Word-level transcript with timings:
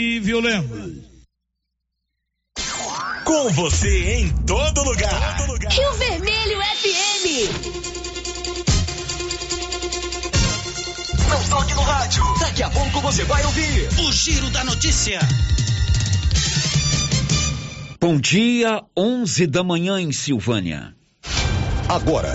e. 0.00 0.20
Com 3.24 3.50
você 3.50 4.14
em 4.14 4.28
todo 4.46 4.82
lugar. 4.82 5.36
Todo 5.36 5.52
lugar. 5.52 5.72
Rio 5.72 5.92
Vermelho 5.94 6.58
FM. 6.58 7.26
Não 11.28 11.48
toque 11.48 11.74
no 11.74 11.82
rádio. 11.82 12.24
Daqui 12.40 12.62
a 12.62 12.70
pouco 12.70 13.00
você 13.00 13.24
vai 13.24 13.44
ouvir 13.44 13.88
o 14.00 14.12
Giro 14.12 14.50
da 14.50 14.64
Notícia. 14.64 15.20
Bom 18.00 18.18
dia, 18.18 18.82
11 18.96 19.46
da 19.46 19.62
manhã 19.62 20.00
em 20.00 20.10
Silvânia. 20.10 20.94
Agora, 21.88 22.32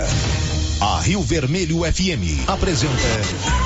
a 0.80 1.00
Rio 1.00 1.20
Vermelho 1.20 1.80
FM 1.80 2.48
apresenta. 2.48 3.65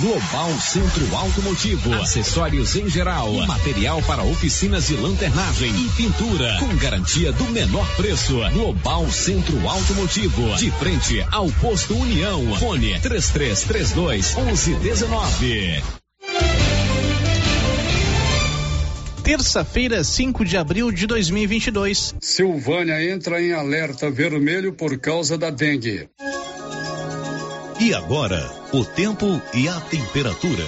Global 0.00 0.50
Centro 0.60 1.16
Automotivo, 1.16 1.94
acessórios 1.94 2.74
em 2.74 2.88
geral, 2.88 3.32
material 3.46 4.02
para 4.02 4.24
oficinas 4.24 4.88
de 4.88 4.96
lanternagem 4.96 5.70
e 5.70 5.88
pintura, 5.90 6.56
com 6.58 6.74
garantia 6.76 7.30
do 7.30 7.44
menor 7.44 7.86
preço. 7.94 8.34
Global 8.52 9.08
Centro 9.12 9.56
Automotivo, 9.68 10.56
de 10.56 10.68
frente 10.72 11.24
ao 11.30 11.48
posto 11.52 11.96
União. 11.96 12.56
Fone 12.56 12.98
3332 13.00 14.34
1119. 14.34 15.82
Terça-feira, 19.22 20.02
5 20.02 20.44
de 20.44 20.56
abril 20.56 20.90
de 20.90 21.06
2022. 21.06 22.16
Silvânia 22.20 23.00
entra 23.12 23.40
em 23.40 23.52
alerta 23.52 24.10
vermelho 24.10 24.72
por 24.72 24.98
causa 24.98 25.38
da 25.38 25.50
dengue. 25.50 26.08
E 27.84 27.92
agora, 27.92 28.50
o 28.72 28.82
tempo 28.82 29.42
e 29.52 29.68
a 29.68 29.78
temperatura. 29.78 30.64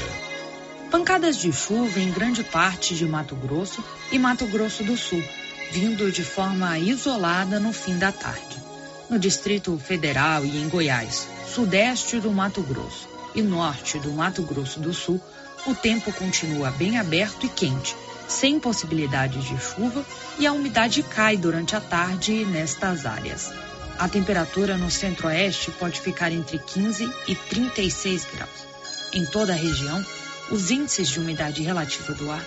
Pancadas 0.91 1.39
de 1.39 1.50
chuva 1.50 1.98
em 1.98 2.11
grande 2.11 2.45
parte 2.45 2.95
de 2.95 3.06
Mato 3.06 3.34
Grosso 3.34 3.83
e 4.12 4.19
Mato 4.19 4.47
Grosso 4.47 4.84
do 4.84 4.98
Sul, 4.98 5.25
vindo 5.72 6.12
de 6.12 6.22
forma 6.22 6.78
isolada 6.78 7.59
no 7.59 7.72
fim 7.72 7.97
da 7.97 8.12
tarde. 8.12 8.62
No 9.09 9.19
Distrito 9.19 9.78
Federal 9.78 10.44
e 10.44 10.59
em 10.59 10.69
Goiás, 10.69 11.27
sudeste 11.47 12.20
do 12.20 12.31
Mato 12.31 12.61
Grosso 12.61 13.09
e 13.34 13.41
norte 13.41 13.98
do 13.98 14.12
Mato 14.12 14.42
Grosso 14.42 14.78
do 14.78 14.92
Sul, 14.92 15.19
o 15.67 15.75
tempo 15.75 16.12
continua 16.12 16.70
bem 16.70 16.98
aberto 16.98 17.47
e 17.47 17.48
quente, 17.48 17.97
sem 18.28 18.61
possibilidade 18.61 19.41
de 19.41 19.59
chuva 19.59 20.05
e 20.39 20.47
a 20.47 20.53
umidade 20.53 21.03
cai 21.03 21.39
durante 21.39 21.75
a 21.75 21.81
tarde 21.81 22.44
nestas 22.44 23.06
áreas. 23.06 23.50
A 23.98 24.08
temperatura 24.08 24.77
no 24.77 24.91
centro-oeste 24.91 25.70
pode 25.70 26.00
ficar 26.00 26.30
entre 26.30 26.58
15 26.58 27.11
e 27.27 27.34
36 27.34 28.27
graus. 28.27 28.66
Em 29.14 29.25
toda 29.25 29.55
a 29.55 29.56
região, 29.56 30.05
os 30.50 30.70
índices 30.70 31.08
de 31.08 31.19
umidade 31.19 31.62
relativa 31.62 32.12
do 32.12 32.30
ar 32.30 32.44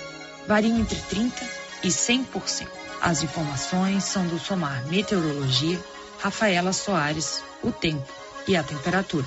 variam 0.48 0.78
entre 0.78 0.98
30 1.10 1.44
e 1.84 1.88
100%. 1.88 2.68
As 3.02 3.24
informações 3.24 4.04
são 4.04 4.28
do 4.28 4.38
Somar 4.38 4.86
Meteorologia, 4.88 5.80
Rafaela 6.20 6.72
Soares, 6.72 7.42
o 7.64 7.72
tempo 7.72 8.08
e 8.48 8.56
a 8.56 8.62
temperatura. 8.62 9.26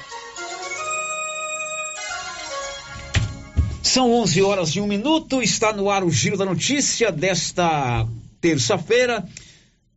São 3.82 4.12
11 4.12 4.42
horas 4.42 4.68
e 4.70 4.80
um 4.80 4.86
minuto, 4.86 5.42
está 5.42 5.72
no 5.72 5.90
ar 5.90 6.04
o 6.04 6.10
Giro 6.10 6.36
da 6.36 6.44
Notícia 6.44 7.10
desta 7.10 8.06
terça-feira 8.40 9.26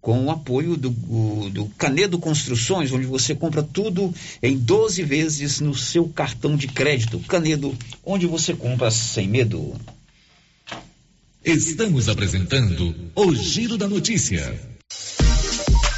com 0.06 0.24
o 0.26 0.30
apoio 0.30 0.78
do, 0.78 0.92
do 1.50 1.66
Canedo 1.80 2.20
Construções, 2.20 2.92
onde 2.92 3.08
você 3.08 3.34
compra 3.34 3.64
tudo 3.64 4.14
em 4.40 4.56
12 4.56 5.02
vezes 5.02 5.60
no 5.60 5.74
seu 5.74 6.08
cartão 6.08 6.56
de 6.56 6.68
crédito. 6.68 7.20
Canedo, 7.22 7.76
onde 8.06 8.28
você 8.28 8.54
compra 8.54 8.92
sem 8.92 9.28
medo. 9.28 9.74
Estamos 11.44 12.08
apresentando 12.08 12.94
o 13.16 13.34
Giro 13.34 13.80
da 13.80 13.88
Notícia. 13.88 14.54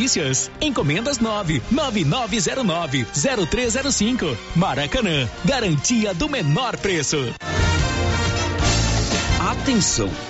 delícias. 0.00 0.50
Encomendas 0.60 1.18
9 1.18 1.62
9909 1.70 3.06
0305. 3.46 4.36
Maracanã, 4.56 5.28
garantia 5.44 6.14
do 6.14 6.28
menor 6.28 6.76
preço. 6.78 7.16
Atenção! 9.38 10.29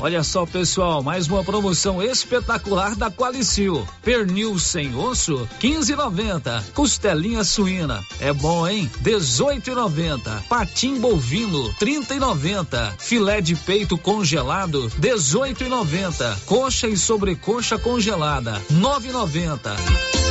Olha 0.00 0.22
só, 0.22 0.44
pessoal, 0.44 1.02
mais 1.02 1.26
uma 1.26 1.42
promoção 1.42 2.02
espetacular 2.02 2.94
da 2.94 3.10
Qualicil. 3.10 3.86
Pernil 4.02 4.58
sem 4.58 4.94
osso, 4.94 5.48
15,90. 5.60 6.62
Costelinha 6.74 7.42
suína, 7.42 8.04
é 8.20 8.32
bom, 8.32 8.66
hein? 8.68 8.90
18,90. 9.02 10.42
Patim 10.48 11.00
bovino, 11.00 11.72
30,90. 11.74 12.94
Filé 12.98 13.40
de 13.40 13.56
peito 13.56 13.96
congelado, 13.96 14.90
18,90. 15.00 16.44
Coxa 16.44 16.88
e 16.88 16.96
sobrecoxa 16.96 17.78
congelada, 17.78 18.60
9,90 18.70 20.25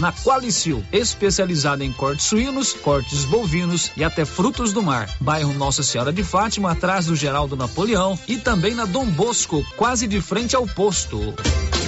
na 0.00 0.12
Qualicil, 0.12 0.84
especializada 0.92 1.84
em 1.84 1.92
cortes 1.92 2.26
suínos, 2.26 2.72
cortes 2.72 3.24
bovinos 3.24 3.90
e 3.96 4.04
até 4.04 4.24
frutos 4.24 4.72
do 4.72 4.82
mar. 4.82 5.08
Bairro 5.20 5.52
Nossa 5.54 5.82
Senhora 5.82 6.12
de 6.12 6.22
Fátima, 6.22 6.72
atrás 6.72 7.06
do 7.06 7.16
Geraldo 7.16 7.56
Napoleão 7.56 8.18
e 8.28 8.36
também 8.36 8.74
na 8.74 8.84
Dom 8.84 9.06
Bosco, 9.06 9.64
quase 9.76 10.06
de 10.06 10.20
frente 10.20 10.54
ao 10.54 10.66
posto. 10.66 11.34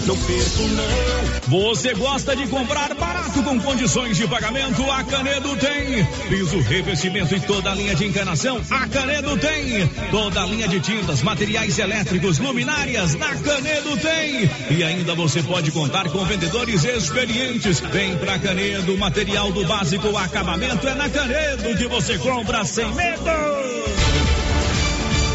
Não 0.06 0.16
perco 0.16 0.62
não. 0.68 1.60
Você 1.60 1.92
gosta 1.94 2.34
de 2.34 2.46
comprar 2.46 2.94
barato 2.94 3.42
com 3.42 3.60
condições 3.60 4.16
de 4.16 4.26
pagamento? 4.26 4.90
A 4.90 5.04
Canedo 5.04 5.54
tem. 5.56 6.04
Piso, 6.28 6.60
revestimento 6.60 7.34
e 7.34 7.40
toda 7.40 7.70
a 7.70 7.74
linha 7.74 7.94
de 7.94 8.06
encanação? 8.06 8.60
A 8.70 8.86
Canedo 8.86 9.36
tem. 9.36 9.86
Toda 10.10 10.42
a 10.42 10.46
linha 10.46 10.66
de 10.66 10.80
tintas, 10.80 11.22
materiais 11.22 11.78
elétricos, 11.78 12.38
luminárias? 12.38 13.14
Na 13.16 13.34
Canedo 13.34 13.96
tem. 13.98 14.50
E 14.70 14.82
ainda 14.82 15.14
você 15.14 15.42
pode 15.42 15.70
contar 15.72 16.08
com 16.08 16.24
vendedores 16.24 16.84
experientes. 16.84 17.80
Vem 17.98 18.16
pra 18.16 18.38
Canedo, 18.38 18.96
material 18.96 19.50
do 19.50 19.66
básico, 19.66 20.16
acabamento 20.16 20.86
é 20.86 20.94
na 20.94 21.10
Canedo 21.10 21.76
que 21.76 21.88
você 21.88 22.16
compra 22.16 22.64
sem 22.64 22.86
medo. 22.94 23.24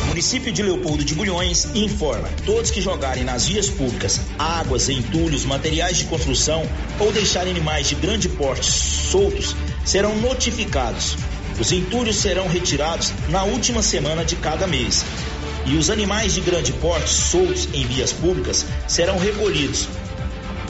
Município 0.08 0.50
de 0.50 0.64
Leopoldo 0.64 1.04
de 1.04 1.14
Bulhões 1.14 1.68
informa: 1.76 2.30
todos 2.46 2.72
que 2.72 2.80
jogarem 2.80 3.26
nas 3.26 3.48
vias 3.48 3.68
públicas 3.68 4.22
águas, 4.40 4.88
entulhos, 4.88 5.44
materiais 5.44 5.98
de 5.98 6.06
construção 6.06 6.64
ou 7.02 7.12
deixarem 7.12 7.52
animais 7.52 7.90
de 7.90 7.96
grande 7.96 8.30
porte 8.30 8.66
soltos 8.66 9.58
serão 9.84 10.16
notificados. 10.20 11.18
Os 11.60 11.70
entulhos 11.74 12.16
serão 12.16 12.48
retirados 12.48 13.12
na 13.28 13.44
última 13.44 13.82
semana 13.82 14.24
de 14.24 14.38
cada 14.38 14.66
mês. 14.68 15.04
E 15.66 15.76
os 15.76 15.90
animais 15.90 16.34
de 16.34 16.40
grande 16.40 16.72
porte 16.72 17.10
soltos 17.10 17.68
em 17.74 17.86
vias 17.86 18.14
públicas 18.14 18.66
serão 18.88 19.20
recolhidos 19.20 19.86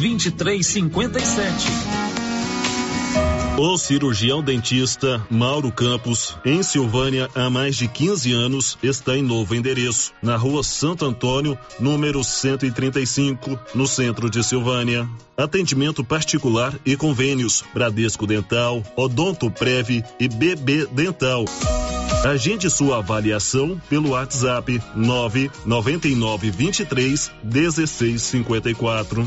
2357. 0.00 2.21
O 3.58 3.76
cirurgião 3.76 4.42
dentista 4.42 5.24
Mauro 5.30 5.70
Campos, 5.70 6.36
em 6.44 6.62
Silvânia, 6.62 7.28
há 7.34 7.50
mais 7.50 7.76
de 7.76 7.86
15 7.86 8.32
anos, 8.32 8.78
está 8.82 9.16
em 9.16 9.22
novo 9.22 9.54
endereço, 9.54 10.12
na 10.22 10.36
rua 10.36 10.64
Santo 10.64 11.04
Antônio, 11.04 11.56
número 11.78 12.24
135, 12.24 13.58
no 13.74 13.86
centro 13.86 14.30
de 14.30 14.42
Silvânia. 14.42 15.06
Atendimento 15.36 16.02
particular 16.02 16.74
e 16.84 16.96
convênios: 16.96 17.62
Bradesco 17.74 18.26
Dental, 18.26 18.82
Odonto 18.96 19.50
Prev 19.50 20.02
e 20.18 20.28
BB 20.28 20.86
Dental. 20.86 21.44
Agende 22.24 22.70
sua 22.70 22.98
avaliação 22.98 23.80
pelo 23.88 24.10
WhatsApp 24.10 24.80
999 24.96 26.50
23 26.50 27.30
1654. 27.44 29.26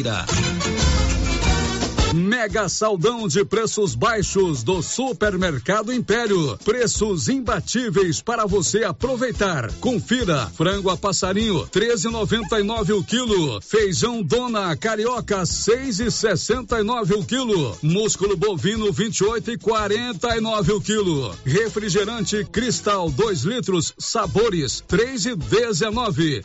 Mega 2.13 2.67
saldão 2.67 3.25
de 3.25 3.45
preços 3.45 3.95
baixos 3.95 4.63
do 4.63 4.81
Supermercado 4.81 5.93
Império. 5.93 6.57
Preços 6.63 7.29
imbatíveis 7.29 8.21
para 8.21 8.45
você 8.45 8.83
aproveitar. 8.83 9.71
Confira: 9.73 10.47
frango 10.47 10.89
a 10.89 10.97
passarinho 10.97 11.67
13,99 11.67 12.97
o 12.97 13.03
quilo. 13.03 13.61
Feijão 13.61 14.21
Dona 14.21 14.75
Carioca 14.75 15.43
6,69 15.43 17.17
o 17.17 17.23
quilo. 17.23 17.77
Músculo 17.81 18.35
bovino 18.35 18.91
28,49 18.91 20.75
o 20.75 20.81
quilo. 20.81 21.33
Refrigerante 21.45 22.43
Cristal 22.51 23.09
2 23.09 23.43
litros 23.43 23.93
sabores 23.97 24.83
3,19. 24.89 26.41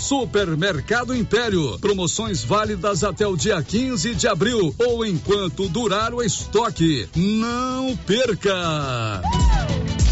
Supermercado 0.00 1.14
Império. 1.14 1.78
Promoções 1.78 2.42
válidas 2.44 3.02
até 3.02 3.26
o 3.26 3.36
dia 3.36 3.62
15 3.62 4.14
de 4.14 4.28
abril 4.28 4.74
ou 4.78 5.04
enquanto 5.04 5.68
durar 5.68 6.14
o 6.14 6.22
estoque. 6.22 7.08
Não 7.14 7.96
perca! 7.96 9.22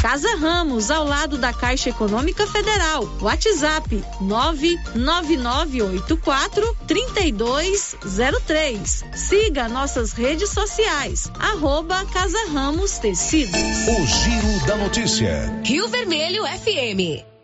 Casa 0.00 0.36
Ramos, 0.36 0.92
ao 0.92 1.04
lado 1.04 1.36
da 1.38 1.52
Caixa 1.52 1.90
Econômica 1.90 2.46
Federal. 2.46 3.02
WhatsApp 3.20 4.04
99984 4.20 6.76
3203. 6.86 9.04
Siga 9.14 9.68
nossas 9.68 10.12
redes 10.12 10.50
sociais. 10.50 11.30
Arroba 11.38 12.04
Casa 12.06 12.38
Ramos 12.52 12.98
Tecidos. 12.98 13.56
O 13.56 14.06
Giro 14.06 14.66
da 14.66 14.76
Notícia. 14.76 15.60
Rio 15.64 15.88
Vermelho 15.88 16.44
FM. 16.46 17.37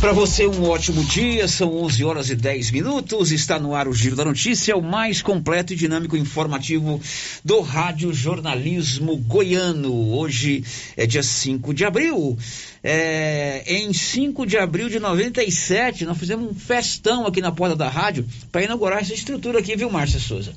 Para 0.00 0.12
você, 0.12 0.46
um 0.46 0.68
ótimo 0.68 1.02
dia. 1.04 1.48
São 1.48 1.74
11 1.74 2.04
horas 2.04 2.30
e 2.30 2.36
10 2.36 2.70
minutos. 2.70 3.32
Está 3.32 3.58
no 3.58 3.74
ar 3.74 3.88
o 3.88 3.94
Giro 3.94 4.14
da 4.14 4.24
Notícia, 4.24 4.76
o 4.76 4.82
mais 4.82 5.22
completo 5.22 5.72
e 5.72 5.76
dinâmico 5.76 6.16
informativo 6.16 7.00
do 7.44 7.60
Rádio 7.60 8.12
Jornalismo 8.12 9.16
Goiano. 9.16 10.12
Hoje 10.12 10.62
é 10.96 11.06
dia 11.06 11.22
5 11.22 11.72
de 11.72 11.84
abril. 11.84 12.38
É, 12.84 13.64
em 13.66 13.92
5 13.92 14.46
de 14.46 14.58
abril 14.58 14.88
de 14.88 15.00
97, 15.00 16.04
nós 16.04 16.18
fizemos 16.18 16.50
um 16.50 16.54
festão 16.54 17.26
aqui 17.26 17.40
na 17.40 17.50
porta 17.50 17.74
da 17.74 17.88
rádio 17.88 18.26
para 18.52 18.62
inaugurar 18.62 19.00
essa 19.00 19.14
estrutura 19.14 19.60
aqui, 19.60 19.74
viu, 19.76 19.90
Márcia 19.90 20.20
Souza? 20.20 20.52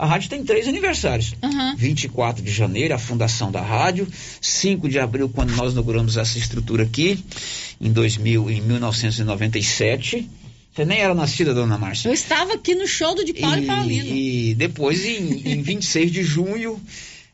A 0.00 0.06
rádio 0.06 0.30
tem 0.30 0.42
três 0.42 0.66
aniversários. 0.66 1.34
Uhum. 1.42 1.76
24 1.76 2.42
de 2.42 2.50
janeiro, 2.50 2.94
a 2.94 2.98
fundação 2.98 3.52
da 3.52 3.60
rádio. 3.60 4.08
5 4.40 4.88
de 4.88 4.98
abril, 4.98 5.28
quando 5.28 5.54
nós 5.54 5.72
inauguramos 5.72 6.16
essa 6.16 6.38
estrutura 6.38 6.84
aqui, 6.84 7.22
em, 7.78 7.92
2000, 7.92 8.50
em 8.50 8.62
1997. 8.62 10.26
Você 10.72 10.84
nem 10.86 11.00
era 11.00 11.14
nascida, 11.14 11.52
dona 11.52 11.76
Márcia. 11.76 12.08
Eu 12.08 12.14
estava 12.14 12.54
aqui 12.54 12.74
no 12.74 12.86
show 12.86 13.14
do 13.14 13.22
de 13.26 13.34
Paulo 13.34 13.58
e, 13.58 13.62
e 13.62 13.66
Paulino. 13.66 14.06
E 14.08 14.54
depois, 14.54 15.04
em, 15.04 15.42
em 15.46 15.60
26 15.60 16.10
de 16.10 16.22
junho 16.22 16.80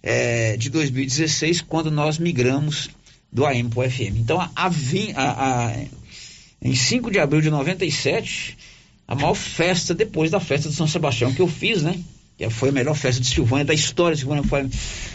é, 0.03 0.57
de 0.57 0.69
2016, 0.69 1.61
quando 1.61 1.89
nós 1.89 2.19
migramos 2.19 2.91
do 3.31 3.47
AM 3.47 3.69
para 3.69 3.87
o 3.87 3.89
FM. 3.89 4.17
Então, 4.17 4.41
a, 4.41 4.51
a, 4.57 5.67
a, 5.69 5.77
em 6.61 6.75
5 6.75 7.13
de 7.13 7.21
abril 7.21 7.41
de 7.41 7.49
97, 7.49 8.59
a 9.07 9.15
maior 9.15 9.35
festa 9.35 9.95
depois 9.95 10.33
da 10.33 10.41
festa 10.41 10.69
de 10.69 10.75
São 10.75 10.89
Sebastião 10.89 11.33
que 11.33 11.41
eu 11.41 11.47
fiz, 11.47 11.81
né? 11.85 11.97
Foi 12.51 12.69
a 12.69 12.73
melhor 12.73 12.95
festa 12.95 13.21
de 13.21 13.27
Silvânia 13.29 13.65
da 13.65 13.75
história 13.75 14.15
de 14.15 14.21
Silvânia, 14.21 14.45
foi 14.45 14.69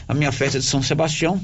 a 0.07 0.13
minha 0.13 0.31
festa 0.31 0.59
de 0.59 0.65
São 0.65 0.81
Sebastião. 0.81 1.39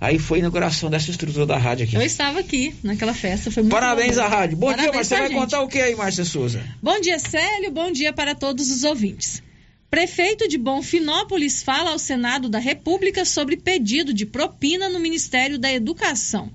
Aí 0.00 0.18
foi 0.18 0.38
a 0.38 0.40
inauguração 0.40 0.90
dessa 0.90 1.10
estrutura 1.10 1.46
da 1.46 1.56
rádio 1.56 1.86
aqui. 1.86 1.96
Eu 1.96 2.02
estava 2.02 2.40
aqui 2.40 2.74
naquela 2.82 3.14
festa, 3.14 3.50
foi 3.50 3.62
muito 3.62 3.72
Parabéns 3.72 4.16
bom. 4.16 4.22
à 4.22 4.28
rádio. 4.28 4.56
Bom 4.56 4.66
Parabéns 4.66 4.90
dia, 4.90 4.92
Márcia. 4.98 5.16
Você 5.16 5.20
vai 5.20 5.28
gente. 5.30 5.38
contar 5.38 5.60
o 5.62 5.68
que 5.68 5.80
aí, 5.80 5.94
Márcia 5.94 6.24
Souza? 6.24 6.62
Bom 6.82 7.00
dia, 7.00 7.18
Célio. 7.18 7.70
Bom 7.70 7.90
dia 7.90 8.12
para 8.12 8.34
todos 8.34 8.70
os 8.70 8.84
ouvintes. 8.84 9.42
Prefeito 9.88 10.48
de 10.48 10.58
Bonfinópolis 10.58 11.62
fala 11.62 11.92
ao 11.92 11.98
Senado 11.98 12.48
da 12.48 12.58
República 12.58 13.24
sobre 13.24 13.56
pedido 13.56 14.12
de 14.12 14.26
propina 14.26 14.88
no 14.90 15.00
Ministério 15.00 15.58
da 15.58 15.72
Educação. 15.72 16.52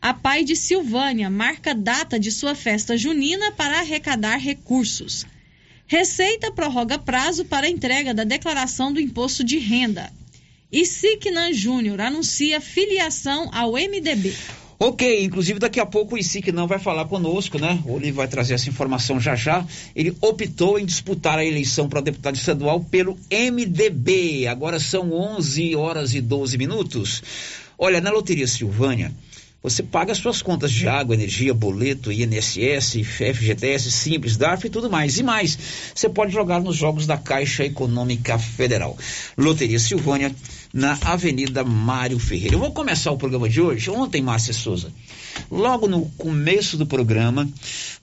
A 0.00 0.14
Pai 0.14 0.44
de 0.44 0.56
Silvânia 0.56 1.28
marca 1.28 1.74
data 1.74 2.18
de 2.18 2.32
sua 2.32 2.54
festa 2.54 2.96
junina 2.96 3.52
para 3.52 3.80
arrecadar 3.80 4.38
recursos. 4.38 5.26
Receita 5.90 6.52
prorroga 6.52 7.00
prazo 7.00 7.44
para 7.44 7.68
entrega 7.68 8.14
da 8.14 8.22
declaração 8.22 8.92
do 8.92 9.00
imposto 9.00 9.42
de 9.42 9.58
renda. 9.58 10.08
E 10.70 10.86
Siquenan 10.86 11.52
Júnior 11.52 12.00
anuncia 12.00 12.60
filiação 12.60 13.50
ao 13.52 13.72
MDB. 13.72 14.32
Ok, 14.78 15.24
inclusive 15.24 15.58
daqui 15.58 15.80
a 15.80 15.84
pouco 15.84 16.14
o 16.14 16.18
ICIC 16.18 16.52
não 16.52 16.68
vai 16.68 16.78
falar 16.78 17.06
conosco, 17.06 17.58
né? 17.58 17.82
O 17.84 17.94
Olivo 17.94 18.18
vai 18.18 18.28
trazer 18.28 18.54
essa 18.54 18.68
informação 18.68 19.18
já 19.18 19.34
já. 19.34 19.66
Ele 19.96 20.16
optou 20.20 20.78
em 20.78 20.86
disputar 20.86 21.40
a 21.40 21.44
eleição 21.44 21.88
para 21.88 22.00
deputado 22.00 22.36
estadual 22.36 22.78
pelo 22.84 23.18
MDB. 23.28 24.46
Agora 24.46 24.78
são 24.78 25.12
11 25.12 25.74
horas 25.74 26.14
e 26.14 26.20
12 26.20 26.56
minutos. 26.56 27.20
Olha, 27.76 28.00
na 28.00 28.12
Loteria 28.12 28.46
Silvânia, 28.46 29.12
você 29.62 29.82
paga 29.82 30.12
as 30.12 30.18
suas 30.18 30.40
contas 30.40 30.72
de 30.72 30.88
água, 30.88 31.14
energia, 31.14 31.52
boleto, 31.52 32.10
INSS, 32.10 33.02
FGTS, 33.04 33.90
Simples, 33.90 34.36
DARF 34.36 34.66
e 34.66 34.70
tudo 34.70 34.88
mais. 34.88 35.18
E 35.18 35.22
mais, 35.22 35.58
você 35.94 36.08
pode 36.08 36.32
jogar 36.32 36.60
nos 36.60 36.76
jogos 36.76 37.06
da 37.06 37.18
Caixa 37.18 37.64
Econômica 37.64 38.38
Federal. 38.38 38.96
Loteria 39.36 39.78
Silvânia, 39.78 40.34
na 40.72 40.98
Avenida 41.02 41.62
Mário 41.62 42.18
Ferreira. 42.18 42.54
Eu 42.54 42.60
vou 42.60 42.72
começar 42.72 43.10
o 43.10 43.18
programa 43.18 43.48
de 43.48 43.60
hoje. 43.60 43.90
Ontem, 43.90 44.22
Márcia 44.22 44.54
Souza, 44.54 44.92
logo 45.50 45.86
no 45.86 46.06
começo 46.16 46.78
do 46.78 46.86
programa, 46.86 47.46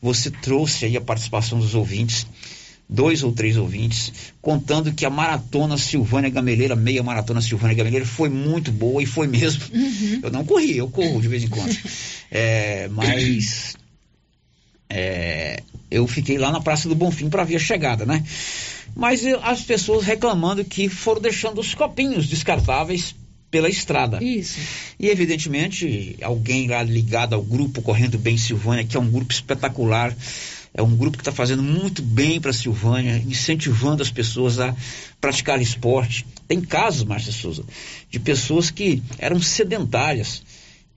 você 0.02 0.30
trouxe 0.30 0.86
aí 0.86 0.96
a 0.96 1.02
participação 1.02 1.60
dos 1.60 1.74
ouvintes 1.74 2.28
dois 2.90 3.22
ou 3.22 3.32
três 3.32 3.58
ouvintes, 3.58 4.34
contando 4.42 4.94
que 4.94 5.06
a 5.06 5.10
maratona 5.10 5.78
Silvânia 5.78 6.30
Gameleira, 6.30 6.76
meia 6.76 7.04
maratona 7.04 7.42
Silvânia 7.42 7.76
Gameleira, 7.76 8.06
foi 8.06 8.30
muito 8.30 8.72
boa 8.72 9.04
e 9.04 9.06
foi 9.06 9.28
mesmo. 9.28 9.64
Uhum. 9.74 10.22
Eu 10.24 10.32
não 10.32 10.46
corri, 10.46 10.78
eu 10.78 10.88
corro 10.90 11.22
de 11.22 11.28
vez 11.28 11.44
em 11.44 11.48
quando. 11.48 11.76
É, 12.32 12.88
mas 12.90 13.76
é, 14.90 15.62
eu 15.92 16.08
fiquei 16.08 16.38
lá 16.38 16.52
na 16.52 16.62
Praça 16.62 16.88
do 16.88 16.96
Bonfim 16.96 17.30
para 17.30 17.44
ver 17.44 17.58
a 17.58 17.60
chegada, 17.60 18.06
né? 18.06 18.24
Mas 18.96 19.26
eu, 19.26 19.40
as 19.44 19.62
pessoas 19.62 20.06
reclamando 20.06 20.64
que 20.64 20.90
foram 20.90 21.22
deixando 21.22 21.60
os 21.60 21.76
copinhos 21.76 22.28
descartáveis 22.28 23.14
pela 23.52 23.70
estrada. 23.70 24.24
Isso. 24.24 24.60
E 25.00 25.08
evidentemente, 25.08 26.18
alguém 26.22 26.68
lá 26.68 26.84
ligado 26.84 27.34
ao 27.34 27.42
grupo 27.42 27.82
Correndo 27.82 28.18
Bem 28.18 28.38
Silvânia, 28.38 28.84
que 28.84 28.98
é 28.98 29.00
um 29.00 29.10
grupo 29.10 29.32
espetacular, 29.32 30.16
é 30.74 30.82
um 30.82 30.96
grupo 30.96 31.18
que 31.18 31.22
está 31.22 31.32
fazendo 31.32 31.64
muito 31.64 32.02
bem 32.02 32.40
para 32.40 32.52
a 32.52 32.54
Silvânia, 32.54 33.24
incentivando 33.26 34.04
as 34.04 34.12
pessoas 34.12 34.60
a 34.60 34.76
praticar 35.20 35.62
esporte. 35.62 36.26
Tem 36.48 36.62
casos, 36.62 37.04
Márcia 37.04 37.32
Souza, 37.32 37.64
de 38.10 38.20
pessoas 38.20 38.70
que 38.70 39.02
eram 39.18 39.42
sedentárias, 39.42 40.44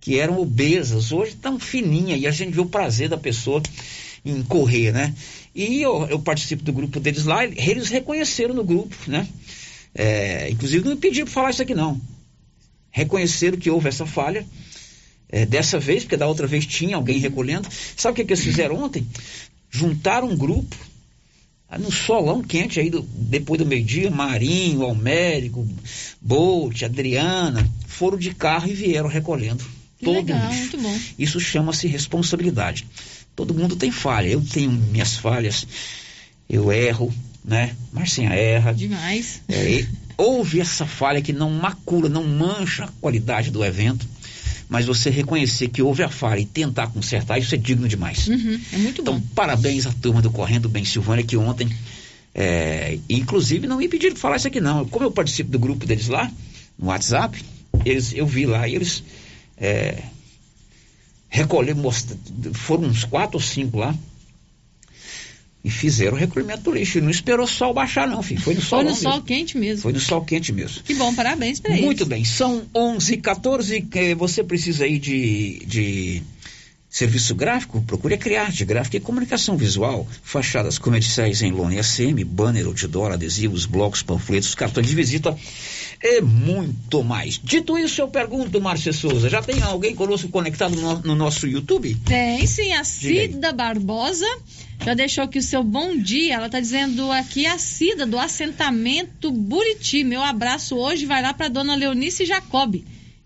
que 0.01 0.19
eram 0.19 0.41
obesas, 0.41 1.13
hoje 1.13 1.33
estão 1.33 1.59
fininhas, 1.59 2.21
e 2.21 2.27
a 2.27 2.31
gente 2.31 2.55
vê 2.55 2.61
o 2.61 2.67
prazer 2.67 3.09
da 3.09 3.19
pessoa 3.19 3.63
em 4.25 4.43
correr, 4.43 4.93
né? 4.93 5.15
E 5.55 5.83
eu, 5.83 6.07
eu 6.09 6.19
participo 6.19 6.63
do 6.63 6.73
grupo 6.73 7.01
deles 7.01 7.25
lá, 7.25 7.45
eles 7.45 7.89
reconheceram 7.89 8.55
no 8.55 8.65
grupo, 8.65 8.95
né? 9.07 9.27
É, 9.95 10.49
inclusive 10.51 10.85
não 10.85 10.95
me 10.95 11.01
pediram 11.01 11.27
para 11.27 11.35
falar 11.35 11.51
isso 11.51 11.63
aqui 11.63 11.75
não. 11.75 12.01
Reconheceram 12.91 13.59
que 13.59 13.71
houve 13.71 13.89
essa 13.89 14.07
falha, 14.07 14.47
é, 15.33 15.47
dessa 15.47 15.79
vez, 15.79 16.03
porque 16.03 16.17
da 16.17 16.27
outra 16.27 16.47
vez 16.47 16.67
tinha 16.67 16.97
alguém 16.97 17.19
recolhendo. 17.19 17.69
Sabe 17.97 18.13
o 18.13 18.17
que, 18.17 18.25
que 18.25 18.33
eles 18.33 18.45
fizeram 18.45 18.77
ontem? 18.83 19.07
Juntaram 19.71 20.29
um 20.29 20.37
grupo 20.37 20.77
no 21.79 21.93
solão 21.93 22.43
quente 22.43 22.81
aí 22.81 22.91
do, 22.91 23.03
depois 23.03 23.59
do 23.59 23.67
meio-dia, 23.67 24.11
Marinho, 24.11 24.83
Almérico, 24.83 25.67
Bolt, 26.21 26.83
Adriana, 26.83 27.69
foram 27.87 28.19
de 28.19 28.35
carro 28.35 28.69
e 28.69 28.75
vieram 28.75 29.09
recolhendo 29.09 29.65
Que 29.99 30.05
todo 30.05 30.17
legal, 30.17 30.51
o 30.51 30.53
lixo. 30.53 30.79
Isso 31.19 31.39
chama-se 31.39 31.87
responsabilidade. 31.87 32.87
Todo 33.37 33.55
mundo 33.55 33.77
tem 33.77 33.91
falha, 33.91 34.29
eu 34.29 34.41
tenho 34.41 34.73
minhas 34.73 35.15
falhas, 35.17 35.67
eu 36.49 36.73
erro, 36.73 37.15
né? 37.45 37.75
Marcinha 37.93 38.31
erra. 38.31 38.73
Demais. 38.73 39.41
É, 39.49 39.71
e 39.71 39.89
houve 40.17 40.61
essa 40.61 40.85
falha 40.85 41.23
que 41.23 41.33
não 41.33 41.51
macula, 41.51 42.09
não 42.09 42.27
mancha 42.27 42.85
a 42.85 42.89
qualidade 43.01 43.51
do 43.51 43.65
evento, 43.65 44.07
mas 44.71 44.87
você 44.87 45.11
reconhecer 45.11 45.69
que 45.69 45.83
houve 45.83 46.05
a 46.05 46.09
falha 46.09 46.39
e 46.39 46.47
tentar 46.47 46.87
consertar, 46.87 47.39
isso 47.39 47.53
é 47.53 47.59
digno 47.59 47.89
demais. 47.89 48.29
Uhum, 48.29 48.61
é 48.73 48.77
muito 48.79 49.03
então, 49.03 49.19
bom. 49.19 49.27
parabéns 49.35 49.85
à 49.85 49.93
turma 49.93 50.23
do 50.23 50.31
Correndo 50.31 50.69
Bem 50.69 50.85
Silvânia, 50.85 51.25
que 51.25 51.37
ontem, 51.37 51.69
é, 52.33 52.97
inclusive, 53.09 53.67
não 53.67 53.79
me 53.79 53.89
pediram 53.89 54.15
falar 54.15 54.37
isso 54.37 54.47
aqui 54.47 54.61
não. 54.61 54.87
Como 54.87 55.05
eu 55.05 55.11
participo 55.11 55.51
do 55.51 55.59
grupo 55.59 55.85
deles 55.85 56.07
lá, 56.07 56.31
no 56.79 56.87
WhatsApp, 56.87 57.45
eles, 57.85 58.13
eu 58.15 58.25
vi 58.25 58.47
lá, 58.47 58.69
e 58.69 58.77
eles 58.77 59.03
é, 59.59 60.05
recolheram, 61.29 61.83
foram 62.53 62.85
uns 62.85 63.03
quatro 63.03 63.39
ou 63.39 63.43
cinco 63.43 63.77
lá, 63.77 63.93
e 65.63 65.71
fizeram 65.71 66.17
o 66.17 66.17
recolhimento 66.17 66.63
do 66.63 66.73
lixo. 66.73 66.99
E 66.99 67.01
não 67.01 67.11
esperou 67.11 67.45
o 67.45 67.49
sol 67.49 67.75
baixar, 67.75 68.09
não, 68.09 68.23
filho. 68.23 68.41
Foi 68.41 68.55
no 68.55 68.61
sol 68.61 68.79
Foi 68.79 68.85
no 68.85 68.91
mesmo. 68.91 69.11
sol 69.11 69.23
quente 69.23 69.59
mesmo. 69.59 69.83
Foi 69.83 69.93
no 69.93 70.01
sol 70.01 70.25
quente 70.25 70.53
mesmo. 70.53 70.83
Que 70.83 70.95
bom, 70.95 71.15
parabéns 71.15 71.61
pra 71.61 71.73
eles. 71.73 71.85
Muito 71.85 72.07
bem, 72.07 72.25
são 72.25 72.63
11 72.75 73.17
14 73.19 73.89
eh, 73.95 74.15
Você 74.15 74.43
precisa 74.43 74.85
aí 74.85 74.99
de, 74.99 75.63
de 75.67 76.23
serviço 76.89 77.35
gráfico? 77.35 77.83
Procure 77.83 78.15
a 78.15 78.19
Criarte, 78.19 78.65
gráfica 78.65 78.97
e 78.97 79.01
comunicação 79.01 79.57
visual. 79.57 80.09
Fachadas 80.23 80.79
comerciais 80.79 81.43
em 81.43 81.53
lona 81.53 81.75
e 81.75 81.79
ACM, 81.79 82.25
banner, 82.25 82.67
outdoor, 82.67 83.13
adesivos, 83.13 83.67
blocos, 83.67 84.03
panfletos, 84.03 84.55
cartões 84.55 84.87
de 84.87 84.95
visita 84.95 85.37
e 86.03 86.21
muito 86.21 87.05
mais. 87.05 87.41
Dito 87.43 87.77
isso, 87.79 88.01
eu 88.01 88.09
pergunto, 88.09 88.61
Márcia 88.61 88.93
Souza, 88.93 89.29
já 89.29 89.43
tem 89.43 89.61
alguém 89.63 89.95
conosco 89.95 90.29
conectado 90.29 90.75
no, 90.75 90.99
no 91.01 91.15
nosso 91.15 91.47
YouTube? 91.47 91.95
Tem 92.05 92.47
sim, 92.47 92.73
a. 92.73 92.85
Cida 92.85 93.53
Barbosa 93.53 94.27
já 94.85 94.95
deixou 94.95 95.25
aqui 95.25 95.39
o 95.39 95.43
seu 95.43 95.63
bom 95.63 95.97
dia. 95.97 96.35
Ela 96.35 96.47
está 96.47 96.59
dizendo 96.59 97.13
aqui 97.13 97.47
a 97.47 97.59
Cida 97.59 98.07
do 98.07 98.19
assentamento 98.19 99.31
Buriti. 99.31 100.03
Meu 100.03 100.23
abraço 100.23 100.77
hoje 100.77 101.05
vai 101.05 101.23
lá 101.23 101.35
para 101.35 101.49
dona 101.49 101.75
Leonice 101.75 102.25
Jacob 102.25 102.83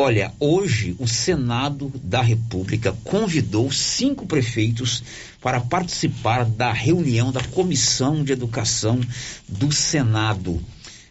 Olha, 0.00 0.32
hoje 0.38 0.94
o 1.00 1.08
Senado 1.08 1.90
da 2.04 2.22
República 2.22 2.96
convidou 3.02 3.72
cinco 3.72 4.26
prefeitos 4.26 5.02
para 5.42 5.60
participar 5.60 6.44
da 6.44 6.72
reunião 6.72 7.32
da 7.32 7.42
Comissão 7.42 8.22
de 8.22 8.32
Educação 8.32 9.00
do 9.48 9.72
Senado. 9.72 10.62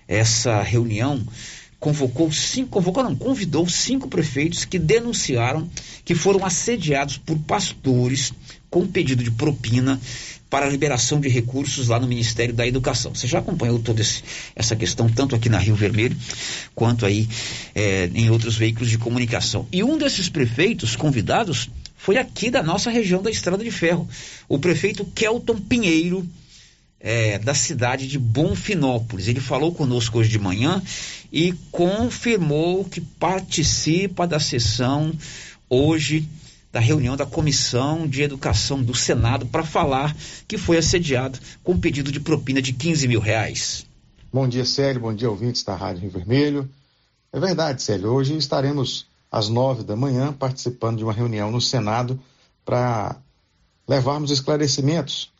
Essa 0.07 0.61
reunião 0.61 1.21
convocou 1.81 2.31
cinco, 2.31 2.69
convocou 2.69 3.03
não, 3.03 3.13
convidou 3.13 3.67
cinco 3.67 4.07
prefeitos 4.07 4.63
que 4.63 4.79
denunciaram 4.79 5.69
que 6.05 6.15
foram 6.15 6.45
assediados 6.45 7.17
por 7.17 7.37
pastores 7.39 8.31
com 8.69 8.87
pedido 8.87 9.21
de 9.21 9.31
propina 9.31 9.99
para 10.57 10.65
a 10.65 10.69
liberação 10.71 11.19
de 11.19 11.29
recursos 11.29 11.87
lá 11.87 11.99
no 11.99 12.07
Ministério 12.07 12.51
da 12.51 12.65
Educação. 12.65 13.13
Você 13.13 13.27
já 13.27 13.37
acompanhou 13.37 13.77
toda 13.77 14.01
esse, 14.01 14.23
essa 14.55 14.75
questão, 14.75 15.07
tanto 15.07 15.35
aqui 15.35 15.49
na 15.49 15.59
Rio 15.59 15.75
Vermelho, 15.75 16.17
quanto 16.73 17.05
aí 17.05 17.29
é, 17.75 18.09
em 18.15 18.31
outros 18.31 18.57
veículos 18.57 18.89
de 18.89 18.97
comunicação. 18.97 19.67
E 19.71 19.83
um 19.83 19.99
desses 19.99 20.29
prefeitos 20.29 20.95
convidados 20.95 21.69
foi 21.95 22.17
aqui 22.17 22.49
da 22.49 22.63
nossa 22.63 22.89
região 22.89 23.21
da 23.21 23.29
Estrada 23.29 23.63
de 23.63 23.69
Ferro, 23.69 24.09
o 24.49 24.57
prefeito 24.57 25.05
Kelton 25.05 25.59
Pinheiro, 25.59 26.27
é, 26.99 27.37
da 27.37 27.53
cidade 27.53 28.07
de 28.07 28.17
Bonfinópolis. 28.17 29.27
Ele 29.27 29.39
falou 29.39 29.71
conosco 29.71 30.17
hoje 30.17 30.29
de 30.31 30.39
manhã 30.39 30.81
e 31.31 31.53
confirmou 31.71 32.83
que 32.83 32.99
participa 32.99 34.25
da 34.25 34.39
sessão 34.39 35.13
hoje 35.69 36.27
da 36.77 36.81
reunião 36.81 37.17
da 37.17 37.25
Comissão 37.25 38.07
de 38.07 38.21
Educação 38.21 38.83
do 38.83 38.93
Senado 38.93 39.47
para 39.47 39.63
falar 39.63 40.15
que 40.47 40.59
foi 40.59 40.77
assediado 40.77 41.39
com 41.63 41.75
pedido 41.75 42.11
de 42.11 42.19
propina 42.19 42.61
de 42.61 42.71
15 42.71 43.07
mil 43.07 43.19
reais. 43.19 43.87
Bom 44.31 44.47
dia, 44.47 44.63
Célio. 44.63 45.01
Bom 45.01 45.11
dia, 45.11 45.27
ouvintes 45.27 45.63
da 45.63 45.75
Rádio 45.75 46.03
Rio 46.03 46.11
Vermelho. 46.11 46.69
É 47.33 47.39
verdade, 47.39 47.81
Célio. 47.81 48.11
Hoje 48.11 48.37
estaremos 48.37 49.07
às 49.31 49.49
nove 49.49 49.83
da 49.83 49.95
manhã 49.95 50.31
participando 50.31 50.99
de 50.99 51.03
uma 51.03 51.13
reunião 51.13 51.49
no 51.49 51.59
Senado 51.59 52.19
para 52.63 53.15
levarmos 53.87 54.29
esclarecimentos 54.29 55.31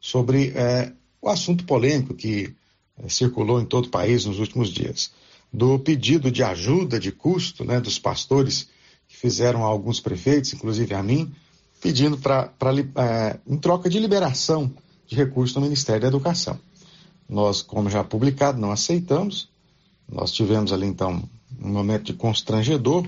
sobre 0.00 0.54
é, 0.56 0.90
o 1.20 1.28
assunto 1.28 1.64
polêmico 1.64 2.14
que 2.14 2.54
é, 2.98 3.10
circulou 3.10 3.60
em 3.60 3.66
todo 3.66 3.84
o 3.84 3.90
país 3.90 4.24
nos 4.24 4.38
últimos 4.38 4.70
dias, 4.70 5.10
do 5.52 5.78
pedido 5.78 6.30
de 6.30 6.42
ajuda 6.42 6.98
de 6.98 7.12
custo 7.12 7.62
né, 7.62 7.78
dos 7.78 7.98
pastores 7.98 8.70
fizeram 9.20 9.64
a 9.64 9.66
alguns 9.66 9.98
prefeitos, 9.98 10.52
inclusive 10.52 10.94
a 10.94 11.02
mim, 11.02 11.32
pedindo 11.80 12.16
para 12.16 12.52
é, 12.96 13.38
em 13.46 13.56
troca 13.56 13.90
de 13.90 13.98
liberação 13.98 14.72
de 15.06 15.16
recursos 15.16 15.56
no 15.56 15.62
Ministério 15.62 16.02
da 16.02 16.08
Educação. 16.08 16.58
Nós, 17.28 17.60
como 17.60 17.90
já 17.90 18.04
publicado, 18.04 18.60
não 18.60 18.70
aceitamos. 18.70 19.48
Nós 20.08 20.32
tivemos 20.32 20.72
ali 20.72 20.86
então 20.86 21.22
um 21.60 21.68
momento 21.68 22.04
de 22.04 22.14
constrangedor 22.14 23.06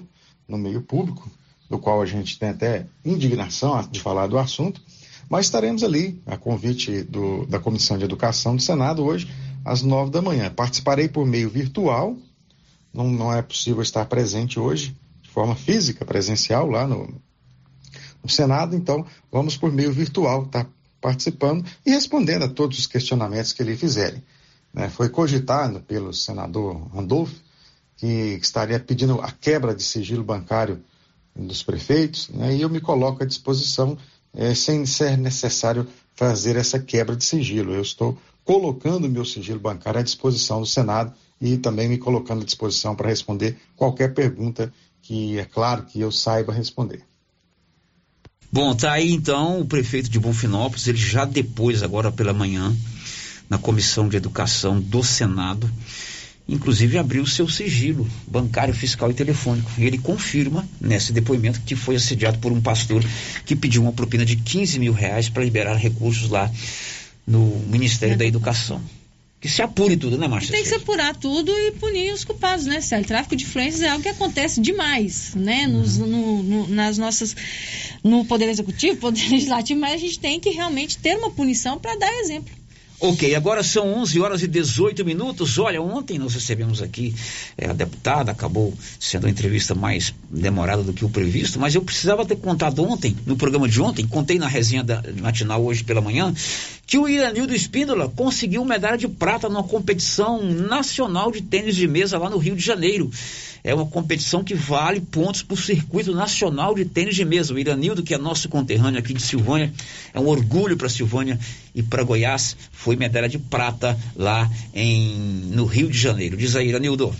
no 0.49 0.59
meio 0.59 0.83
público, 0.83 1.31
do 1.69 1.79
qual 1.79 2.03
a 2.03 2.07
gente 2.07 2.39
tem 2.39 2.49
até 2.49 2.87
indignação 3.05 3.81
de 3.89 4.01
falar 4.01 4.27
do 4.27 4.37
assunto, 4.37 4.83
mas 5.29 5.47
estaremos 5.47 5.85
ali, 5.85 6.21
a 6.27 6.37
convite 6.37 7.05
do, 7.05 7.47
da 7.47 7.61
Comissão 7.61 7.97
de 7.97 8.05
Educação 8.05 8.57
do 8.57 8.63
Senado, 8.63 9.05
hoje, 9.05 9.31
às 9.65 9.81
nove 9.81 10.11
da 10.11 10.21
manhã. 10.21 10.51
Participarei 10.51 11.09
por 11.09 11.25
meio 11.25 11.49
virtual, 11.49 12.17
não, 12.93 13.09
não 13.09 13.33
é 13.33 13.41
possível 13.41 13.81
estar 13.81 14.05
presente 14.07 14.59
hoje, 14.59 14.97
de 15.31 15.35
forma 15.35 15.55
física, 15.55 16.05
presencial, 16.05 16.69
lá 16.69 16.89
no, 16.89 17.09
no 18.21 18.29
Senado, 18.29 18.75
então 18.75 19.07
vamos 19.31 19.57
por 19.57 19.73
meio 19.73 19.93
virtual 19.93 20.43
estar 20.43 20.67
participando 21.01 21.65
e 21.87 21.91
respondendo 21.91 22.43
a 22.45 22.49
todos 22.49 22.81
os 22.81 22.87
questionamentos 22.89 23.53
que 23.53 23.63
lhe 23.63 23.77
fizerem. 23.77 24.21
Né? 24.75 24.89
Foi 24.89 25.09
cogitado 25.09 25.81
pelo 25.83 26.13
senador 26.13 26.85
Randolph 26.93 27.33
que 27.97 28.39
estaria 28.43 28.81
pedindo 28.81 29.21
a 29.21 29.31
quebra 29.31 29.73
de 29.73 29.85
sigilo 29.85 30.25
bancário 30.25 30.83
dos 31.35 31.63
prefeitos, 31.63 32.29
né? 32.31 32.57
e 32.57 32.63
eu 32.63 32.69
me 32.69 32.81
coloco 32.81 33.23
à 33.23 33.27
disposição 33.27 33.97
é, 34.35 34.53
sem 34.53 34.85
ser 34.85 35.17
necessário 35.17 35.87
fazer 36.17 36.57
essa 36.57 36.81
quebra 36.81 37.15
de 37.15 37.25
sigilo. 37.25 37.73
Eu 37.73 37.83
estou 37.83 38.19
colocando 38.45 39.09
meu 39.09 39.25
sigilo 39.25 39.61
bancário 39.61 40.01
à 40.01 40.03
disposição 40.03 40.61
do 40.61 40.67
Senado 40.67 41.15
e 41.41 41.57
também 41.57 41.89
me 41.89 41.99
colocando 41.99 42.43
à 42.43 42.45
disposição 42.45 42.97
para 42.97 43.09
responder 43.09 43.57
qualquer 43.77 44.13
pergunta 44.13 44.73
que 45.11 45.41
é 45.41 45.45
claro 45.45 45.83
que 45.87 45.99
eu 45.99 46.13
saiba 46.13 46.53
responder. 46.53 47.03
Bom, 48.53 48.77
tá 48.77 48.93
aí 48.93 49.11
então 49.11 49.61
o 49.61 49.67
prefeito 49.67 50.09
de 50.09 50.21
Bonfinópolis, 50.21 50.87
ele 50.87 50.99
já 50.99 51.25
depois, 51.25 51.83
agora 51.83 52.13
pela 52.13 52.33
manhã, 52.33 52.73
na 53.49 53.59
Comissão 53.59 54.09
de 54.09 54.17
Educação 54.17 54.81
do 54.81 55.03
Senado, 55.03 55.69
inclusive 56.49 56.97
abriu 56.97 57.27
seu 57.27 57.49
sigilo 57.49 58.09
bancário, 58.25 58.73
fiscal 58.73 59.11
e 59.11 59.15
telefônico. 59.15 59.69
E 59.79 59.85
ele 59.85 59.99
confirma 59.99 60.65
nesse 60.81 61.13
depoimento 61.13 61.61
que 61.63 61.75
foi 61.75 61.97
assediado 61.97 62.39
por 62.39 62.53
um 62.53 62.61
pastor 62.61 63.03
que 63.45 63.57
pediu 63.57 63.83
uma 63.83 63.93
propina 63.93 64.25
de 64.25 64.37
15 64.37 64.79
mil 64.79 64.93
reais 64.93 65.29
para 65.29 65.43
liberar 65.43 65.75
recursos 65.75 66.31
lá 66.31 66.49
no 67.27 67.47
Ministério 67.67 68.17
da 68.17 68.25
Educação. 68.25 68.81
Que 69.41 69.49
se 69.49 69.63
apure 69.63 69.97
tudo, 69.97 70.19
né, 70.19 70.29
Márcia? 70.29 70.53
Tem 70.53 70.63
que 70.63 70.69
se 70.69 70.75
apurar 70.75 71.17
tudo 71.17 71.51
e 71.51 71.73
punir 71.73 72.13
os 72.13 72.25
culpados, 72.25 72.67
né, 72.67 72.83
Célio? 72.83 73.07
Tráfico 73.07 73.35
de 73.35 73.45
influências 73.45 73.81
é 73.81 73.89
algo 73.89 74.03
que 74.03 74.09
acontece 74.11 74.61
demais, 74.61 75.35
né? 75.35 75.67
Nos, 75.67 75.97
no, 75.97 76.43
no, 76.43 76.69
nas 76.69 76.99
nossas. 76.99 77.35
No 78.05 78.23
Poder 78.27 78.51
Executivo, 78.51 78.99
Poder 78.99 79.23
Legislativo, 79.33 79.81
mas 79.81 79.95
a 79.95 79.97
gente 79.97 80.19
tem 80.19 80.39
que 80.39 80.51
realmente 80.51 80.99
ter 80.99 81.17
uma 81.17 81.31
punição 81.31 81.79
para 81.79 81.97
dar 81.97 82.13
exemplo. 82.21 82.53
Ok, 83.03 83.35
agora 83.35 83.63
são 83.63 83.95
11 83.95 84.21
horas 84.21 84.43
e 84.43 84.47
18 84.47 85.07
minutos. 85.07 85.59
Olha, 85.59 85.81
ontem 85.81 86.19
nós 86.19 86.35
recebemos 86.35 86.83
aqui 86.83 87.15
é, 87.57 87.65
a 87.71 87.73
deputada, 87.73 88.31
acabou 88.31 88.75
sendo 88.99 89.25
uma 89.25 89.31
entrevista 89.31 89.75
mais 89.75 90.15
demorada 90.31 90.83
do 90.83 90.93
que 90.93 91.03
o 91.03 91.09
previsto, 91.09 91.59
mas 91.59 91.75
eu 91.75 91.81
precisava 91.81 92.27
ter 92.27 92.37
contado 92.37 92.83
ontem, 92.83 93.17
no 93.25 93.37
programa 93.37 93.67
de 93.67 93.81
ontem, 93.81 94.07
contei 94.07 94.39
na 94.39 94.47
resenha 94.47 94.85
da, 94.85 95.03
matinal 95.19 95.65
hoje 95.65 95.83
pela 95.83 96.03
manhã, 96.03 96.35
que 96.87 96.99
o 96.99 97.09
Iranildo 97.09 97.55
Espíndola 97.55 98.07
conseguiu 98.07 98.63
medalha 98.67 98.99
de 98.99 99.09
prata 99.09 99.49
numa 99.49 99.65
competição 99.65 100.43
nacional 100.43 101.33
de 101.33 101.41
tênis 101.41 101.77
de 101.77 101.89
mesa 101.89 102.19
lá 102.19 102.29
no 102.29 102.37
Rio 102.37 102.55
de 102.55 102.63
Janeiro. 102.63 103.11
É 103.63 103.75
uma 103.75 103.87
competição 103.87 104.43
que 104.43 104.55
vale 104.55 105.01
pontos 105.01 105.43
para 105.43 105.55
o 105.55 105.57
circuito 105.57 106.15
nacional 106.15 106.75
de 106.75 106.85
tênis 106.85 107.15
de 107.15 107.25
mesa. 107.25 107.53
O 107.53 107.59
Iranildo, 107.59 108.03
que 108.03 108.15
é 108.15 108.19
nosso 108.19 108.49
conterrâneo 108.49 108.99
aqui 108.99 109.13
de 109.13 109.23
Silvânia, 109.23 109.73
é 110.15 110.19
um 110.19 110.27
orgulho 110.27 110.77
para 110.77 110.89
Silvânia 110.89 111.39
e 111.75 111.83
para 111.83 112.03
Goiás. 112.03 112.57
Foi 112.73 112.97
medalha 112.97 113.29
de 113.29 113.39
prata 113.39 113.99
lá 114.17 114.51
em, 114.75 115.51
no 115.53 115.65
Rio 115.65 115.91
de 115.91 115.99
Janeiro. 115.99 116.37
Diz 116.37 116.57
aí, 116.57 116.69
Iranildo. 116.69 117.15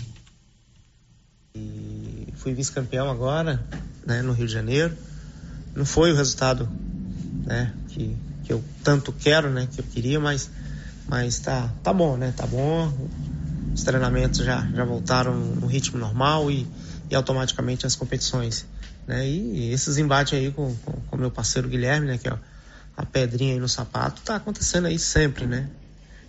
E 1.55 2.27
fui 2.35 2.53
vice-campeão 2.53 3.09
agora 3.09 3.63
né, 4.05 4.21
no 4.21 4.33
Rio 4.33 4.47
de 4.47 4.53
Janeiro. 4.53 4.95
Não 5.75 5.85
foi 5.85 6.11
o 6.11 6.15
resultado 6.15 6.69
né, 7.45 7.73
que, 7.89 8.15
que 8.43 8.53
eu 8.53 8.63
tanto 8.83 9.11
quero, 9.11 9.49
né, 9.49 9.67
que 9.71 9.79
eu 9.79 9.85
queria, 9.85 10.19
mas, 10.19 10.49
mas 11.07 11.39
tá, 11.39 11.71
tá 11.83 11.93
bom, 11.93 12.17
né? 12.17 12.33
Tá 12.35 12.45
bom. 12.45 12.91
Os 13.73 13.83
treinamentos 13.83 14.43
já, 14.43 14.69
já 14.75 14.83
voltaram 14.83 15.33
no 15.33 15.65
ritmo 15.65 15.97
normal 15.97 16.51
e, 16.51 16.67
e 17.09 17.15
automaticamente 17.15 17.85
as 17.85 17.95
competições. 17.95 18.65
Né? 19.07 19.27
E, 19.27 19.71
esses 19.71 19.97
embates 19.97 20.33
aí 20.33 20.51
com, 20.51 20.75
com, 20.75 20.91
com 20.91 21.17
meu 21.17 21.31
parceiro 21.31 21.69
Guilherme, 21.69 22.07
né, 22.07 22.17
que 22.17 22.27
é 22.27 22.33
a 23.01 23.05
pedrinha 23.05 23.53
aí 23.53 23.59
no 23.59 23.67
sapato, 23.67 24.21
tá 24.21 24.35
acontecendo 24.35 24.87
aí 24.87 24.99
sempre, 24.99 25.45
né? 25.45 25.69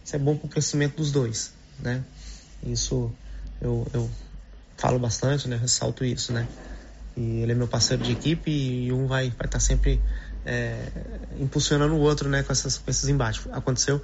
Isso 0.05 0.17
é 0.17 0.19
bom 0.19 0.37
para 0.37 0.47
o 0.47 0.49
crescimento 0.49 0.97
dos 0.97 1.13
dois, 1.13 1.53
né? 1.79 2.03
Isso 2.63 3.13
eu, 3.61 3.87
eu 3.93 4.11
falo 4.77 4.99
bastante, 4.99 5.49
né? 5.49 5.57
Ressalto 5.57 6.05
isso, 6.05 6.33
né? 6.33 6.49
E 7.17 7.41
ele 7.41 7.53
é 7.53 7.55
meu 7.55 7.69
parceiro 7.69 8.03
de 8.03 8.13
equipe 8.13 8.51
e 8.51 8.93
um 8.93 9.07
vai 9.07 9.27
estar 9.27 9.39
vai 9.39 9.49
tá 9.49 9.61
sempre 9.61 10.01
é, 10.47 10.89
impulsionando 11.39 11.95
o 11.95 12.01
outro, 12.01 12.29
né? 12.29 12.43
Com, 12.43 12.53
essas, 12.53 12.79
com 12.79 12.91
esses 12.91 13.09
embates. 13.09 13.47
Aconteceu 13.53 14.03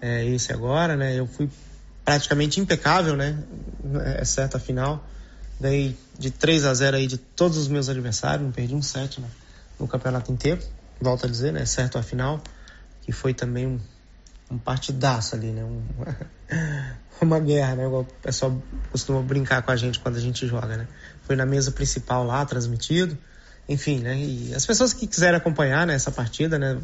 é, 0.00 0.24
esse 0.26 0.52
agora, 0.52 0.96
né? 0.96 1.18
Eu 1.18 1.26
fui 1.26 1.50
praticamente 2.04 2.60
impecável, 2.60 3.16
né? 3.16 3.36
Exceto 4.20 4.56
a 4.56 4.60
final. 4.60 5.04
Ganhei 5.60 5.96
de 6.16 6.30
3 6.30 6.64
a 6.66 6.72
0 6.72 6.96
aí 6.98 7.06
de 7.06 7.16
todos 7.16 7.56
os 7.56 7.66
meus 7.66 7.88
adversários, 7.88 8.42
não 8.42 8.52
perdi 8.52 8.74
um 8.74 8.82
set 8.82 9.20
né? 9.20 9.28
no 9.78 9.88
campeonato 9.88 10.30
inteiro. 10.30 10.62
Volto 11.00 11.26
a 11.26 11.28
dizer, 11.28 11.52
né? 11.52 11.64
Certo 11.66 11.98
a 11.98 12.02
final, 12.02 12.42
que 13.02 13.12
foi 13.12 13.34
também 13.34 13.66
um, 13.66 13.80
um 14.50 14.58
partidaço 14.58 15.34
ali, 15.34 15.50
né? 15.50 15.64
Um, 15.64 15.82
uma 17.20 17.40
guerra, 17.40 17.76
né? 17.76 17.86
O 17.86 18.04
pessoal 18.22 18.60
costuma 18.90 19.20
brincar 19.22 19.62
com 19.62 19.70
a 19.70 19.76
gente 19.76 19.98
quando 19.98 20.16
a 20.16 20.20
gente 20.20 20.46
joga, 20.46 20.76
né? 20.76 20.88
Foi 21.22 21.36
na 21.36 21.46
mesa 21.46 21.70
principal 21.70 22.24
lá, 22.24 22.44
transmitido. 22.44 23.16
Enfim, 23.68 23.98
né? 23.98 24.16
E 24.16 24.54
as 24.54 24.64
pessoas 24.64 24.92
que 24.92 25.06
quiserem 25.06 25.36
acompanhar 25.36 25.86
né, 25.86 25.94
essa 25.94 26.10
partida, 26.10 26.58
né? 26.58 26.78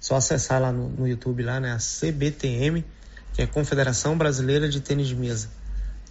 Só 0.00 0.14
acessar 0.14 0.60
lá 0.60 0.70
no, 0.70 0.88
no 0.88 1.08
YouTube, 1.08 1.42
lá, 1.42 1.58
né? 1.58 1.72
A 1.72 1.78
CBTM, 1.78 2.84
que 3.34 3.42
é 3.42 3.46
Confederação 3.46 4.16
Brasileira 4.16 4.68
de 4.68 4.80
Tênis 4.80 5.08
de 5.08 5.16
Mesa. 5.16 5.48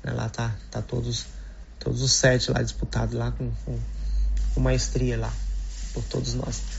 Né, 0.04 0.12
lá 0.12 0.30
tá, 0.30 0.54
tá 0.70 0.82
todos, 0.82 1.26
todos 1.80 2.02
os 2.02 2.12
sete 2.12 2.52
lá 2.52 2.62
disputados 2.62 3.16
lá 3.16 3.32
com, 3.32 3.50
com, 3.66 3.80
com 4.54 4.60
maestria 4.60 5.18
lá, 5.18 5.32
por 5.94 6.04
todos 6.04 6.34
nós. 6.34 6.77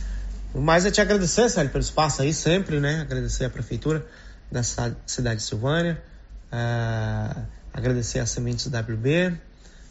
Mas 0.54 0.86
é 0.86 0.90
te 0.90 1.00
agradecer, 1.00 1.48
Célio, 1.50 1.70
pelo 1.70 1.82
espaço 1.82 2.22
aí 2.22 2.32
sempre, 2.32 2.80
né? 2.80 3.00
Agradecer 3.00 3.44
a 3.44 3.50
prefeitura 3.50 4.06
da 4.50 4.62
cidade 4.62 5.36
de 5.36 5.42
Silvânia, 5.42 6.02
uh, 6.50 7.42
agradecer 7.72 8.18
a 8.18 8.26
Sementes 8.26 8.66
WB, 8.66 9.38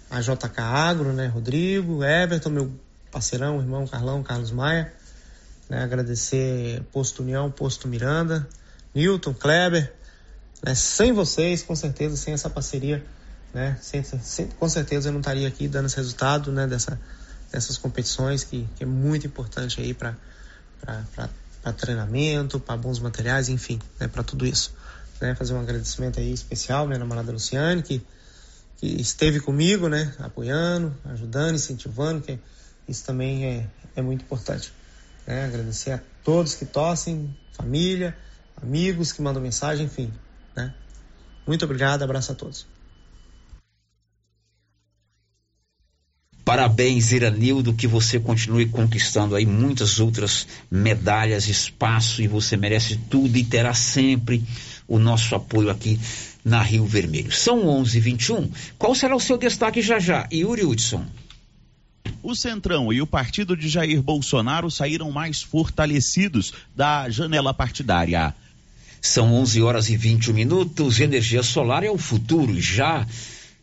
a 0.10 0.20
JK 0.20 0.60
Agro, 0.60 1.14
né? 1.14 1.28
Rodrigo, 1.28 2.04
Everton, 2.04 2.50
meu 2.50 2.72
parceirão, 3.12 3.60
irmão 3.60 3.86
Carlão, 3.88 4.24
Carlos 4.24 4.52
Maia, 4.52 4.92
né? 5.70 5.84
Agradecer 5.84 6.82
Posto 6.92 7.22
União, 7.22 7.52
Posto 7.52 7.88
Miranda, 7.88 8.48
Newton, 8.96 9.36
Kleber, 9.36 9.94
né? 10.64 10.74
Sem 10.74 11.14
vocês, 11.14 11.62
com 11.62 11.76
certeza, 11.76 12.18
sem 12.18 12.34
essa 12.34 12.50
parceria, 12.50 13.06
né? 13.54 13.78
Sem, 13.80 14.04
sem, 14.04 14.48
com 14.48 14.68
certeza 14.68 15.10
eu 15.10 15.14
não 15.14 15.20
estaria 15.20 15.48
aqui 15.48 15.68
dando 15.68 15.86
esse 15.86 15.98
resultado, 15.98 16.52
né? 16.52 16.66
Dessa, 16.66 17.00
dessas 17.52 17.78
competições 17.78 18.44
que, 18.44 18.68
que 18.76 18.84
é 18.84 18.88
muito 18.88 19.28
importante 19.28 19.80
aí 19.80 19.94
para 19.94 20.16
para 20.82 21.74
treinamento, 21.74 22.60
para 22.60 22.78
bons 22.78 23.00
materiais, 23.00 23.50
enfim, 23.50 23.80
né, 24.00 24.08
para 24.08 24.24
tudo 24.24 24.46
isso. 24.46 24.74
Né, 25.20 25.34
fazer 25.36 25.54
um 25.54 25.60
agradecimento 25.60 26.20
aí 26.20 26.32
especial 26.32 26.86
minha 26.86 27.00
namorada 27.00 27.32
Luciane, 27.32 27.82
que, 27.82 28.06
que 28.78 29.02
esteve 29.02 29.40
comigo, 29.40 29.88
né, 29.88 30.14
apoiando, 30.20 30.96
ajudando, 31.06 31.56
incentivando, 31.56 32.22
que 32.22 32.40
isso 32.88 33.04
também 33.04 33.46
é, 33.46 33.70
é 33.96 34.02
muito 34.02 34.24
importante. 34.24 34.72
Né, 35.26 35.46
agradecer 35.46 35.92
a 35.92 36.00
todos 36.24 36.56
que 36.56 36.66
torcem, 36.66 37.36
família, 37.54 38.16
amigos 38.62 39.12
que 39.12 39.22
mandam 39.22 39.42
mensagem, 39.42 39.86
enfim. 39.88 40.14
Né. 40.56 40.74
Muito 41.46 41.66
obrigado, 41.66 42.04
abraço 42.04 42.32
a 42.32 42.36
todos. 42.36 42.68
Parabéns, 46.48 47.12
Iranildo, 47.12 47.74
que 47.74 47.86
você 47.86 48.22
continue 48.22 48.68
conquistando 48.68 49.36
aí 49.36 49.46
muitas 49.46 50.00
outras 50.00 50.48
medalhas, 50.72 51.50
espaço 51.50 52.22
e 52.22 52.28
você 52.30 52.56
merece 52.56 52.96
tudo 53.10 53.36
e 53.38 53.44
terá 53.44 53.74
sempre 53.74 54.42
o 54.88 54.98
nosso 54.98 55.36
apoio 55.36 55.70
aqui 55.70 56.00
na 56.46 56.62
Rio 56.62 56.86
Vermelho. 56.86 57.34
São 57.34 57.68
11:21. 57.68 58.50
Qual 58.78 58.96
será 58.96 59.14
o 59.14 59.20
seu 59.20 59.38
destaque 59.38 59.82
já 59.82 60.00
já, 60.00 60.26
Yuri 60.32 60.64
Hudson? 60.64 61.06
O 62.24 62.34
Centrão 62.34 62.94
e 62.94 63.02
o 63.02 63.08
partido 63.08 63.58
de 63.58 63.68
Jair 63.68 64.02
Bolsonaro 64.02 64.72
saíram 64.72 65.12
mais 65.12 65.42
fortalecidos 65.42 66.54
da 66.74 67.10
janela 67.10 67.54
partidária. 67.54 68.34
São 69.02 69.34
11 69.34 69.62
horas 69.62 69.90
e 69.90 69.98
21 69.98 70.34
minutos. 70.34 71.02
Energia 71.02 71.44
solar 71.44 71.84
é 71.84 71.92
o 71.92 71.98
futuro. 71.98 72.58
Já 72.58 73.06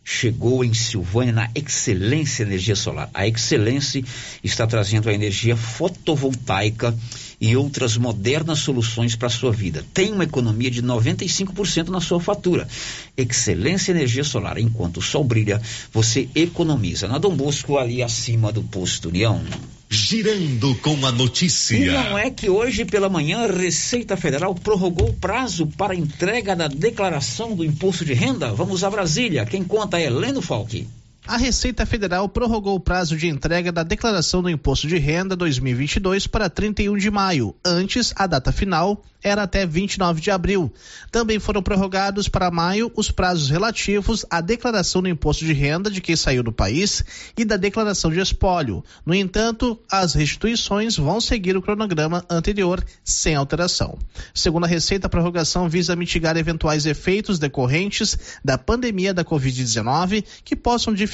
chegou 0.05 0.63
em 0.63 0.75
Silvânia 0.75 1.33
na 1.33 1.51
Excelência 1.55 2.43
Energia 2.43 2.77
Solar. 2.77 3.09
A 3.15 3.27
Excelência 3.27 4.05
está 4.43 4.67
trazendo 4.67 5.09
a 5.09 5.15
energia 5.15 5.57
fotovoltaica 5.57 6.95
e 7.41 7.57
outras 7.57 7.97
modernas 7.97 8.59
soluções 8.61 9.17
para 9.17 9.29
a 9.29 9.31
sua 9.31 9.51
vida. 9.51 9.85
Tem 9.95 10.13
uma 10.13 10.25
economia 10.25 10.71
de 10.71 10.83
95% 10.83 11.89
na 11.89 12.01
sua 12.01 12.21
fatura. 12.21 12.69
Excelência 13.17 13.93
Energia 13.93 14.25
Solar. 14.25 14.59
Enquanto 14.59 14.99
o 14.99 15.03
sol 15.03 15.25
brilha, 15.25 15.61
você 15.93 16.29
economiza. 16.35 17.09
Na 17.09 17.19
Dom 17.19 17.35
Bosco, 17.35 17.79
ali 17.79 18.03
acima 18.03 18.53
do 18.53 18.63
posto 18.63 19.09
União. 19.09 19.43
Girando 19.89 20.75
com 20.77 21.07
a 21.07 21.13
notícia. 21.13 21.77
E 21.77 21.87
não 21.87 22.19
é 22.19 22.31
que 22.31 22.49
hoje 22.49 22.85
pela 22.85 23.09
manhã 23.09 23.45
a 23.45 23.53
Receita 23.53 24.17
Federal 24.17 24.55
prorrogou 24.55 25.11
o 25.11 25.15
prazo 25.15 25.67
para 25.67 25.95
entrega 25.95 26.57
da 26.57 26.69
declaração 26.69 27.55
do 27.55 27.65
imposto 27.65 28.05
de 28.05 28.13
renda? 28.13 28.53
Vamos 28.53 28.83
a 28.83 28.91
Brasília. 28.91 29.47
Quem 29.47 29.63
conta 29.63 30.01
é 30.01 30.11
Leno 30.11 30.43
Falque. 30.43 30.89
A 31.27 31.39
Receita 31.39 31.87
Federal 31.87 32.29
prorrogou 32.29 32.77
o 32.77 32.81
prazo 32.81 33.17
de 33.17 33.29
entrega 33.29 33.73
da 33.73 33.83
declaração 33.83 34.43
do 34.43 34.51
Imposto 34.51 34.87
de 34.87 34.99
Renda 34.99 35.35
2022 35.35 36.27
para 36.27 36.51
31 36.51 36.99
de 36.99 37.11
maio. 37.11 37.57
Antes, 37.65 38.13
a 38.15 38.27
data 38.27 38.53
final 38.53 39.03
era 39.23 39.45
até 39.45 39.65
29 39.65 40.21
de 40.21 40.31
abril. 40.31 40.71
Também 41.11 41.39
foram 41.39 41.63
prorrogados 41.63 42.29
para 42.29 42.51
maio 42.51 42.93
os 42.95 43.11
prazos 43.11 43.49
relativos 43.49 44.27
à 44.29 44.43
declaração 44.43 45.01
do 45.01 45.09
imposto 45.09 45.47
de 45.47 45.55
renda 45.55 45.91
de 45.91 46.03
quem 46.03 46.15
saiu 46.15 46.43
do 46.43 46.53
país 46.53 47.03
e 47.35 47.43
da 47.43 47.57
declaração 47.57 48.11
de 48.11 48.21
espólio. 48.21 48.85
No 49.07 49.15
entanto, 49.15 49.79
as 49.91 50.13
restituições 50.13 50.99
vão 50.99 51.23
seguir 51.23 51.57
o 51.57 51.63
cronograma 51.63 52.23
anterior 52.29 52.85
sem 53.03 53.35
alteração. 53.35 53.99
Segundo 54.35 54.65
a 54.65 54.69
Receita, 54.69 55.07
a 55.07 55.11
prorrogação 55.11 55.71
visa 55.71 55.97
mitigar 55.97 56.37
eventuais 56.37 56.85
efeitos 56.85 57.39
decorrentes 57.39 58.19
da 58.45 58.59
pandemia 58.59 59.15
da 59.15 59.25
Covid-19 59.25 60.23
que 60.45 60.55
possam 60.55 60.93
dificultar 60.93 61.14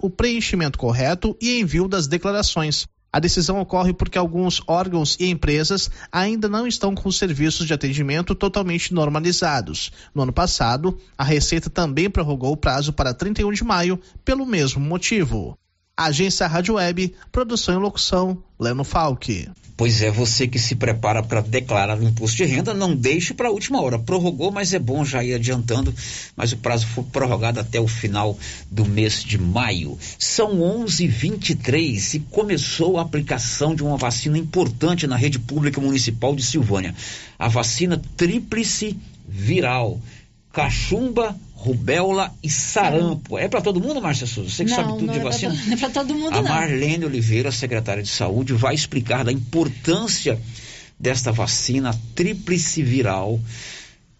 o 0.00 0.10
preenchimento 0.10 0.78
correto 0.78 1.36
e 1.40 1.60
envio 1.60 1.86
das 1.86 2.06
declarações. 2.06 2.86
A 3.12 3.18
decisão 3.18 3.60
ocorre 3.60 3.94
porque 3.94 4.18
alguns 4.18 4.60
órgãos 4.66 5.16
e 5.18 5.30
empresas 5.30 5.90
ainda 6.12 6.48
não 6.48 6.66
estão 6.66 6.94
com 6.94 7.08
os 7.08 7.16
serviços 7.16 7.66
de 7.66 7.72
atendimento 7.72 8.34
totalmente 8.34 8.92
normalizados. 8.92 9.90
No 10.14 10.22
ano 10.22 10.32
passado, 10.32 10.98
a 11.16 11.24
Receita 11.24 11.70
também 11.70 12.10
prorrogou 12.10 12.52
o 12.52 12.56
prazo 12.56 12.92
para 12.92 13.14
31 13.14 13.52
de 13.52 13.64
maio 13.64 13.98
pelo 14.24 14.44
mesmo 14.44 14.80
motivo. 14.80 15.56
Agência 15.98 16.46
Rádio 16.46 16.74
Web, 16.74 17.14
produção 17.32 17.74
e 17.74 17.78
locução, 17.78 18.36
Leno 18.60 18.84
Falque. 18.84 19.48
Pois 19.78 20.02
é, 20.02 20.10
você 20.10 20.46
que 20.46 20.58
se 20.58 20.74
prepara 20.74 21.22
para 21.22 21.40
declarar 21.40 21.98
o 21.98 22.04
imposto 22.04 22.36
de 22.36 22.44
renda, 22.44 22.74
não 22.74 22.94
deixe 22.94 23.32
para 23.32 23.48
a 23.48 23.50
última 23.50 23.80
hora. 23.80 23.98
Prorrogou, 23.98 24.50
mas 24.50 24.74
é 24.74 24.78
bom 24.78 25.06
já 25.06 25.24
ir 25.24 25.32
adiantando, 25.32 25.94
mas 26.36 26.52
o 26.52 26.58
prazo 26.58 26.86
foi 26.86 27.04
prorrogado 27.04 27.60
até 27.60 27.80
o 27.80 27.88
final 27.88 28.38
do 28.70 28.84
mês 28.84 29.24
de 29.24 29.38
maio. 29.38 29.98
São 30.18 30.60
11:23 30.60 32.14
e 32.14 32.20
começou 32.20 32.98
a 32.98 33.02
aplicação 33.02 33.74
de 33.74 33.82
uma 33.82 33.96
vacina 33.96 34.36
importante 34.36 35.06
na 35.06 35.16
rede 35.16 35.38
pública 35.38 35.80
municipal 35.80 36.36
de 36.36 36.42
Silvânia. 36.42 36.94
A 37.38 37.48
vacina 37.48 38.02
tríplice 38.16 38.98
viral. 39.26 39.98
Cachumba, 40.52 41.36
rubéola 41.56 42.32
e 42.42 42.50
sarampo. 42.50 43.38
É 43.38 43.48
para 43.48 43.60
todo 43.60 43.80
mundo, 43.80 44.00
Márcia 44.00 44.26
Souza? 44.26 44.50
Você 44.50 44.64
que 44.64 44.70
não, 44.70 44.76
sabe 44.76 44.98
tudo 44.98 45.12
de 45.12 45.18
é 45.18 45.22
vacina? 45.22 45.54
Pra, 45.54 45.64
não 45.64 45.72
é 45.72 45.76
para 45.76 45.90
todo 45.90 46.14
mundo, 46.14 46.34
A 46.34 46.42
não. 46.42 46.48
Marlene 46.48 47.04
Oliveira, 47.06 47.50
secretária 47.50 48.02
de 48.02 48.10
Saúde, 48.10 48.52
vai 48.52 48.74
explicar 48.74 49.24
da 49.24 49.32
importância 49.32 50.38
desta 51.00 51.32
vacina 51.32 51.98
tríplice 52.14 52.82
viral 52.82 53.40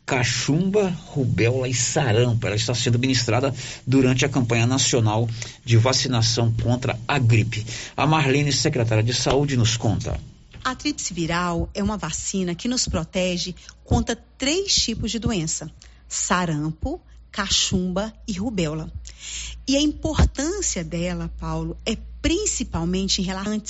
cachumba, 0.06 0.88
rubéola 1.08 1.68
e 1.68 1.74
sarampo. 1.74 2.46
Ela 2.46 2.54
está 2.54 2.72
sendo 2.74 2.98
ministrada 2.98 3.52
durante 3.84 4.24
a 4.24 4.28
campanha 4.28 4.66
nacional 4.66 5.28
de 5.64 5.76
vacinação 5.76 6.52
contra 6.62 6.98
a 7.08 7.18
gripe. 7.18 7.66
A 7.96 8.06
Marlene, 8.06 8.52
secretária 8.52 9.02
de 9.02 9.12
Saúde, 9.12 9.56
nos 9.56 9.76
conta. 9.76 10.18
A 10.64 10.74
tríplice 10.74 11.12
viral 11.12 11.68
é 11.74 11.82
uma 11.82 11.96
vacina 11.96 12.54
que 12.54 12.68
nos 12.68 12.86
protege 12.86 13.54
contra 13.84 14.16
três 14.38 14.74
tipos 14.74 15.10
de 15.10 15.18
doença: 15.18 15.70
sarampo, 16.08 17.00
cachumba 17.36 18.14
e 18.26 18.32
rubéola. 18.32 18.90
E 19.68 19.76
a 19.76 19.80
importância 19.80 20.82
dela, 20.82 21.30
Paulo, 21.38 21.76
é 21.84 21.94
principalmente 22.22 23.20
em 23.20 23.24
relação 23.24 23.60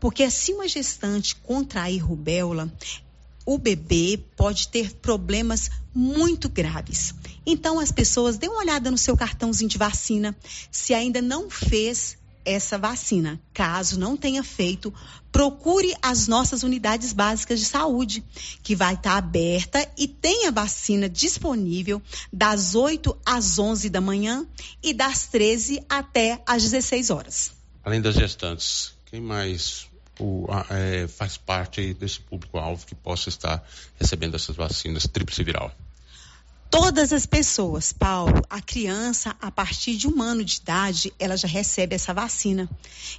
porque 0.00 0.28
se 0.28 0.52
uma 0.52 0.66
gestante 0.66 1.36
contrair 1.36 2.04
rubéola, 2.04 2.72
o 3.46 3.56
bebê 3.56 4.18
pode 4.34 4.66
ter 4.68 4.92
problemas 4.96 5.70
muito 5.94 6.48
graves. 6.48 7.14
Então, 7.46 7.78
as 7.78 7.92
pessoas 7.92 8.36
dêem 8.36 8.50
uma 8.50 8.60
olhada 8.60 8.90
no 8.90 8.98
seu 8.98 9.16
cartãozinho 9.16 9.70
de 9.70 9.78
vacina. 9.78 10.36
Se 10.72 10.92
ainda 10.92 11.22
não 11.22 11.48
fez 11.48 12.18
essa 12.44 12.78
vacina, 12.78 13.40
caso 13.52 13.98
não 13.98 14.16
tenha 14.16 14.42
feito, 14.42 14.92
procure 15.30 15.94
as 16.02 16.26
nossas 16.26 16.62
unidades 16.62 17.12
básicas 17.12 17.60
de 17.60 17.66
saúde, 17.66 18.24
que 18.62 18.74
vai 18.74 18.94
estar 18.94 19.16
aberta 19.16 19.86
e 19.96 20.08
tem 20.08 20.46
a 20.46 20.50
vacina 20.50 21.08
disponível 21.08 22.02
das 22.32 22.74
8 22.74 23.16
às 23.24 23.58
11 23.58 23.88
da 23.90 24.00
manhã 24.00 24.46
e 24.82 24.92
das 24.92 25.26
13 25.26 25.84
até 25.88 26.42
às 26.46 26.62
16 26.62 27.10
horas. 27.10 27.52
Além 27.84 28.00
das 28.00 28.14
gestantes, 28.14 28.92
quem 29.06 29.20
mais 29.20 29.86
o, 30.18 30.46
é, 30.70 31.08
faz 31.08 31.36
parte 31.36 31.94
desse 31.94 32.20
público-alvo 32.20 32.86
que 32.86 32.94
possa 32.94 33.28
estar 33.28 33.66
recebendo 33.98 34.36
essas 34.36 34.54
vacinas 34.54 35.06
tríplice 35.06 35.42
viral? 35.42 35.74
Todas 36.70 37.12
as 37.12 37.26
pessoas, 37.26 37.92
Paulo, 37.92 38.42
a 38.48 38.60
criança, 38.60 39.34
a 39.40 39.50
partir 39.50 39.96
de 39.96 40.06
um 40.06 40.22
ano 40.22 40.44
de 40.44 40.58
idade, 40.58 41.12
ela 41.18 41.36
já 41.36 41.48
recebe 41.48 41.96
essa 41.96 42.14
vacina. 42.14 42.70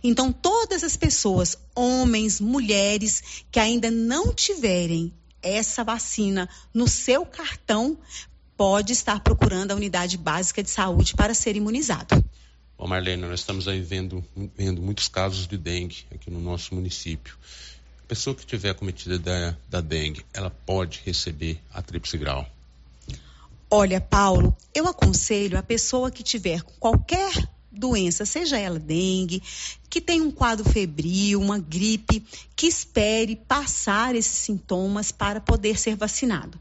Então, 0.01 0.31
todas 0.31 0.85
as 0.85 0.95
pessoas, 0.95 1.57
homens, 1.75 2.39
mulheres, 2.39 3.43
que 3.51 3.59
ainda 3.59 3.91
não 3.91 4.33
tiverem 4.33 5.13
essa 5.41 5.83
vacina 5.83 6.47
no 6.73 6.87
seu 6.87 7.25
cartão, 7.25 7.97
pode 8.55 8.93
estar 8.93 9.19
procurando 9.19 9.71
a 9.71 9.75
unidade 9.75 10.17
básica 10.17 10.63
de 10.63 10.69
saúde 10.69 11.13
para 11.13 11.33
ser 11.33 11.57
imunizado. 11.57 12.23
Bom, 12.77 12.87
Marlene, 12.87 13.23
nós 13.23 13.41
estamos 13.41 13.67
aí 13.67 13.81
vendo, 13.81 14.23
vendo 14.55 14.81
muitos 14.81 15.09
casos 15.09 15.45
de 15.45 15.57
dengue 15.57 16.05
aqui 16.09 16.31
no 16.31 16.39
nosso 16.39 16.73
município. 16.73 17.35
A 18.01 18.07
pessoa 18.07 18.33
que 18.33 18.45
tiver 18.45 18.73
cometida 18.75 19.19
da, 19.19 19.57
da 19.69 19.81
dengue, 19.81 20.25
ela 20.33 20.49
pode 20.49 21.01
receber 21.05 21.59
a 21.73 21.81
tríplice 21.81 22.17
grau? 22.17 22.47
Olha, 23.73 24.01
Paulo, 24.01 24.53
eu 24.75 24.85
aconselho 24.85 25.57
a 25.57 25.63
pessoa 25.63 26.11
que 26.11 26.23
tiver 26.23 26.61
qualquer 26.77 27.31
doença, 27.71 28.25
seja 28.25 28.59
ela 28.59 28.77
dengue, 28.77 29.41
que 29.89 30.01
tem 30.01 30.19
um 30.19 30.29
quadro 30.29 30.69
febril, 30.69 31.39
uma 31.39 31.57
gripe, 31.57 32.21
que 32.53 32.67
espere 32.67 33.37
passar 33.37 34.13
esses 34.13 34.39
sintomas 34.39 35.13
para 35.13 35.39
poder 35.39 35.79
ser 35.79 35.95
vacinado. 35.95 36.59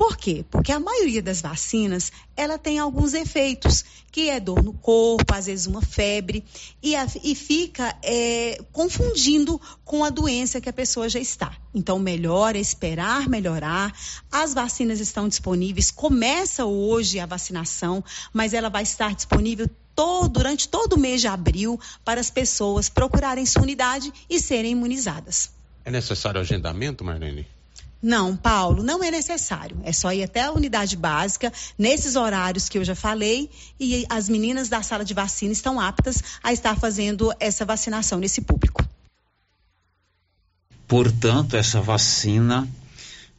Por 0.00 0.16
quê? 0.16 0.46
Porque 0.50 0.72
a 0.72 0.80
maioria 0.80 1.20
das 1.20 1.42
vacinas, 1.42 2.10
ela 2.34 2.56
tem 2.56 2.78
alguns 2.78 3.12
efeitos, 3.12 3.84
que 4.10 4.30
é 4.30 4.40
dor 4.40 4.62
no 4.62 4.72
corpo, 4.72 5.34
às 5.34 5.44
vezes 5.44 5.66
uma 5.66 5.82
febre, 5.82 6.42
e, 6.82 6.96
a, 6.96 7.06
e 7.22 7.34
fica 7.34 7.94
é, 8.02 8.58
confundindo 8.72 9.60
com 9.84 10.02
a 10.02 10.08
doença 10.08 10.58
que 10.58 10.70
a 10.70 10.72
pessoa 10.72 11.06
já 11.06 11.20
está. 11.20 11.54
Então, 11.74 11.98
melhor 11.98 12.56
é 12.56 12.58
esperar 12.58 13.28
melhorar. 13.28 13.94
As 14.32 14.54
vacinas 14.54 15.00
estão 15.00 15.28
disponíveis, 15.28 15.90
começa 15.90 16.64
hoje 16.64 17.20
a 17.20 17.26
vacinação, 17.26 18.02
mas 18.32 18.54
ela 18.54 18.70
vai 18.70 18.84
estar 18.84 19.14
disponível 19.14 19.68
todo, 19.94 20.30
durante 20.30 20.66
todo 20.66 20.94
o 20.94 20.98
mês 20.98 21.20
de 21.20 21.26
abril 21.26 21.78
para 22.06 22.22
as 22.22 22.30
pessoas 22.30 22.88
procurarem 22.88 23.44
sua 23.44 23.64
unidade 23.64 24.10
e 24.30 24.40
serem 24.40 24.72
imunizadas. 24.72 25.50
É 25.84 25.90
necessário 25.90 26.40
agendamento, 26.40 27.04
Marlene? 27.04 27.59
Não, 28.02 28.34
Paulo, 28.34 28.82
não 28.82 29.04
é 29.04 29.10
necessário. 29.10 29.78
É 29.84 29.92
só 29.92 30.12
ir 30.12 30.22
até 30.22 30.42
a 30.42 30.52
unidade 30.52 30.96
básica, 30.96 31.52
nesses 31.78 32.16
horários 32.16 32.68
que 32.68 32.78
eu 32.78 32.84
já 32.84 32.94
falei, 32.94 33.50
e 33.78 34.06
as 34.08 34.28
meninas 34.28 34.68
da 34.68 34.82
sala 34.82 35.04
de 35.04 35.12
vacina 35.12 35.52
estão 35.52 35.78
aptas 35.78 36.22
a 36.42 36.52
estar 36.52 36.78
fazendo 36.78 37.32
essa 37.38 37.64
vacinação 37.64 38.18
nesse 38.18 38.40
público. 38.40 38.82
Portanto, 40.88 41.56
essa 41.56 41.80
vacina 41.80 42.68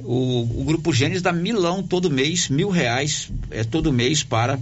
O, 0.00 0.60
o 0.60 0.64
grupo 0.64 0.92
Gênesis 0.92 1.22
dá 1.22 1.32
Milão 1.32 1.82
todo 1.82 2.10
mês, 2.10 2.48
mil 2.48 2.70
reais 2.70 3.30
é, 3.50 3.62
todo 3.62 3.92
mês 3.92 4.22
para 4.22 4.58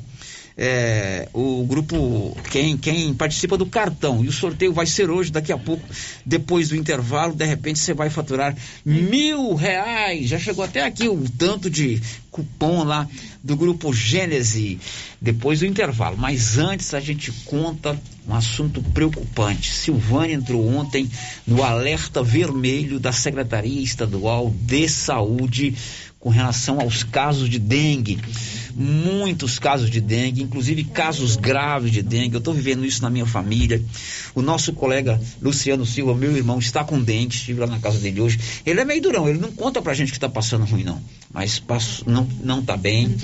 é, 0.56 1.28
o 1.32 1.64
grupo, 1.64 2.36
quem, 2.50 2.76
quem 2.76 3.14
participa 3.14 3.56
do 3.56 3.66
cartão. 3.66 4.24
E 4.24 4.28
o 4.28 4.32
sorteio 4.32 4.72
vai 4.72 4.86
ser 4.86 5.10
hoje, 5.10 5.30
daqui 5.30 5.52
a 5.52 5.58
pouco, 5.58 5.82
depois 6.24 6.68
do 6.68 6.76
intervalo, 6.76 7.34
de 7.34 7.44
repente 7.44 7.78
você 7.78 7.94
vai 7.94 8.10
faturar 8.10 8.56
mil 8.84 9.54
reais. 9.54 10.28
Já 10.28 10.38
chegou 10.38 10.64
até 10.64 10.84
aqui 10.84 11.08
o 11.08 11.24
tanto 11.38 11.70
de 11.70 12.00
cupom 12.30 12.82
lá 12.82 13.06
do 13.42 13.56
grupo 13.56 13.92
Gênese, 13.92 14.78
depois 15.20 15.60
do 15.60 15.66
intervalo. 15.66 16.16
Mas 16.16 16.58
antes 16.58 16.94
a 16.94 17.00
gente 17.00 17.30
conta 17.44 17.98
um 18.26 18.34
assunto 18.34 18.82
preocupante. 18.82 19.70
Silvânia 19.72 20.34
entrou 20.34 20.66
ontem 20.66 21.10
no 21.46 21.62
alerta 21.62 22.22
vermelho 22.22 22.98
da 22.98 23.12
Secretaria 23.12 23.82
Estadual 23.82 24.50
de 24.50 24.88
Saúde 24.88 25.74
com 26.22 26.30
relação 26.30 26.80
aos 26.80 27.02
casos 27.02 27.50
de 27.50 27.58
dengue. 27.58 28.20
Muitos 28.74 29.58
casos 29.58 29.90
de 29.90 30.00
dengue, 30.00 30.42
inclusive 30.42 30.84
casos 30.84 31.36
graves 31.36 31.90
de 31.90 32.02
dengue. 32.02 32.34
Eu 32.34 32.38
estou 32.38 32.54
vivendo 32.54 32.84
isso 32.84 33.02
na 33.02 33.10
minha 33.10 33.26
família. 33.26 33.82
O 34.34 34.42
nosso 34.42 34.72
colega 34.72 35.20
Luciano 35.40 35.84
Silva, 35.84 36.14
meu 36.14 36.36
irmão, 36.36 36.58
está 36.58 36.84
com 36.84 37.00
dengue. 37.00 37.34
Estive 37.34 37.60
lá 37.60 37.66
na 37.66 37.78
casa 37.78 37.98
dele 37.98 38.20
hoje. 38.20 38.38
Ele 38.64 38.80
é 38.80 38.84
meio 38.84 39.02
durão, 39.02 39.28
ele 39.28 39.38
não 39.38 39.52
conta 39.52 39.80
pra 39.80 39.94
gente 39.94 40.10
que 40.10 40.16
está 40.16 40.28
passando 40.28 40.64
ruim, 40.64 40.84
não. 40.84 41.00
Mas 41.32 41.58
passo, 41.58 42.04
não, 42.08 42.28
não 42.42 42.62
tá 42.62 42.76
bem. 42.76 43.14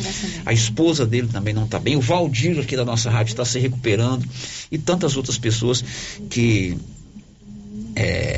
A 0.47 0.53
esposa 0.53 1.05
dele 1.05 1.29
também 1.29 1.53
não 1.53 1.65
está 1.65 1.79
bem. 1.79 1.97
O 1.97 2.01
Valdir 2.01 2.59
aqui 2.59 2.77
da 2.77 2.85
nossa 2.85 3.11
rádio 3.11 3.33
está 3.33 3.45
se 3.45 3.59
recuperando. 3.59 4.27
E 4.71 4.79
tantas 4.79 5.17
outras 5.17 5.39
pessoas 5.39 5.85
que. 6.31 6.77
É, 7.95 8.38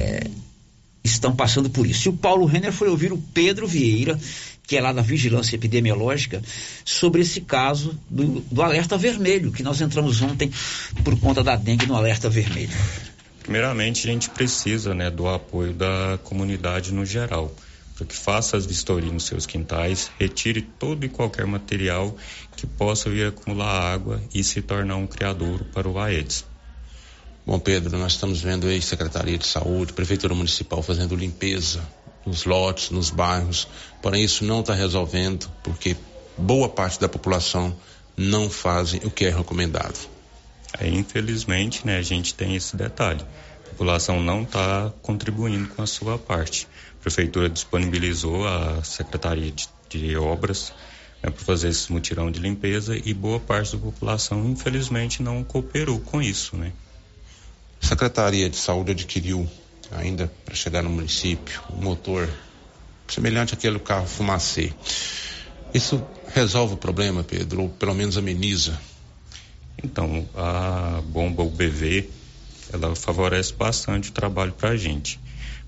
estão 1.11 1.35
passando 1.35 1.71
por 1.71 1.87
isso. 1.87 2.09
E 2.09 2.11
o 2.11 2.13
Paulo 2.13 2.47
Renner 2.47 2.73
foi 2.73 2.89
ouvir 2.89 3.13
o 3.13 3.19
Pedro 3.19 3.67
Vieira, 3.67 4.19
que 4.71 4.77
é 4.77 4.81
lá 4.81 4.93
da 4.93 5.03
Vigilância 5.03 5.57
Epidemiológica, 5.57 6.41
sobre 6.85 7.23
esse 7.23 7.41
caso 7.41 7.99
do, 8.09 8.41
do 8.41 8.63
alerta 8.63 8.97
vermelho, 8.97 9.51
que 9.51 9.63
nós 9.63 9.81
entramos 9.81 10.23
ontem 10.23 10.51
por 11.03 11.19
conta 11.19 11.43
da 11.43 11.57
dengue 11.57 11.87
no 11.87 11.97
alerta 11.97 12.29
vermelho. 12.29 12.71
Primeiramente, 13.43 14.09
a 14.09 14.13
gente 14.13 14.31
precisa 14.31 14.95
né, 14.95 15.11
do 15.11 15.27
apoio 15.27 15.73
da 15.73 16.21
comunidade 16.23 16.93
no 16.93 17.05
geral, 17.05 17.53
para 17.97 18.07
que 18.07 18.15
faça 18.15 18.57
as 18.57 18.65
vistorias 18.65 19.13
nos 19.13 19.25
seus 19.25 19.45
quintais, 19.45 20.11
retire 20.19 20.63
todo 20.63 21.05
e 21.05 21.09
qualquer 21.09 21.47
material 21.47 22.17
que 22.57 22.67
possa 22.67 23.11
vir 23.11 23.27
acumular 23.27 23.93
água 23.93 24.23
e 24.33 24.45
se 24.45 24.63
tornar 24.63 24.97
um 24.97 25.07
criadouro 25.07 25.65
para 25.75 25.89
o 25.89 25.99
Aedes. 25.99 26.45
Bom, 27.51 27.59
Pedro, 27.59 27.99
nós 27.99 28.13
estamos 28.13 28.41
vendo 28.41 28.69
aí 28.69 28.81
Secretaria 28.81 29.37
de 29.37 29.45
Saúde, 29.45 29.93
Prefeitura 29.93 30.33
Municipal 30.33 30.85
fazendo 30.85 31.17
limpeza 31.17 31.83
nos 32.25 32.45
lotes, 32.45 32.91
nos 32.91 33.11
bairros, 33.11 33.67
porém 34.01 34.23
isso 34.23 34.45
não 34.45 34.61
está 34.61 34.73
resolvendo 34.73 35.51
porque 35.61 35.97
boa 36.39 36.69
parte 36.69 37.01
da 37.01 37.09
população 37.09 37.77
não 38.17 38.49
faz 38.49 38.93
o 38.93 39.11
que 39.11 39.25
é 39.25 39.31
recomendado. 39.31 39.99
É, 40.79 40.87
infelizmente, 40.87 41.85
né, 41.85 41.97
a 41.97 42.03
gente 42.03 42.35
tem 42.35 42.55
esse 42.55 42.77
detalhe. 42.77 43.25
A 43.67 43.71
população 43.71 44.23
não 44.23 44.43
está 44.45 44.93
contribuindo 45.03 45.71
com 45.71 45.83
a 45.83 45.89
sua 45.89 46.17
parte. 46.17 46.69
A 47.01 47.03
prefeitura 47.03 47.49
disponibilizou 47.49 48.47
a 48.47 48.85
Secretaria 48.85 49.51
de, 49.51 49.69
de 49.89 50.17
Obras 50.17 50.73
né, 51.21 51.31
para 51.31 51.45
fazer 51.45 51.71
esse 51.71 51.93
mutirão 51.93 52.31
de 52.31 52.39
limpeza 52.39 52.97
e 52.97 53.13
boa 53.13 53.41
parte 53.41 53.73
da 53.73 53.83
população, 53.83 54.49
infelizmente, 54.49 55.21
não 55.21 55.43
cooperou 55.43 55.99
com 55.99 56.23
isso, 56.23 56.57
né? 56.57 56.73
A 57.83 57.87
Secretaria 57.87 58.49
de 58.49 58.57
Saúde 58.57 58.93
adquiriu, 58.93 59.49
ainda 59.91 60.31
para 60.45 60.55
chegar 60.55 60.83
no 60.83 60.91
município, 60.91 61.61
um 61.73 61.83
motor 61.83 62.29
semelhante 63.09 63.55
àquele 63.55 63.79
carro 63.79 64.07
fumacê. 64.07 64.73
Isso 65.73 66.05
resolve 66.29 66.75
o 66.75 66.77
problema, 66.77 67.25
Pedro, 67.25 67.63
ou 67.63 67.69
pelo 67.69 67.95
menos 67.95 68.17
ameniza? 68.17 68.79
Então, 69.83 70.29
a 70.35 71.01
bomba 71.07 71.43
UBV, 71.43 72.09
ela 72.73 72.95
favorece 72.95 73.55
bastante 73.55 74.11
o 74.11 74.13
trabalho 74.13 74.53
para 74.53 74.71
a 74.71 74.77
gente. 74.77 75.19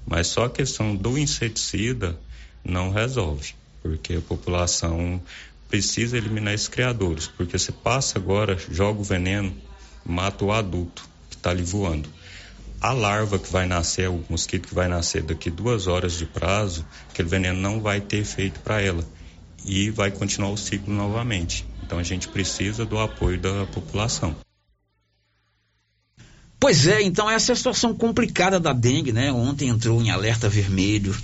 Mas 0.07 0.27
só 0.27 0.44
a 0.44 0.51
questão 0.51 0.94
do 0.94 1.16
inseticida 1.16 2.18
não 2.64 2.90
resolve, 2.90 3.55
porque 3.81 4.16
a 4.16 4.20
população 4.20 5.20
precisa 5.68 6.18
eliminar 6.18 6.53
esses 6.53 6.68
criadores, 6.68 7.27
porque 7.27 7.59
você 7.59 7.72
passa 7.72 8.18
agora, 8.18 8.57
joga 8.70 9.01
o 9.01 9.05
veneno, 9.05 9.57
mata 10.05 10.44
o 10.44 10.53
adulto 10.53 11.12
está 11.43 11.51
ali 11.51 11.65
voando. 11.65 12.09
A 12.81 12.93
larva 12.93 13.39
que 13.39 13.51
vai 13.53 13.67
nascer, 13.67 14.09
o 14.09 14.25
mosquito 14.29 14.69
que 14.69 14.75
vai 14.75 14.89
nascer 14.89 15.23
daqui 15.23 15.51
duas 15.51 15.87
horas 15.87 16.17
de 16.17 16.25
prazo, 16.25 16.87
aquele 17.11 17.29
veneno 17.29 17.61
não 17.61 17.81
vai 17.81 18.01
ter 18.01 18.19
efeito 18.19 18.61
para 18.61 18.81
ela 18.81 19.05
e 19.65 19.91
vai 19.91 20.11
continuar 20.11 20.51
o 20.51 20.57
ciclo 20.57 20.93
novamente. 20.93 21.65
Então 21.85 21.99
a 21.99 22.03
gente 22.03 22.29
precisa 22.29 22.85
do 22.85 22.99
apoio 22.99 23.39
da 23.39 23.67
população. 23.67 24.35
Pois 26.59 26.87
é, 26.87 27.03
então 27.03 27.29
essa 27.29 27.51
é 27.51 27.55
a 27.55 27.57
situação 27.57 27.93
complicada 27.93 28.61
da 28.61 28.73
dengue, 28.73 29.13
né? 29.13 29.33
Ontem 29.33 29.69
entrou 29.69 30.01
em 30.01 30.11
alerta 30.11 30.49
vermelho. 30.49 31.15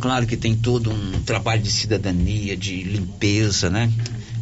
Claro 0.00 0.26
que 0.26 0.36
tem 0.36 0.56
todo 0.56 0.90
um 0.90 1.22
trabalho 1.22 1.62
de 1.62 1.70
cidadania, 1.70 2.56
de 2.56 2.82
limpeza, 2.82 3.70
né? 3.70 3.92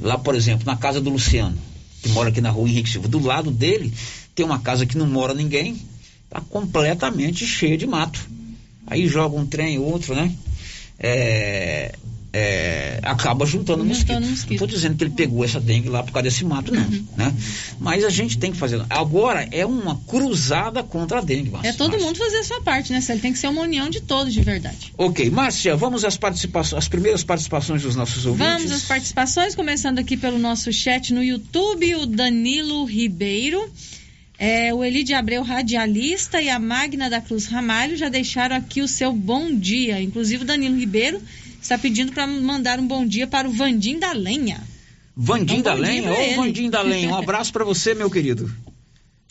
Lá, 0.00 0.16
por 0.16 0.34
exemplo, 0.34 0.64
na 0.64 0.76
casa 0.76 0.98
do 0.98 1.10
Luciano, 1.10 1.58
que 2.02 2.08
mora 2.10 2.30
aqui 2.30 2.40
na 2.40 2.50
rua 2.50 2.68
Henrique 2.68 2.88
Silva, 2.88 3.06
do 3.06 3.18
lado 3.18 3.50
dele 3.50 3.92
tem 4.40 4.46
uma 4.46 4.58
casa 4.58 4.86
que 4.86 4.96
não 4.96 5.06
mora 5.06 5.34
ninguém, 5.34 5.76
tá 6.30 6.40
completamente 6.40 7.46
cheia 7.46 7.76
de 7.76 7.86
mato. 7.86 8.26
Aí 8.86 9.06
joga 9.06 9.36
um 9.36 9.44
trem, 9.44 9.78
outro, 9.78 10.14
né? 10.14 10.32
É, 10.98 11.94
é, 12.32 13.00
acaba 13.02 13.44
juntando 13.44 13.84
mosquito. 13.84 14.18
mosquito. 14.18 14.48
Não 14.48 14.54
estou 14.54 14.66
dizendo 14.66 14.96
que 14.96 15.04
ele 15.04 15.10
pegou 15.10 15.44
essa 15.44 15.60
dengue 15.60 15.90
lá 15.90 16.02
por 16.02 16.12
causa 16.12 16.22
desse 16.22 16.42
mato, 16.42 16.72
não. 16.72 16.80
Uhum. 16.80 17.06
Né? 17.18 17.34
Mas 17.78 18.02
a 18.02 18.08
gente 18.08 18.38
tem 18.38 18.50
que 18.50 18.56
fazer. 18.56 18.82
Agora 18.88 19.46
é 19.52 19.66
uma 19.66 19.96
cruzada 20.06 20.82
contra 20.82 21.18
a 21.18 21.20
dengue, 21.20 21.50
Márcia. 21.50 21.68
É 21.68 21.72
todo 21.74 21.90
Márcia. 21.90 22.06
mundo 22.06 22.16
fazer 22.16 22.38
a 22.38 22.44
sua 22.44 22.62
parte, 22.62 22.92
né? 22.92 23.04
Ele 23.06 23.20
tem 23.20 23.34
que 23.34 23.38
ser 23.38 23.48
uma 23.48 23.60
união 23.60 23.90
de 23.90 24.00
todos, 24.00 24.32
de 24.32 24.40
verdade. 24.40 24.94
Ok, 24.96 25.28
Márcia, 25.28 25.76
vamos 25.76 26.02
às 26.02 26.16
participações, 26.16 26.82
as 26.82 26.88
primeiras 26.88 27.22
participações 27.22 27.82
dos 27.82 27.94
nossos 27.94 28.24
ouvintes. 28.24 28.54
Vamos 28.54 28.72
às 28.72 28.84
participações, 28.84 29.54
começando 29.54 29.98
aqui 29.98 30.16
pelo 30.16 30.38
nosso 30.38 30.72
chat 30.72 31.12
no 31.12 31.22
YouTube, 31.22 31.94
o 31.96 32.06
Danilo 32.06 32.86
Ribeiro. 32.86 33.70
É, 34.42 34.72
o 34.72 34.82
Eli 34.82 35.04
de 35.04 35.12
Abreu, 35.12 35.42
radialista, 35.42 36.40
e 36.40 36.48
a 36.48 36.58
Magna 36.58 37.10
da 37.10 37.20
Cruz 37.20 37.44
Ramalho 37.44 37.94
já 37.94 38.08
deixaram 38.08 38.56
aqui 38.56 38.80
o 38.80 38.88
seu 38.88 39.12
bom 39.12 39.54
dia. 39.54 40.00
Inclusive 40.00 40.44
o 40.44 40.46
Danilo 40.46 40.78
Ribeiro 40.78 41.20
está 41.60 41.76
pedindo 41.76 42.10
para 42.10 42.26
mandar 42.26 42.80
um 42.80 42.86
bom 42.86 43.06
dia 43.06 43.26
para 43.26 43.46
o 43.46 43.52
Vandim 43.52 43.98
da 43.98 44.12
Lenha. 44.12 44.58
Vandim 45.14 45.58
um 45.58 45.60
da 45.60 45.74
Lenha? 45.74 46.10
Ô, 46.10 46.36
Vandim 46.36 46.70
da 46.70 46.80
Lenha, 46.80 47.10
um 47.10 47.16
abraço 47.16 47.52
para 47.52 47.66
você, 47.66 47.92
meu 47.92 48.10
querido. 48.10 48.50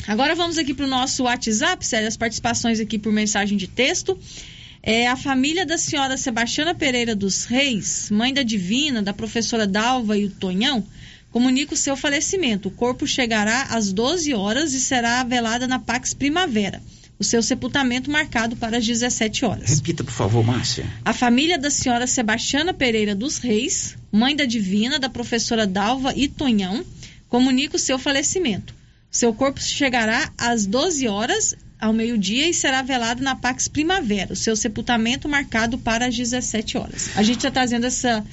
Agora 0.07 0.35
vamos 0.35 0.59
aqui 0.59 0.75
para 0.75 0.85
o 0.85 0.89
nosso 0.89 1.23
WhatsApp, 1.23 1.83
sério, 1.83 2.07
as 2.07 2.15
participações 2.15 2.79
aqui 2.79 2.99
por 2.99 3.11
mensagem 3.11 3.57
de 3.57 3.65
texto. 3.67 4.15
É, 4.83 5.07
a 5.07 5.15
família 5.15 5.65
da 5.65 5.79
senhora 5.79 6.17
Sebastiana 6.17 6.75
Pereira 6.75 7.15
dos 7.15 7.45
Reis, 7.45 8.11
mãe 8.11 8.31
da 8.31 8.43
Divina, 8.43 9.01
da 9.01 9.11
professora 9.11 9.65
Dalva 9.65 10.15
e 10.15 10.25
o 10.25 10.29
Tonhão, 10.29 10.85
comunica 11.31 11.73
o 11.73 11.77
seu 11.77 11.95
falecimento. 11.95 12.69
O 12.69 12.71
corpo 12.71 13.07
chegará 13.07 13.63
às 13.63 13.91
12 13.91 14.33
horas 14.33 14.73
e 14.73 14.79
será 14.79 15.23
velada 15.23 15.67
na 15.67 15.79
Pax 15.79 16.13
Primavera 16.13 16.81
o 17.19 17.23
seu 17.23 17.43
sepultamento 17.43 18.09
marcado 18.09 18.55
para 18.55 18.77
as 18.77 18.87
17 18.87 19.43
horas. 19.43 19.71
Repita, 19.71 20.05
por 20.05 20.13
favor, 20.13 20.41
Márcia. 20.41 20.85
A 21.03 21.13
família 21.13 21.59
da 21.59 21.69
senhora 21.69 22.07
Sebastiana 22.07 22.73
Pereira 22.73 23.13
dos 23.13 23.39
Reis, 23.39 23.97
mãe 24.09 24.33
da 24.33 24.45
Divina, 24.45 24.97
da 24.97 25.09
professora 25.09 25.67
Dalva 25.67 26.13
e 26.15 26.29
Tonhão, 26.29 26.83
comunica 27.27 27.75
o 27.75 27.79
seu 27.79 27.99
falecimento. 27.99 28.73
Seu 29.11 29.33
corpo 29.33 29.59
chegará 29.59 30.31
às 30.37 30.65
12 30.65 31.09
horas 31.09 31.55
ao 31.79 31.91
meio-dia 31.91 32.47
e 32.47 32.53
será 32.53 32.81
velado 32.81 33.21
na 33.21 33.35
Pax 33.35 33.67
Primavera. 33.67 34.31
O 34.31 34.35
seu 34.35 34.55
sepultamento 34.55 35.27
marcado 35.27 35.77
para 35.77 36.07
as 36.07 36.15
17 36.15 36.77
horas. 36.77 37.09
A 37.17 37.23
gente 37.23 37.37
está 37.37 37.51
trazendo 37.51 37.85
essa, 37.85 38.25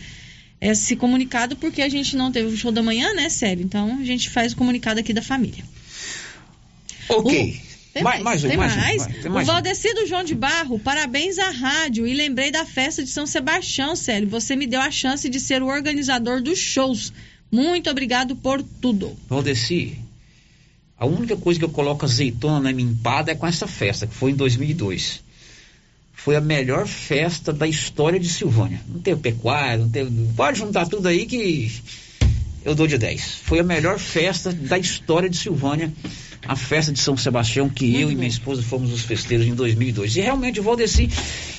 esse 0.61 0.97
comunicado 0.97 1.57
porque 1.57 1.83
a 1.83 1.89
gente 1.89 2.17
não 2.17 2.33
teve 2.33 2.53
o 2.53 2.57
show 2.57 2.73
da 2.73 2.83
manhã, 2.83 3.13
né, 3.15 3.29
sério? 3.29 3.63
Então 3.63 3.99
a 4.01 4.05
gente 4.05 4.31
faz 4.31 4.53
o 4.53 4.57
comunicado 4.57 5.01
aqui 5.01 5.13
da 5.13 5.23
família. 5.23 5.65
Ok. 7.09 7.61
O... 7.63 7.67
Tem 7.97 8.05
mais, 8.05 8.23
mais, 8.23 8.43
tem 8.43 8.57
mais. 8.59 8.77
mais. 8.77 9.07
Tem 9.07 9.31
mais. 9.31 9.49
O 9.49 9.53
Valdecido 9.53 10.07
João 10.07 10.23
de 10.23 10.35
Barro, 10.35 10.79
parabéns 10.79 11.39
à 11.39 11.49
rádio 11.49 12.07
e 12.07 12.13
lembrei 12.13 12.51
da 12.51 12.67
festa 12.67 13.03
de 13.03 13.09
São 13.09 13.27
Sebastião, 13.27 13.97
Célio. 13.97 14.29
Você 14.29 14.55
me 14.55 14.67
deu 14.67 14.83
a 14.83 14.91
chance 14.91 15.27
de 15.31 15.41
ser 15.41 15.63
o 15.63 15.67
organizador 15.67 16.43
dos 16.43 16.59
shows. 16.59 17.11
Muito 17.51 17.89
obrigado 17.89 18.37
por 18.37 18.63
tudo. 18.63 19.17
Valdeci, 19.27 19.97
a 20.99 21.07
única 21.07 21.39
coisa 21.39 21.59
que 21.59 21.65
eu 21.65 21.71
coloco 21.71 22.05
azeitona 22.05 22.61
na 22.61 22.73
minha 22.73 22.91
empada 22.91 23.33
é 23.33 23.35
com 23.35 23.47
essa 23.47 23.67
festa, 23.67 24.07
que 24.07 24.15
foi 24.15 24.33
em 24.33 24.35
2002. 24.35 25.23
Foi 26.27 26.35
a 26.35 26.41
melhor 26.41 26.89
festa 26.89 27.53
da 27.53 27.69
história 27.69 28.19
de 28.19 28.29
Silvânia. 28.29 28.81
Não 28.89 29.01
teve 29.01 29.21
pecuária, 29.21 29.77
não 29.77 29.89
teve. 29.89 30.11
Pode 30.35 30.59
juntar 30.59 30.89
tudo 30.89 31.07
aí 31.07 31.25
que 31.25 31.71
eu 32.65 32.75
dou 32.75 32.85
de 32.89 32.99
10. 32.99 33.43
Foi 33.45 33.61
a 33.61 33.63
melhor 33.63 33.97
festa 33.97 34.53
da 34.53 34.77
história 34.77 35.31
de 35.31 35.37
Silvânia 35.37 35.93
a 36.45 36.57
festa 36.57 36.93
de 36.93 36.99
São 36.99 37.17
Sebastião, 37.17 37.69
que 37.69 38.01
eu 38.01 38.11
e 38.11 38.17
minha 38.17 38.27
esposa 38.27 38.61
fomos 38.61 38.93
os 38.93 39.03
festeiros 39.03 39.47
em 39.47 39.55
2002. 39.55 40.17
E 40.17 40.21
realmente 40.21 40.59
o 40.59 40.65
Valdeci, 40.65 41.09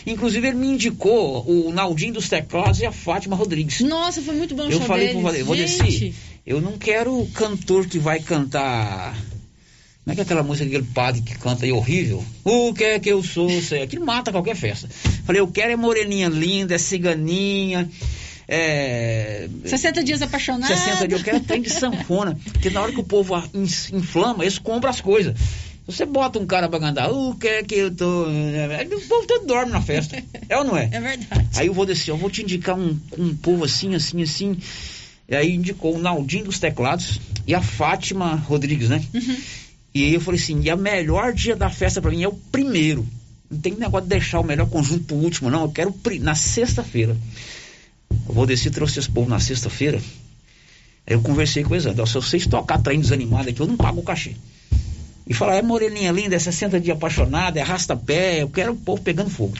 inclusive 0.05 0.45
ele 0.45 0.57
me 0.57 0.67
indicou 0.67 1.49
o 1.49 1.71
Naldinho 1.71 2.15
dos 2.15 2.27
Teclados 2.27 2.81
e 2.81 2.85
a 2.85 2.91
Fátima 2.91 3.37
Rodrigues. 3.37 3.79
Nossa, 3.79 4.21
foi 4.21 4.35
muito 4.35 4.53
bom 4.53 4.67
o 4.67 4.69
Eu 4.69 4.81
falei 4.81 5.11
pro 5.11 5.21
Valdeci, 5.21 5.77
Valdeci, 5.77 6.15
eu 6.45 6.59
não 6.59 6.77
quero 6.77 7.25
cantor 7.33 7.87
que 7.87 7.99
vai 7.99 8.19
cantar... 8.19 9.15
Como 10.07 10.13
é 10.13 10.15
que 10.15 10.21
é 10.21 10.23
aquela 10.23 10.41
música 10.41 10.65
aquele 10.65 10.85
padre 10.93 11.21
que 11.21 11.37
canta 11.37 11.65
aí 11.65 11.71
horrível? 11.73 12.23
O 12.45 12.73
que 12.73 12.81
é 12.81 12.97
que 12.97 13.09
eu 13.09 13.21
sou? 13.21 13.49
Sei. 13.61 13.81
Aquilo 13.81 14.05
mata 14.05 14.31
qualquer 14.31 14.55
festa. 14.55 14.87
Falei, 15.25 15.41
eu 15.41 15.47
quero 15.49 15.73
é 15.73 15.75
moreninha 15.75 16.29
linda, 16.29 16.75
é 16.75 16.77
ciganinha, 16.77 17.89
é, 18.47 19.49
60 19.65 20.05
dias 20.05 20.21
apaixonado. 20.21 20.69
60 20.69 21.09
dias, 21.09 21.19
eu 21.19 21.25
quero 21.25 21.41
trem 21.41 21.61
de 21.61 21.69
sanfona. 21.69 22.39
Porque 22.53 22.69
na 22.69 22.83
hora 22.83 22.93
que 22.93 23.01
o 23.01 23.03
povo 23.03 23.35
inflama, 23.53 24.45
eles 24.45 24.57
compram 24.57 24.89
as 24.89 25.01
coisas. 25.01 25.35
Você 25.85 26.05
bota 26.05 26.39
um 26.39 26.45
cara 26.45 26.69
pra 26.69 26.79
cantar, 26.79 27.11
o 27.11 27.35
que 27.35 27.47
é 27.49 27.63
que 27.63 27.75
eu 27.75 27.93
tô. 27.93 28.27
O 28.27 29.07
povo 29.09 29.27
todo 29.27 29.45
dorme 29.45 29.73
na 29.73 29.81
festa. 29.81 30.23
É 30.47 30.57
ou 30.57 30.63
não 30.63 30.77
é? 30.77 30.85
É 30.89 31.01
verdade. 31.01 31.47
Aí 31.53 31.67
eu 31.67 31.73
vou 31.73 31.85
descer, 31.85 32.11
eu 32.11 32.17
vou 32.17 32.29
te 32.29 32.43
indicar 32.43 32.79
um, 32.79 32.97
um 33.17 33.35
povo 33.35 33.65
assim, 33.65 33.93
assim, 33.93 34.23
assim. 34.23 34.57
E 35.27 35.35
aí 35.35 35.53
indicou 35.53 35.97
o 35.97 35.99
Naldinho 35.99 36.45
dos 36.45 36.59
Teclados 36.59 37.19
e 37.45 37.53
a 37.53 37.61
Fátima 37.61 38.35
Rodrigues, 38.35 38.87
né? 38.87 39.03
Uhum. 39.13 39.37
E 39.97 40.03
aí 40.05 40.13
eu 40.13 40.21
falei 40.21 40.39
assim: 40.39 40.61
e 40.61 40.69
a 40.69 40.75
melhor 40.75 41.33
dia 41.33 41.55
da 41.55 41.71
festa 41.71 41.99
pra 41.99 42.11
mim 42.11 42.21
é 42.21 42.27
o 42.27 42.33
primeiro. 42.33 43.07
Não 43.49 43.59
tem 43.59 43.73
negócio 43.73 44.03
de 44.03 44.09
deixar 44.09 44.39
o 44.39 44.43
melhor 44.43 44.69
conjunto 44.69 45.05
pro 45.05 45.15
último, 45.15 45.49
não. 45.49 45.63
Eu 45.63 45.71
quero 45.71 45.95
na 46.21 46.35
sexta-feira. 46.35 47.17
O 48.27 48.33
Valdeci 48.33 48.69
trouxe 48.69 48.99
esse 48.99 49.09
povo 49.09 49.27
na 49.27 49.39
sexta-feira. 49.39 49.97
Aí 51.07 51.15
eu 51.15 51.21
conversei 51.21 51.63
com 51.63 51.73
eles, 51.73 51.85
se 51.85 52.13
vocês 52.13 52.45
tocar 52.45 52.77
trem 52.79 52.99
desanimado 52.99 53.49
aqui, 53.49 53.59
eu 53.59 53.65
não 53.65 53.75
pago 53.75 54.01
o 54.01 54.03
cachê. 54.03 54.35
E 55.25 55.33
falar, 55.33 55.55
é 55.55 55.61
moreninha 55.63 56.11
linda, 56.11 56.35
é 56.35 56.39
60 56.39 56.79
dias 56.79 56.95
apaixonada, 56.95 57.57
é 57.57 57.63
arrasta-pé, 57.63 58.43
eu 58.43 58.49
quero 58.49 58.73
o 58.73 58.77
povo 58.77 59.01
pegando 59.01 59.29
fogo. 59.29 59.55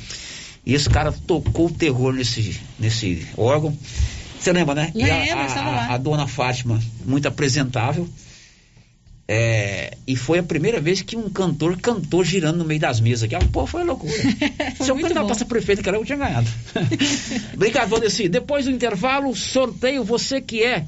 E 0.65 0.75
esse 0.75 0.89
cara 0.89 1.11
tocou 1.11 1.67
o 1.67 1.71
terror 1.71 2.13
nesse, 2.13 2.59
nesse 2.77 3.25
órgão. 3.35 3.75
Você 4.39 4.51
lembra, 4.51 4.75
né? 4.75 4.91
Lembro, 4.93 5.39
a, 5.39 5.59
a, 5.59 5.93
a, 5.95 5.97
dona 5.97 6.27
Fátima, 6.27 6.79
muito 7.05 7.27
apresentável. 7.27 8.07
É, 9.29 9.97
e 10.07 10.15
foi 10.15 10.39
a 10.39 10.43
primeira 10.43 10.79
vez 10.79 11.01
que 11.01 11.17
um 11.17 11.29
cantor 11.29 11.77
cantou 11.81 12.23
girando 12.23 12.59
no 12.59 12.65
meio 12.65 12.79
das 12.79 13.01
mesas. 13.01 13.23
aqui 13.23 13.47
pô, 13.49 13.67
foi 13.67 13.83
loucura. 13.83 14.13
foi 14.77 14.85
Se 14.85 14.91
eu 14.91 14.97
cantar 14.97 15.45
prefeita, 15.45 15.83
que 15.83 15.89
eu 15.89 16.05
tinha 16.05 16.17
ganhado. 16.17 16.47
Obrigado, 17.53 17.89
Valdeci. 17.89 18.29
Depois 18.29 18.65
do 18.65 18.71
intervalo, 18.71 19.35
sorteio 19.35 20.03
você 20.03 20.39
que 20.39 20.63
é 20.63 20.85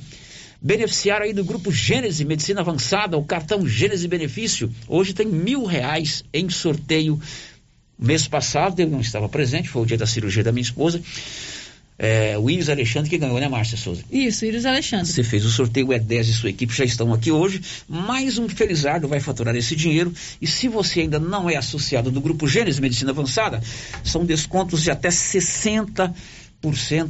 beneficiário 0.62 1.26
aí 1.26 1.34
do 1.34 1.44
grupo 1.44 1.72
Gênese 1.72 2.24
Medicina 2.24 2.62
Avançada, 2.62 3.18
o 3.18 3.26
cartão 3.26 3.68
Gênese 3.68 4.08
Benefício. 4.08 4.72
Hoje 4.88 5.14
tem 5.14 5.28
mil 5.28 5.66
reais 5.66 6.24
em 6.34 6.50
sorteio. 6.50 7.20
Mês 7.98 8.26
passado 8.26 8.80
eu 8.80 8.88
não 8.88 9.02
estava 9.02 9.28
presente, 9.28 9.68
foi 9.68 9.82
o 9.82 9.86
dia 9.86 9.98
da 9.98 10.08
cirurgia 10.08 10.44
da 10.44 10.54
minha 10.54 10.62
esposa. 10.62 11.02
É, 12.02 12.38
o 12.38 12.50
Iris 12.50 12.70
Alexandre 12.70 13.10
que 13.10 13.18
ganhou, 13.18 13.38
né, 13.42 13.50
Márcia 13.50 13.78
Souza? 13.78 14.02
Isso, 14.10 14.46
Iris 14.46 14.66
Alexandre. 14.66 15.06
Você 15.06 15.22
fez 15.22 15.44
o 15.44 15.52
sorteio, 15.52 15.88
o 15.88 15.90
E10 15.90 16.22
e 16.22 16.34
sua 16.34 16.50
equipe 16.50 16.74
já 16.74 16.86
estão 16.86 17.14
aqui 17.14 17.30
hoje. 17.30 17.62
Mais 17.90 18.38
um 18.38 18.48
Felizardo 18.48 19.06
vai 19.06 19.20
faturar 19.20 19.54
esse 19.54 19.76
dinheiro. 19.76 20.14
E 20.42 20.48
se 20.48 20.70
você 20.70 21.02
ainda 21.02 21.20
não 21.20 21.50
é 21.50 21.58
associado 21.58 22.10
do 22.10 22.22
Grupo 22.22 22.48
Gênesis 22.48 22.80
Medicina 22.80 23.12
Avançada, 23.12 23.62
são 24.02 24.26
descontos 24.26 24.82
de 24.82 24.92
até 24.92 25.10
60% 25.10 26.14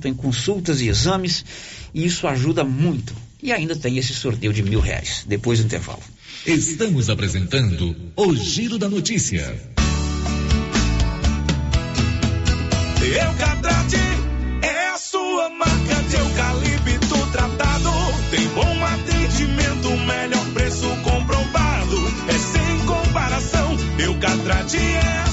em 0.06 0.14
consultas 0.16 0.82
e 0.82 0.88
exames. 0.88 1.46
E 1.94 2.04
isso 2.04 2.28
ajuda 2.28 2.64
muito. 2.64 3.16
E 3.44 3.52
ainda 3.52 3.76
tem 3.76 4.00
esse 4.00 4.14
sorteio 4.16 4.52
de 4.52 4.64
mil 4.64 4.80
reais, 4.80 5.24
depois 5.28 5.60
do 5.60 5.66
intervalo. 5.66 6.02
Estamos 6.48 7.12
apresentando 7.12 7.96
o 8.16 8.36
Giro 8.36 8.80
da 8.80 8.90
Notícia. 8.90 9.56
yeah. 24.74 25.29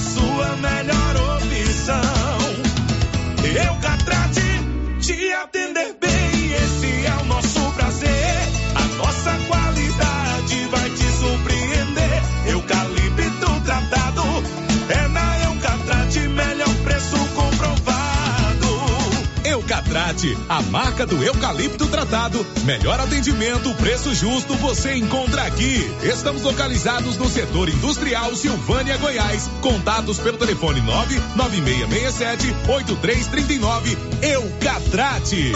A 20.49 20.63
marca 20.63 21.05
do 21.05 21.23
eucalipto 21.23 21.85
tratado. 21.85 22.43
Melhor 22.63 22.99
atendimento, 22.99 23.71
preço 23.75 24.15
justo, 24.15 24.55
você 24.55 24.95
encontra 24.95 25.43
aqui. 25.43 25.87
Estamos 26.01 26.41
localizados 26.41 27.17
no 27.17 27.29
setor 27.29 27.69
industrial 27.69 28.35
Silvânia, 28.35 28.97
Goiás. 28.97 29.47
Contatos 29.61 30.17
pelo 30.17 30.39
telefone 30.39 30.81
99667 30.81 32.47
8339. 32.67 33.97
Eucatrate. 34.23 35.51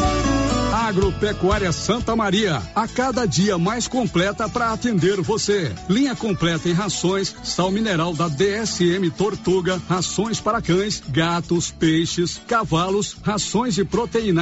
Agropecuária 0.71 1.71
Santa 1.73 2.15
Maria, 2.15 2.61
a 2.73 2.87
cada 2.87 3.25
dia 3.25 3.57
mais 3.57 3.89
completa 3.89 4.47
para 4.47 4.71
atender 4.71 5.19
você. 5.19 5.73
Linha 5.89 6.15
completa 6.15 6.69
em 6.69 6.73
rações, 6.73 7.35
sal 7.43 7.69
mineral 7.71 8.13
da 8.13 8.29
DSM 8.29 9.09
Tortuga, 9.11 9.81
rações 9.89 10.39
para 10.39 10.61
cães, 10.61 11.03
gatos, 11.09 11.71
peixes, 11.71 12.39
cavalos, 12.47 13.17
rações 13.21 13.75
de 13.75 13.83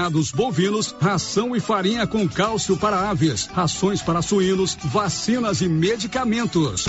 proteinados 0.10 0.32
bovinos, 0.32 0.96
ração 1.00 1.56
e 1.56 1.60
farinha 1.60 2.08
com 2.08 2.28
cálcio 2.28 2.76
para 2.76 3.10
aves, 3.10 3.48
rações 3.54 4.02
para 4.02 4.22
suínos, 4.22 4.78
vacinas 4.86 5.62
e 5.62 5.70
medicamentos. 5.70 6.86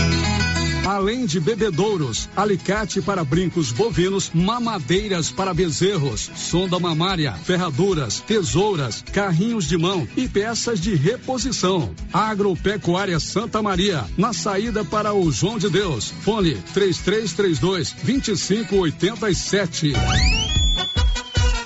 Além 0.86 1.26
de 1.26 1.38
bebedouros, 1.38 2.28
alicate 2.34 3.02
para 3.02 3.22
brincos 3.22 3.70
bovinos, 3.70 4.30
mamadeiras 4.32 5.30
para 5.30 5.52
bezerros, 5.52 6.30
sonda 6.34 6.78
mamária, 6.78 7.34
ferraduras, 7.34 8.20
tesouras, 8.20 9.04
carrinhos 9.12 9.68
de 9.68 9.76
mão 9.76 10.08
e 10.16 10.26
peças 10.26 10.80
de 10.80 10.94
reposição. 10.94 11.94
Agropecuária 12.12 13.20
Santa 13.20 13.62
Maria, 13.62 14.04
na 14.16 14.32
saída 14.32 14.84
para 14.84 15.12
o 15.12 15.30
João 15.30 15.58
de 15.58 15.68
Deus. 15.68 16.12
Fone 16.22 16.54
3332 16.72 17.92
2587. 18.02 19.92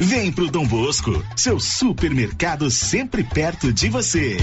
Vem 0.00 0.30
pro 0.30 0.48
Dom 0.48 0.64
Bosco, 0.64 1.24
seu 1.34 1.58
supermercado 1.58 2.70
sempre 2.70 3.24
perto 3.24 3.72
de 3.72 3.88
você. 3.88 4.36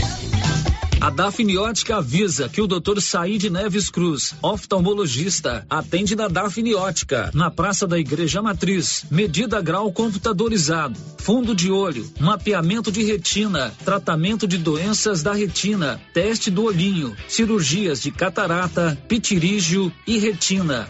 A 1.00 1.10
Dafniótica 1.10 1.98
avisa 1.98 2.50
que 2.50 2.62
o 2.62 2.68
Dr. 2.68 3.00
Said 3.00 3.50
Neves 3.50 3.90
Cruz, 3.90 4.36
oftalmologista, 4.42 5.66
atende 5.70 6.14
na 6.14 6.28
Dafniótica, 6.28 7.32
na 7.34 7.50
Praça 7.50 7.88
da 7.88 7.98
Igreja 7.98 8.42
Matriz. 8.42 9.06
Medida 9.10 9.62
grau 9.62 9.94
computadorizado, 9.94 11.00
fundo 11.20 11.56
de 11.56 11.72
olho, 11.72 12.06
mapeamento 12.20 12.92
de 12.92 13.04
retina, 13.04 13.72
tratamento 13.86 14.46
de 14.46 14.58
doenças 14.58 15.24
da 15.24 15.34
retina, 15.34 16.02
teste 16.14 16.52
do 16.52 16.66
olhinho, 16.66 17.16
cirurgias 17.30 18.02
de 18.02 18.12
catarata, 18.12 18.98
pitirígio 19.08 19.90
e 20.06 20.18
retina. 20.18 20.90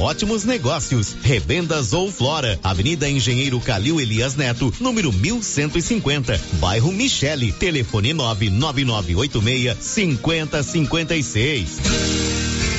ótimos 0.01 0.43
negócios. 0.43 1.15
Revendas 1.21 1.93
ou 1.93 2.11
Flora, 2.11 2.59
Avenida 2.63 3.07
Engenheiro 3.09 3.59
Calil 3.59 4.01
Elias 4.01 4.35
Neto, 4.35 4.73
número 4.79 5.13
1150, 5.13 6.41
bairro 6.59 6.91
Michele, 6.91 7.51
telefone 7.51 8.13
99986 8.13 9.77
5056. 9.79 11.69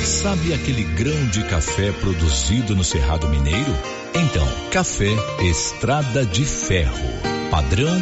Sabe 0.03 0.53
aquele 0.53 0.83
grão 0.83 1.27
de 1.27 1.43
café 1.43 1.91
produzido 1.91 2.75
no 2.75 2.83
Cerrado 2.83 3.29
Mineiro? 3.29 3.73
Então, 4.13 4.47
café 4.69 5.09
Estrada 5.41 6.25
de 6.25 6.45
Ferro. 6.45 7.07
Padrão, 7.49 8.01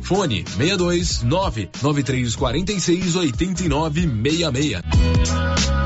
Fone 0.00 0.44
62 0.44 1.24
99346 1.24 3.16
8966. 3.16 5.85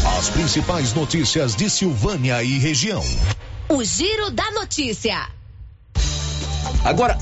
As 0.03 0.29
principais 0.29 0.93
notícias 0.93 1.55
de 1.55 1.69
Silvânia 1.69 2.41
e 2.43 2.57
região. 2.57 3.03
O 3.69 3.83
Giro 3.83 4.31
da 4.31 4.49
Notícia. 4.51 5.27
Agora. 6.83 7.17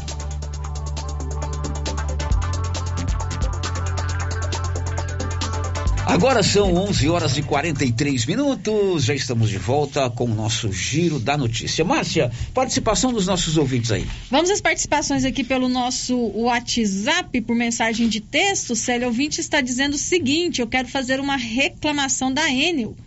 Agora 6.10 6.42
são 6.42 6.74
11 6.74 7.08
horas 7.08 7.38
e 7.38 7.44
43 7.44 8.26
minutos. 8.26 9.06
Já 9.06 9.14
estamos 9.14 9.48
de 9.48 9.60
volta 9.60 10.10
com 10.10 10.24
o 10.24 10.34
nosso 10.34 10.72
Giro 10.72 11.20
da 11.20 11.38
Notícia. 11.38 11.86
Márcia, 11.86 12.32
participação 12.52 13.14
dos 13.14 13.28
nossos 13.28 13.58
ouvintes 13.58 13.92
aí. 13.92 14.08
Vamos 14.32 14.50
às 14.50 14.60
participações 14.60 15.24
aqui 15.24 15.44
pelo 15.44 15.70
nosso 15.70 16.18
WhatsApp, 16.36 17.40
por 17.42 17.56
mensagem 17.56 18.10
de 18.10 18.22
texto. 18.22 18.76
Célia 18.76 19.06
Ouvinte 19.06 19.40
está 19.40 19.62
dizendo 19.62 19.94
o 19.94 20.00
seguinte: 20.00 20.62
eu 20.62 20.68
quero 20.68 20.88
fazer 20.88 21.20
uma 21.20 21.36
reclamação 21.36 22.34
da 22.34 22.50
Enel. 22.50 22.98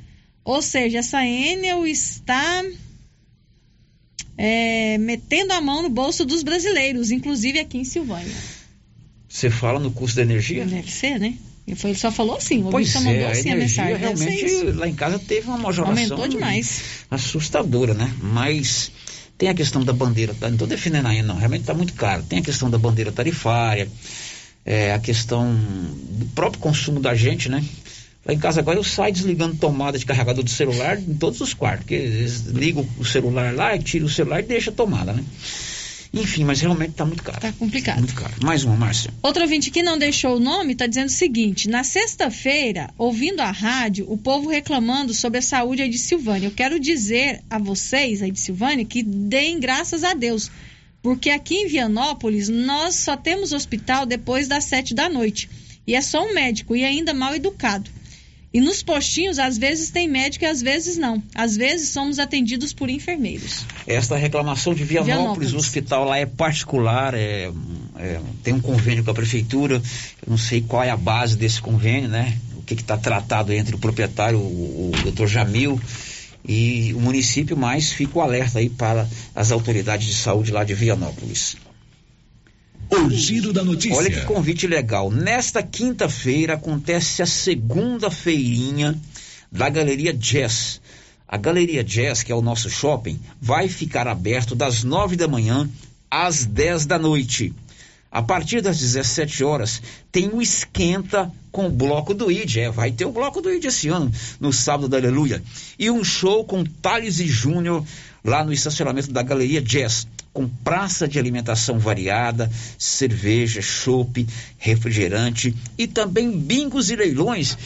Ou 0.44 0.62
seja, 0.62 0.98
essa 0.98 1.26
Enel 1.26 1.84
está 1.84 2.64
é, 4.38 4.96
metendo 4.98 5.53
a 5.55 5.61
mão 5.61 5.82
no 5.82 5.90
bolso 5.90 6.24
dos 6.24 6.44
brasileiros, 6.44 7.11
inclusive 7.11 7.59
aqui 7.59 7.78
em 7.78 7.84
Silvânia. 7.84 8.32
Você 9.28 9.50
fala 9.50 9.80
no 9.80 9.90
custo 9.90 10.18
da 10.18 10.22
energia? 10.22 10.64
Deve 10.64 10.88
ser, 10.88 11.18
né? 11.18 11.36
Ele 11.66 11.76
foi, 11.76 11.94
só 11.94 12.10
falou 12.10 12.36
assim, 12.36 12.64
o 12.64 12.70
pois 12.70 12.94
é, 12.94 13.00
mandou 13.00 13.28
assim 13.28 13.50
a 13.50 13.56
mensagem. 13.56 13.96
Deve 13.98 14.16
ser 14.16 14.24
realmente 14.26 14.76
lá 14.78 14.88
em 14.88 14.94
casa 14.94 15.18
teve 15.18 15.46
uma 15.46 15.58
majoração 15.58 15.96
Aumentou 15.96 16.28
demais. 16.28 16.82
assustadora, 17.10 17.94
né? 17.94 18.12
Mas 18.20 18.90
Tem 19.38 19.48
a 19.48 19.54
questão 19.54 19.82
da 19.84 19.92
bandeira, 19.92 20.34
tá? 20.38 20.46
não 20.48 20.54
estou 20.54 20.68
defendendo 20.68 21.06
ainda, 21.06 21.28
não, 21.28 21.36
realmente 21.36 21.62
está 21.62 21.74
muito 21.74 21.94
caro. 21.94 22.22
Tem 22.22 22.40
a 22.40 22.42
questão 22.42 22.68
da 22.68 22.78
bandeira 22.78 23.12
tarifária, 23.12 23.88
é, 24.64 24.92
a 24.92 24.98
questão 24.98 25.54
do 25.54 26.26
próprio 26.26 26.60
consumo 26.60 27.00
da 27.00 27.14
gente, 27.14 27.48
né? 27.48 27.64
Lá 28.24 28.32
em 28.32 28.38
casa 28.38 28.60
agora 28.60 28.78
eu 28.78 28.84
saio 28.84 29.12
desligando 29.12 29.56
tomada 29.56 29.98
de 29.98 30.06
carregador 30.06 30.44
do 30.44 30.50
celular 30.50 30.96
em 30.96 31.14
todos 31.14 31.40
os 31.40 31.54
quartos, 31.54 31.80
porque 31.80 31.94
eles 31.94 32.42
ligam 32.46 32.86
o 32.98 33.04
celular 33.04 33.52
lá, 33.52 33.76
tiram 33.78 34.06
o 34.06 34.10
celular 34.10 34.40
e 34.40 34.44
deixa 34.44 34.70
a 34.70 34.72
tomada, 34.72 35.12
né? 35.12 35.24
Enfim, 36.14 36.44
mas 36.44 36.60
realmente 36.60 36.90
está 36.90 37.06
muito 37.06 37.22
caro. 37.22 37.40
Tá 37.40 37.52
complicado. 37.52 37.98
Muito 37.98 38.14
caro. 38.14 38.34
Mais 38.42 38.64
uma, 38.64 38.76
Márcia. 38.76 39.10
Outro 39.22 39.42
ouvinte 39.42 39.70
que 39.70 39.82
não 39.82 39.96
deixou 39.96 40.36
o 40.36 40.40
nome 40.40 40.74
está 40.74 40.86
dizendo 40.86 41.08
o 41.08 41.12
seguinte: 41.12 41.68
na 41.68 41.82
sexta-feira, 41.82 42.90
ouvindo 42.98 43.40
a 43.40 43.50
rádio, 43.50 44.04
o 44.10 44.18
povo 44.18 44.50
reclamando 44.50 45.14
sobre 45.14 45.38
a 45.38 45.42
saúde 45.42 45.80
aí 45.80 45.88
de 45.88 45.98
Silvânia. 45.98 46.48
Eu 46.48 46.52
quero 46.52 46.78
dizer 46.78 47.42
a 47.48 47.58
vocês 47.58 48.20
aí 48.20 48.30
de 48.30 48.40
Silvânia 48.40 48.84
que 48.84 49.02
deem 49.02 49.58
graças 49.58 50.04
a 50.04 50.12
Deus. 50.12 50.50
Porque 51.02 51.30
aqui 51.30 51.56
em 51.56 51.66
Vianópolis 51.66 52.48
nós 52.48 52.96
só 52.96 53.16
temos 53.16 53.52
hospital 53.52 54.06
depois 54.06 54.46
das 54.46 54.64
sete 54.64 54.94
da 54.94 55.08
noite. 55.08 55.48
E 55.86 55.94
é 55.94 56.00
só 56.00 56.24
um 56.24 56.34
médico 56.34 56.76
e 56.76 56.84
ainda 56.84 57.12
mal 57.12 57.34
educado. 57.34 57.90
E 58.53 58.61
nos 58.61 58.82
postinhos, 58.82 59.38
às 59.38 59.57
vezes 59.57 59.90
tem 59.90 60.07
médico 60.07 60.44
e 60.44 60.46
às 60.46 60.61
vezes 60.61 60.98
não. 60.98 61.22
Às 61.34 61.57
vezes 61.57 61.88
somos 61.88 62.18
atendidos 62.18 62.74
por 62.74 62.90
enfermeiros. 62.90 63.64
Esta 63.86 64.16
reclamação 64.16 64.74
de 64.74 64.84
Vianópolis, 64.84 65.16
Vianópolis. 65.16 65.53
o 65.55 65.57
hospital 65.57 66.05
lá 66.05 66.18
é 66.18 66.26
particular, 66.26 67.14
é, 67.14 67.50
é, 67.96 68.20
tem 68.42 68.53
um 68.53 68.61
convênio 68.61 69.03
com 69.03 69.11
a 69.11 69.14
prefeitura, 69.14 69.76
eu 69.76 70.30
não 70.30 70.36
sei 70.36 70.61
qual 70.61 70.82
é 70.82 70.90
a 70.90 70.96
base 70.96 71.36
desse 71.36 71.62
convênio, 71.62 72.11
né? 72.11 72.36
O 72.57 72.62
que 72.62 72.74
está 72.74 72.98
tratado 72.98 73.53
entre 73.55 73.74
o 73.74 73.78
proprietário, 73.78 74.38
o, 74.38 74.92
o 74.94 75.03
doutor 75.03 75.26
Jamil, 75.26 75.80
e 76.46 76.92
o 76.94 77.00
município, 77.00 77.57
mas 77.57 77.90
fica 77.90 78.18
o 78.18 78.20
alerta 78.20 78.59
aí 78.59 78.68
para 78.68 79.09
as 79.34 79.50
autoridades 79.50 80.07
de 80.07 80.14
saúde 80.14 80.50
lá 80.50 80.62
de 80.64 80.74
Vianópolis. 80.74 81.57
O 82.93 83.09
giro 83.09 83.55
da 83.55 83.64
notícia. 83.64 83.97
Olha 83.97 84.11
que 84.11 84.20
convite 84.26 84.66
legal. 84.66 85.11
Nesta 85.11 85.62
quinta-feira 85.62 86.55
acontece 86.55 87.22
a 87.22 87.26
segunda 87.26 88.11
feirinha 88.11 88.95
da 89.51 89.70
Galeria 89.70 90.12
Jazz. 90.12 90.78
A 91.26 91.38
Galeria 91.38 91.82
Jazz, 91.82 92.22
que 92.22 92.30
é 92.30 92.34
o 92.34 92.43
nosso 92.43 92.68
shopping, 92.68 93.18
vai 93.40 93.66
ficar 93.66 94.07
aberto 94.07 94.55
das 94.55 94.84
nove 94.84 95.16
da 95.16 95.26
manhã 95.26 95.66
às 96.11 96.45
dez 96.45 96.84
da 96.84 96.99
noite. 96.99 97.55
A 98.11 98.20
partir 98.20 98.61
das 98.61 98.78
17 98.78 99.43
horas 99.43 99.80
tem 100.12 100.28
o 100.28 100.43
esquenta 100.43 101.32
com 101.51 101.68
o 101.68 101.70
bloco 101.70 102.12
do 102.12 102.30
ID. 102.30 102.59
É, 102.59 102.70
vai 102.70 102.93
ter 102.93 103.07
o 103.07 103.12
bloco 103.12 103.40
do 103.40 103.51
ID 103.51 103.64
esse 103.64 103.88
ano, 103.88 104.12
no 104.38 104.53
sábado 104.53 104.86
da 104.86 104.99
Aleluia. 104.99 105.43
E 105.78 105.90
um 105.90 106.05
show 106.05 106.45
com 106.45 106.62
Thales 106.62 107.20
e 107.20 107.26
Júnior 107.26 107.82
lá 108.22 108.45
no 108.45 108.53
estacionamento 108.53 109.11
da 109.11 109.22
Galeria 109.22 109.62
Jazz 109.62 110.07
com 110.33 110.49
praça 110.49 111.07
de 111.07 111.18
alimentação 111.18 111.78
variada, 111.78 112.51
cerveja, 112.78 113.61
chopp, 113.61 114.26
refrigerante 114.59 115.55
e 115.76 115.87
também 115.87 116.30
bingos 116.39 116.91
e 116.91 116.97
leilões 116.97 117.57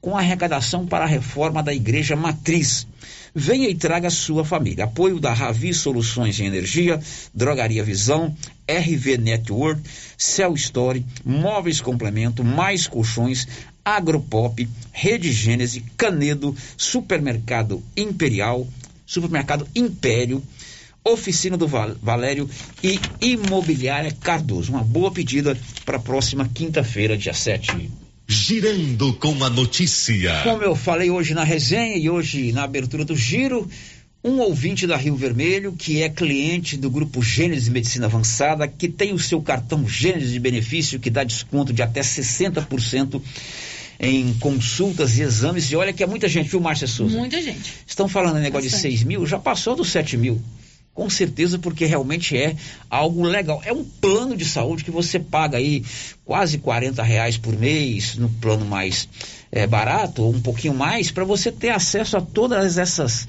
com 0.00 0.16
arrecadação 0.16 0.84
para 0.84 1.04
a 1.04 1.08
reforma 1.08 1.62
da 1.62 1.72
Igreja 1.72 2.16
Matriz. 2.16 2.86
Venha 3.34 3.68
e 3.68 3.74
traga 3.74 4.10
sua 4.10 4.44
família. 4.44 4.84
Apoio 4.84 5.18
da 5.18 5.32
Ravi 5.32 5.72
Soluções 5.72 6.38
em 6.38 6.46
Energia, 6.46 7.00
Drogaria 7.32 7.82
Visão, 7.82 8.36
RV 8.68 9.16
Network, 9.16 9.80
Cell 10.18 10.54
Story, 10.54 11.06
Móveis 11.24 11.80
Complemento, 11.80 12.44
Mais 12.44 12.86
Colchões, 12.86 13.46
Agropop, 13.84 14.68
Rede 14.92 15.32
Gênese, 15.32 15.84
Canedo, 15.96 16.54
Supermercado 16.76 17.82
Imperial, 17.96 18.66
Supermercado 19.06 19.66
Império, 19.74 20.42
Oficina 21.04 21.56
do 21.56 21.66
Val- 21.66 21.96
Valério 22.00 22.48
e 22.82 22.98
Imobiliária 23.20 24.12
Cardoso. 24.20 24.70
Uma 24.72 24.84
boa 24.84 25.10
pedida 25.10 25.58
para 25.84 25.96
a 25.96 26.00
próxima 26.00 26.48
quinta-feira, 26.52 27.16
dia 27.16 27.34
7. 27.34 27.90
Girando 28.28 29.12
com 29.14 29.42
a 29.44 29.50
notícia. 29.50 30.40
Como 30.44 30.62
eu 30.62 30.76
falei 30.76 31.10
hoje 31.10 31.34
na 31.34 31.42
resenha 31.44 31.96
e 31.96 32.08
hoje 32.08 32.52
na 32.52 32.62
abertura 32.62 33.04
do 33.04 33.16
giro, 33.16 33.68
um 34.24 34.38
ouvinte 34.38 34.86
da 34.86 34.96
Rio 34.96 35.16
Vermelho, 35.16 35.72
que 35.72 36.02
é 36.02 36.08
cliente 36.08 36.76
do 36.76 36.88
grupo 36.88 37.20
Gênesis 37.20 37.68
Medicina 37.68 38.06
Avançada, 38.06 38.68
que 38.68 38.88
tem 38.88 39.12
o 39.12 39.18
seu 39.18 39.42
cartão 39.42 39.86
Gênesis 39.88 40.30
de 40.32 40.38
benefício, 40.38 41.00
que 41.00 41.10
dá 41.10 41.24
desconto 41.24 41.72
de 41.72 41.82
até 41.82 42.00
60% 42.00 43.20
em 43.98 44.32
consultas 44.34 45.18
e 45.18 45.22
exames. 45.22 45.70
E 45.70 45.76
olha 45.76 45.92
que 45.92 46.02
é 46.02 46.06
muita 46.06 46.28
gente, 46.28 46.48
viu, 46.48 46.60
Márcia 46.60 46.86
Souza? 46.86 47.16
Muita 47.18 47.42
gente. 47.42 47.72
Estão 47.86 48.08
falando 48.08 48.38
em 48.38 48.42
negócio 48.42 48.70
de 48.70 48.76
6 48.76 49.02
mil, 49.02 49.26
já 49.26 49.38
passou 49.38 49.74
dos 49.74 49.90
7 49.90 50.16
mil. 50.16 50.40
Com 50.94 51.08
certeza, 51.08 51.58
porque 51.58 51.86
realmente 51.86 52.36
é 52.36 52.54
algo 52.90 53.22
legal. 53.22 53.62
É 53.64 53.72
um 53.72 53.82
plano 53.82 54.36
de 54.36 54.44
saúde 54.44 54.84
que 54.84 54.90
você 54.90 55.18
paga 55.18 55.56
aí 55.56 55.82
quase 56.22 56.58
40 56.58 57.02
reais 57.02 57.38
por 57.38 57.56
mês, 57.56 58.16
no 58.16 58.28
plano 58.28 58.66
mais 58.66 59.08
é, 59.50 59.66
barato, 59.66 60.22
ou 60.22 60.34
um 60.34 60.40
pouquinho 60.40 60.74
mais, 60.74 61.10
para 61.10 61.24
você 61.24 61.50
ter 61.50 61.70
acesso 61.70 62.18
a 62.18 62.20
todas 62.20 62.76
essas 62.76 63.26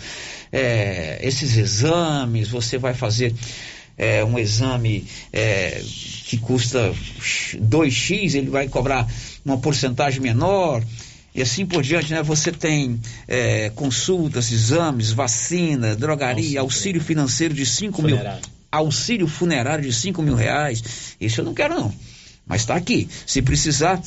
é, 0.52 1.20
esses 1.22 1.56
exames. 1.56 2.50
Você 2.50 2.78
vai 2.78 2.94
fazer 2.94 3.34
é, 3.98 4.26
um 4.26 4.38
exame 4.38 5.08
é, 5.32 5.82
que 6.26 6.38
custa 6.38 6.94
2x, 7.56 8.36
ele 8.36 8.50
vai 8.50 8.68
cobrar 8.68 9.08
uma 9.46 9.58
porcentagem 9.58 10.20
menor 10.20 10.84
e 11.36 11.42
assim 11.42 11.66
por 11.66 11.82
diante, 11.84 12.12
né? 12.14 12.22
Você 12.24 12.52
tem 12.52 13.00
é, 13.28 13.70
consultas, 13.76 14.52
exames, 14.52 15.12
vacina, 15.12 15.96
drogaria, 15.96 16.60
auxílio, 16.62 17.02
financeiro 17.02 17.54
de 17.54 17.66
5 17.66 18.02
mil. 18.02 18.16
Auxílio 18.72 19.28
funerário 19.28 19.84
de 19.86 19.94
5 19.94 20.22
mil 20.22 20.36
reais. 20.36 20.84
Isso 21.20 21.42
eu 21.42 21.46
não 21.46 21.54
quero, 21.54 21.76
não. 21.76 21.94
Mas 22.46 22.62
está 22.62 22.76
aqui. 22.76 23.08
Se 23.26 23.42
precisar, 23.42 24.02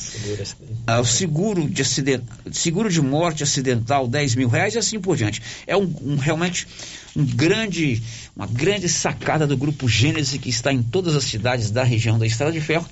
ah, 0.85 0.99
o 0.99 1.05
seguro 1.05 1.67
de 1.67 1.81
acidente, 1.81 2.23
seguro 2.51 2.87
de 2.89 3.01
morte 3.01 3.41
acidental, 3.43 4.07
10 4.07 4.35
mil 4.35 4.47
reais 4.47 4.75
e 4.75 4.77
assim 4.77 4.99
por 4.99 5.17
diante. 5.17 5.41
É 5.65 5.75
um, 5.75 5.91
um- 6.03 6.15
realmente 6.17 6.67
um 7.15 7.25
grande, 7.25 8.01
uma 8.35 8.45
grande 8.45 8.87
sacada 8.87 9.47
do 9.47 9.57
grupo 9.57 9.89
Gênese 9.89 10.37
que 10.37 10.49
está 10.49 10.71
em 10.71 10.83
todas 10.83 11.15
as 11.15 11.23
cidades 11.23 11.71
da 11.71 11.83
região 11.83 12.19
da 12.19 12.27
Estrada 12.27 12.51
de 12.51 12.61
Ferro. 12.61 12.85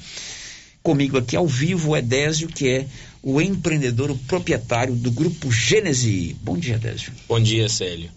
Comigo 0.85 1.17
aqui 1.17 1.35
ao 1.35 1.47
vivo 1.47 1.89
o 1.89 1.97
Edésio, 1.97 2.47
que 2.47 2.69
é 2.69 2.85
o 3.23 3.41
empreendedor, 3.41 4.11
o 4.11 4.17
proprietário 4.19 4.93
do 4.93 5.09
grupo 5.09 5.51
Gênese. 5.51 6.35
Bom 6.43 6.55
dia, 6.55 6.75
Edésio. 6.75 7.11
Bom 7.27 7.39
dia, 7.39 7.67
Célio. 7.67 8.11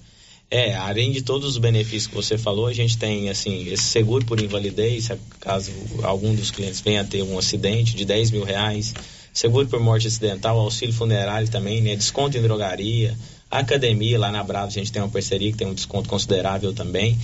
É, 0.51 0.75
além 0.75 1.11
de 1.11 1.23
todos 1.23 1.49
os 1.49 1.57
benefícios 1.57 2.07
que 2.09 2.15
você 2.15 2.37
falou, 2.37 2.67
a 2.67 2.73
gente 2.75 2.99
tem 2.99 3.31
assim 3.31 3.67
esse 3.73 3.85
seguro 3.85 4.27
por 4.27 4.39
invalidez, 4.39 5.09
caso 5.41 5.73
algum 6.03 6.35
dos 6.35 6.51
clientes 6.51 6.83
venha 6.83 7.01
a 7.01 7.05
ter 7.05 7.23
um 7.23 7.39
acidente 7.39 7.97
de 7.97 8.05
10 8.05 8.33
mil 8.33 8.45
reais, 8.45 8.93
seguro 9.33 9.67
por 9.67 9.81
morte 9.81 10.07
acidental, 10.07 10.59
auxílio 10.59 10.93
funerário 10.93 11.49
também, 11.49 11.81
né? 11.81 11.97
Desconto 11.97 12.37
em 12.37 12.43
drogaria, 12.43 13.17
academia, 13.51 14.19
lá 14.19 14.31
na 14.31 14.45
Brava 14.45 14.67
a 14.67 14.71
gente 14.71 14.93
tem 14.93 15.01
uma 15.01 15.09
parceria 15.09 15.51
que 15.51 15.57
tem 15.57 15.67
um 15.67 15.73
desconto 15.73 16.07
considerável 16.07 16.75
também. 16.75 17.17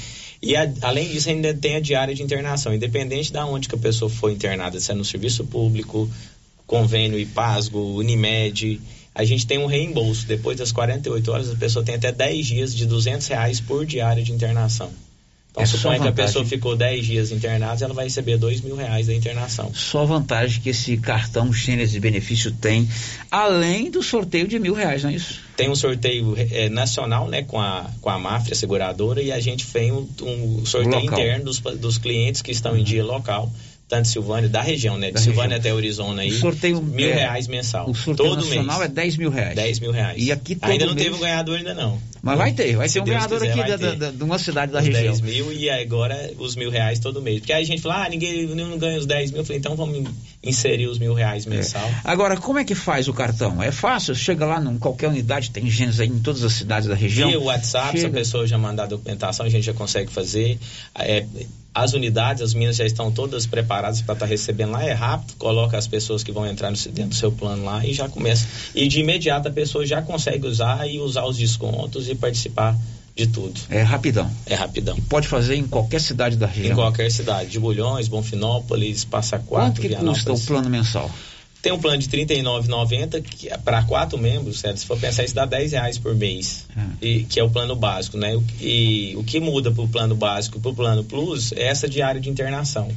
E 0.45 0.55
a- 0.57 0.70
além 0.82 1.09
disso, 1.09 1.30
ainda 1.30 1.55
tem 1.55 1.76
a 1.76 1.80
diária 1.80 2.14
de 2.14 2.22
internação, 2.22 2.74
independente 2.74 3.32
da 3.32 3.47
onde 3.47 3.68
que 3.68 3.74
a 3.74 3.78
pessoa 3.78 4.11
for 4.11 4.30
internada, 4.30 4.78
se 4.78 4.92
é 4.92 4.95
no 4.95 5.05
serviço 5.05 5.45
público, 5.45 6.11
convênio 6.66 7.18
IPASGO, 7.18 7.97
Unimed, 7.97 8.80
a 9.14 9.24
gente 9.24 9.47
tem 9.47 9.59
um 9.59 9.66
reembolso. 9.66 10.26
Depois 10.26 10.59
das 10.59 10.70
48 10.70 11.32
horas, 11.32 11.51
a 11.51 11.57
pessoa 11.57 11.84
tem 11.84 11.95
até 11.95 12.12
10 12.12 12.47
dias 12.47 12.74
de 12.74 12.84
200 12.84 13.26
reais 13.26 13.61
por 13.61 13.86
diária 13.86 14.22
de 14.22 14.32
internação. 14.32 14.90
Então, 15.55 15.62
É 15.62 15.66
suponha 15.66 16.00
que 16.00 16.09
a 16.09 16.12
pessoa 16.12 16.44
ficou 16.44 16.74
10 16.74 17.07
dias 17.07 17.30
internada, 17.30 17.84
ela 17.84 17.94
vai 17.94 18.07
receber 18.07 18.36
2 18.36 18.61
mil 18.62 18.74
reais 18.74 19.07
da 19.07 19.14
internação. 19.14 19.72
Só 19.72 20.05
vantagem 20.05 20.61
que 20.61 20.70
esse 20.70 20.96
cartão 20.96 21.52
Gênese 21.52 21.92
de 21.92 22.00
benefício 22.00 22.50
tem, 22.50 22.88
além 23.30 23.88
do 23.88 24.02
sorteio 24.02 24.48
de 24.48 24.59
mil 24.59 24.74
reais, 24.74 25.05
não 25.05 25.11
é 25.11 25.14
isso? 25.14 25.40
Tem 25.57 25.70
um 25.70 25.76
sorteio 25.76 26.34
eh, 26.36 26.68
nacional, 26.68 27.28
né, 27.28 27.42
com 27.42 27.61
a, 27.61 27.88
com 28.00 28.11
a 28.11 28.18
Mafra 28.18 28.57
seguradora 28.57 29.22
e 29.22 29.30
a 29.30 29.38
gente 29.38 29.64
tem 29.68 29.92
um, 29.92 30.09
um 30.22 30.66
sorteio 30.66 31.05
Local. 31.05 31.20
interno 31.20 31.44
dos, 31.44 31.61
dos 31.61 31.98
clientes 31.98 32.42
que 32.42 32.50
estão 32.50 32.76
em 32.76 32.82
dia 32.82 33.05
local, 33.05 33.48
de 34.01 34.09
Silvânia, 34.09 34.49
da 34.49 34.62
região, 34.62 34.97
né, 34.99 35.09
de 35.09 35.12
Da 35.14 35.20
Silvânia 35.20 35.57
região. 35.57 35.72
até 35.74 35.84
Arizona 35.86 36.22
aí, 36.22 36.28
O 36.30 36.38
sorteio 36.38 36.82
mil 36.82 37.09
é, 37.09 37.12
reais 37.14 37.47
mensal. 37.49 37.88
O 37.90 37.95
sorteio 37.95 38.28
todo 38.30 38.45
nacional 38.45 38.78
mês. 38.78 38.90
é 38.90 38.92
10 38.95 39.16
mil 39.16 39.30
reais. 39.30 39.55
10 39.55 39.80
mil 39.80 39.90
reais. 39.92 40.22
E 40.22 40.32
aqui 40.32 40.57
Ainda 40.62 40.86
não 40.86 40.95
mês- 40.95 41.05
teve 41.07 41.16
um 41.16 41.20
ganhador 41.20 41.57
ainda 41.59 41.74
não. 41.74 41.99
Mas 42.22 42.38
vai 42.38 42.53
ter, 42.53 42.74
vai 42.74 42.88
ter 42.88 43.01
um 43.01 43.05
Deus 43.05 43.16
ganhador 43.18 43.38
quiser, 43.40 43.61
aqui 43.61 43.70
da- 43.76 43.95
da- 44.07 44.11
de 44.11 44.22
uma 44.22 44.38
cidade 44.38 44.72
da 44.72 44.78
Os 44.80 44.86
região. 44.86 45.03
10 45.12 45.20
mil 45.20 45.53
e 45.53 45.68
agora 45.68 46.30
os 46.38 46.57
mil 46.57 46.70
reais 46.70 46.99
todo 46.99 47.20
mês. 47.20 47.40
Porque 47.40 47.53
aí 47.53 47.62
a 47.62 47.66
gente 47.66 47.82
fala, 47.82 48.07
ah, 48.07 48.09
ninguém 48.09 48.47
não 48.47 48.78
ganha 48.78 48.99
os 48.99 49.05
10 49.05 49.30
mil. 49.30 49.40
Eu 49.42 49.45
falei, 49.45 49.59
então 49.59 49.76
vamos 49.76 50.09
inserir 50.42 50.86
os 50.86 50.99
mil 50.99 51.12
reais 51.12 51.45
mensal. 51.45 51.86
Agora, 52.03 52.38
como 52.38 52.59
é 52.59 52.64
que 52.64 52.74
faz 52.74 53.09
o 53.09 53.12
cartão? 53.12 53.62
É 53.62 53.70
fácil, 53.70 54.14
chega 54.14 54.47
lá 54.47 54.59
em 54.59 54.78
qualquer 54.78 55.09
unidade, 55.09 55.51
tem 55.51 55.68
Gênesis 55.68 56.01
aí 56.01 56.09
em 56.09 56.18
todas 56.18 56.42
as 56.45 56.55
cidades 56.55 56.88
da 56.88 56.95
região. 56.95 57.28
Via 57.28 57.38
WhatsApp, 57.40 57.90
se 57.90 57.97
a 57.99 58.09
Chega. 58.09 58.14
pessoa 58.18 58.47
já 58.47 58.57
mandar 58.57 58.84
a 58.84 58.86
documentação, 58.86 59.45
a 59.45 59.49
gente 59.51 59.64
já 59.64 59.74
consegue 59.74 60.11
fazer. 60.11 60.59
É, 60.95 61.26
as 61.74 61.92
unidades, 61.92 62.40
as 62.40 62.54
minas 62.54 62.76
já 62.76 62.86
estão 62.86 63.10
todas 63.10 63.46
preparadas 63.46 64.00
para 64.00 64.14
estar 64.14 64.26
recebendo 64.26 64.70
lá. 64.70 64.84
É 64.84 64.92
rápido, 64.92 65.34
coloca 65.36 65.76
as 65.76 65.88
pessoas 65.88 66.22
que 66.22 66.30
vão 66.30 66.46
entrar 66.46 66.70
no, 66.70 66.76
dentro 66.76 67.10
do 67.10 67.14
seu 67.14 67.32
plano 67.32 67.64
lá 67.64 67.84
e 67.84 67.92
já 67.92 68.08
começa. 68.08 68.46
E 68.74 68.86
de 68.86 69.00
imediato 69.00 69.48
a 69.48 69.50
pessoa 69.50 69.84
já 69.84 70.00
consegue 70.00 70.46
usar 70.46 70.88
e 70.88 71.00
usar 71.00 71.24
os 71.24 71.36
descontos 71.36 72.08
e 72.08 72.14
participar 72.14 72.78
de 73.16 73.26
tudo. 73.26 73.60
É 73.68 73.82
rapidão. 73.82 74.30
É 74.46 74.54
rapidão. 74.54 74.96
Pode 75.08 75.26
fazer 75.26 75.56
em 75.56 75.66
qualquer 75.66 76.00
cidade 76.00 76.36
da 76.36 76.46
região. 76.46 76.72
Em 76.72 76.74
qualquer 76.74 77.10
cidade, 77.10 77.50
de 77.50 77.58
Bulhões, 77.58 78.08
Bonfinópolis, 78.08 79.04
Passa 79.04 79.38
Quanto 79.38 79.80
Quatro, 79.80 79.82
que 79.82 79.94
custa 79.96 80.32
o 80.32 80.40
plano 80.40 80.70
mensal? 80.70 81.10
Tem 81.64 81.72
um 81.72 81.78
plano 81.80 81.96
de 81.96 82.06
R$ 82.14 82.26
39,90 82.26 83.22
que 83.22 83.48
é 83.48 83.56
para 83.56 83.82
quatro 83.84 84.18
membros, 84.18 84.60
certo? 84.60 84.76
Se 84.80 84.84
for 84.86 84.98
pensar, 85.00 85.24
isso 85.24 85.34
dá 85.34 85.46
10 85.46 85.72
reais 85.72 85.96
por 85.98 86.14
mês, 86.14 86.66
e, 87.00 87.22
que 87.24 87.40
é 87.40 87.42
o 87.42 87.48
plano 87.48 87.74
básico, 87.74 88.18
né? 88.18 88.36
O- 88.36 88.44
E 88.60 89.14
o 89.16 89.24
que 89.24 89.40
muda 89.40 89.70
para 89.72 89.82
o 89.82 89.88
plano 89.88 90.14
básico 90.14 90.58
e 90.58 90.60
para 90.60 90.70
o 90.70 90.74
plano 90.74 91.02
plus 91.02 91.52
é 91.52 91.62
essa 91.68 91.88
diária 91.88 92.20
de 92.20 92.28
internação. 92.28 92.88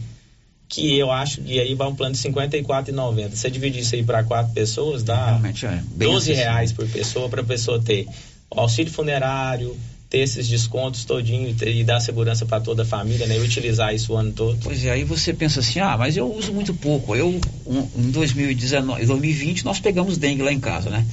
Que 0.67 0.97
eu 0.99 1.09
acho, 1.09 1.39
e 1.45 1.61
aí 1.61 1.73
vai 1.75 1.87
um 1.87 1.95
plano 1.95 2.13
de 2.13 2.21
R$ 2.21 2.29
54,90. 2.33 3.29
Se 3.31 3.37
você 3.37 3.49
dividir 3.49 3.81
isso 3.83 3.95
aí 3.95 4.03
para 4.03 4.21
quatro 4.25 4.51
pessoas, 4.53 5.01
dá 5.01 5.27
Realmente 5.27 5.65
é 5.65 5.69
bem 5.69 6.09
12 6.09 6.31
acessível. 6.33 6.35
reais 6.51 6.73
por 6.73 6.85
pessoa 6.89 7.29
para 7.29 7.41
a 7.41 7.45
pessoa 7.45 7.81
ter 7.81 8.05
auxílio 8.51 8.91
funerário, 8.91 9.77
ter 10.09 10.19
esses 10.19 10.47
descontos 10.47 11.03
todinho 11.03 11.53
e 11.61 11.83
dar 11.83 11.99
segurança 11.99 12.45
para 12.45 12.61
toda 12.61 12.83
a 12.83 12.85
família, 12.85 13.27
né? 13.27 13.37
E 13.37 13.41
utilizar 13.41 13.93
isso 13.93 14.13
o 14.13 14.17
ano 14.17 14.31
todo. 14.31 14.57
Pois 14.63 14.83
é, 14.85 14.91
aí 14.91 15.03
você 15.03 15.33
pensa 15.33 15.59
assim, 15.59 15.79
ah, 15.79 15.97
mas 15.97 16.15
eu 16.15 16.33
uso 16.33 16.53
muito 16.53 16.73
pouco. 16.73 17.15
Eu, 17.15 17.39
um, 17.65 17.87
em 17.95 18.11
2019, 18.11 19.05
2020, 19.05 19.65
nós 19.65 19.79
pegamos 19.79 20.17
dengue 20.17 20.43
lá 20.43 20.51
em 20.51 20.59
casa, 20.59 20.89
né? 20.89 21.05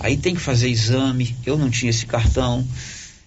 Aí 0.00 0.16
tem 0.16 0.34
que 0.34 0.40
fazer 0.40 0.68
exame, 0.68 1.34
eu 1.46 1.56
não 1.56 1.70
tinha 1.70 1.90
esse 1.90 2.04
cartão. 2.04 2.66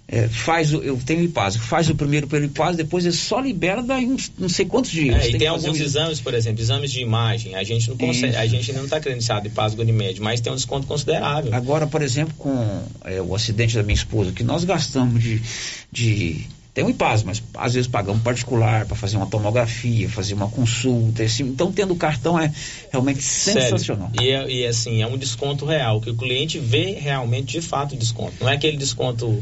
É, 0.07 0.27
faz 0.27 0.71
o, 0.71 0.83
eu 0.83 0.99
tenho 1.03 1.23
IPAS, 1.23 1.55
faz 1.55 1.89
o 1.89 1.95
primeiro 1.95 2.27
pelo 2.27 2.45
IPAS, 2.45 2.75
depois 2.75 3.05
ele 3.05 3.15
só 3.15 3.39
libera 3.39 3.81
daí 3.81 4.05
uns 4.05 4.31
não 4.37 4.47
sei 4.47 4.63
quantos 4.65 4.91
dias. 4.91 5.15
É, 5.15 5.21
Você 5.21 5.29
e 5.31 5.37
tem 5.39 5.47
alguns 5.47 5.79
o- 5.79 5.83
exames, 5.83 6.21
por 6.21 6.35
exemplo, 6.35 6.61
exames 6.61 6.91
de 6.91 7.01
imagem. 7.01 7.55
A 7.55 7.63
gente 7.63 7.89
não 7.89 7.97
consegue, 7.97 8.27
Isso. 8.33 8.37
a 8.39 8.45
gente 8.45 8.69
ainda 8.69 8.81
não 8.81 8.85
está 8.85 8.99
credenciado 8.99 9.47
em 9.47 9.49
Pasgo 9.51 9.81
Unimed, 9.81 10.21
mas 10.21 10.39
tem 10.41 10.53
um 10.53 10.55
desconto 10.55 10.85
considerável. 10.85 11.51
Agora, 11.55 11.87
por 11.87 12.03
exemplo, 12.03 12.35
com 12.37 12.83
é, 13.03 13.19
o 13.19 13.33
acidente 13.33 13.75
da 13.75 13.81
minha 13.81 13.95
esposa, 13.95 14.31
que 14.31 14.43
nós 14.43 14.63
gastamos 14.63 15.23
de. 15.23 15.41
de 15.91 16.45
tem 16.71 16.83
um 16.83 16.89
IPAS, 16.89 17.23
mas 17.23 17.41
às 17.55 17.73
vezes 17.73 17.87
pagamos 17.87 18.21
particular 18.21 18.85
para 18.85 18.95
fazer 18.97 19.15
uma 19.17 19.25
tomografia, 19.27 20.07
fazer 20.09 20.33
uma 20.35 20.49
consulta. 20.49 21.23
esse- 21.23 21.41
então, 21.41 21.71
tendo 21.71 21.93
o 21.93 21.97
cartão 21.97 22.37
é 22.39 22.53
realmente 22.91 23.23
sensacional. 23.23 24.11
E, 24.21 24.29
é, 24.29 24.51
e 24.51 24.67
assim, 24.67 25.01
é 25.01 25.07
um 25.07 25.17
desconto 25.17 25.65
real, 25.65 25.99
que 25.99 26.09
o 26.11 26.15
cliente 26.15 26.59
vê 26.59 26.91
realmente 26.91 27.53
de 27.53 27.61
fato 27.61 27.95
o 27.95 27.97
desconto. 27.97 28.33
Não 28.41 28.49
é 28.49 28.53
aquele 28.53 28.77
desconto. 28.77 29.41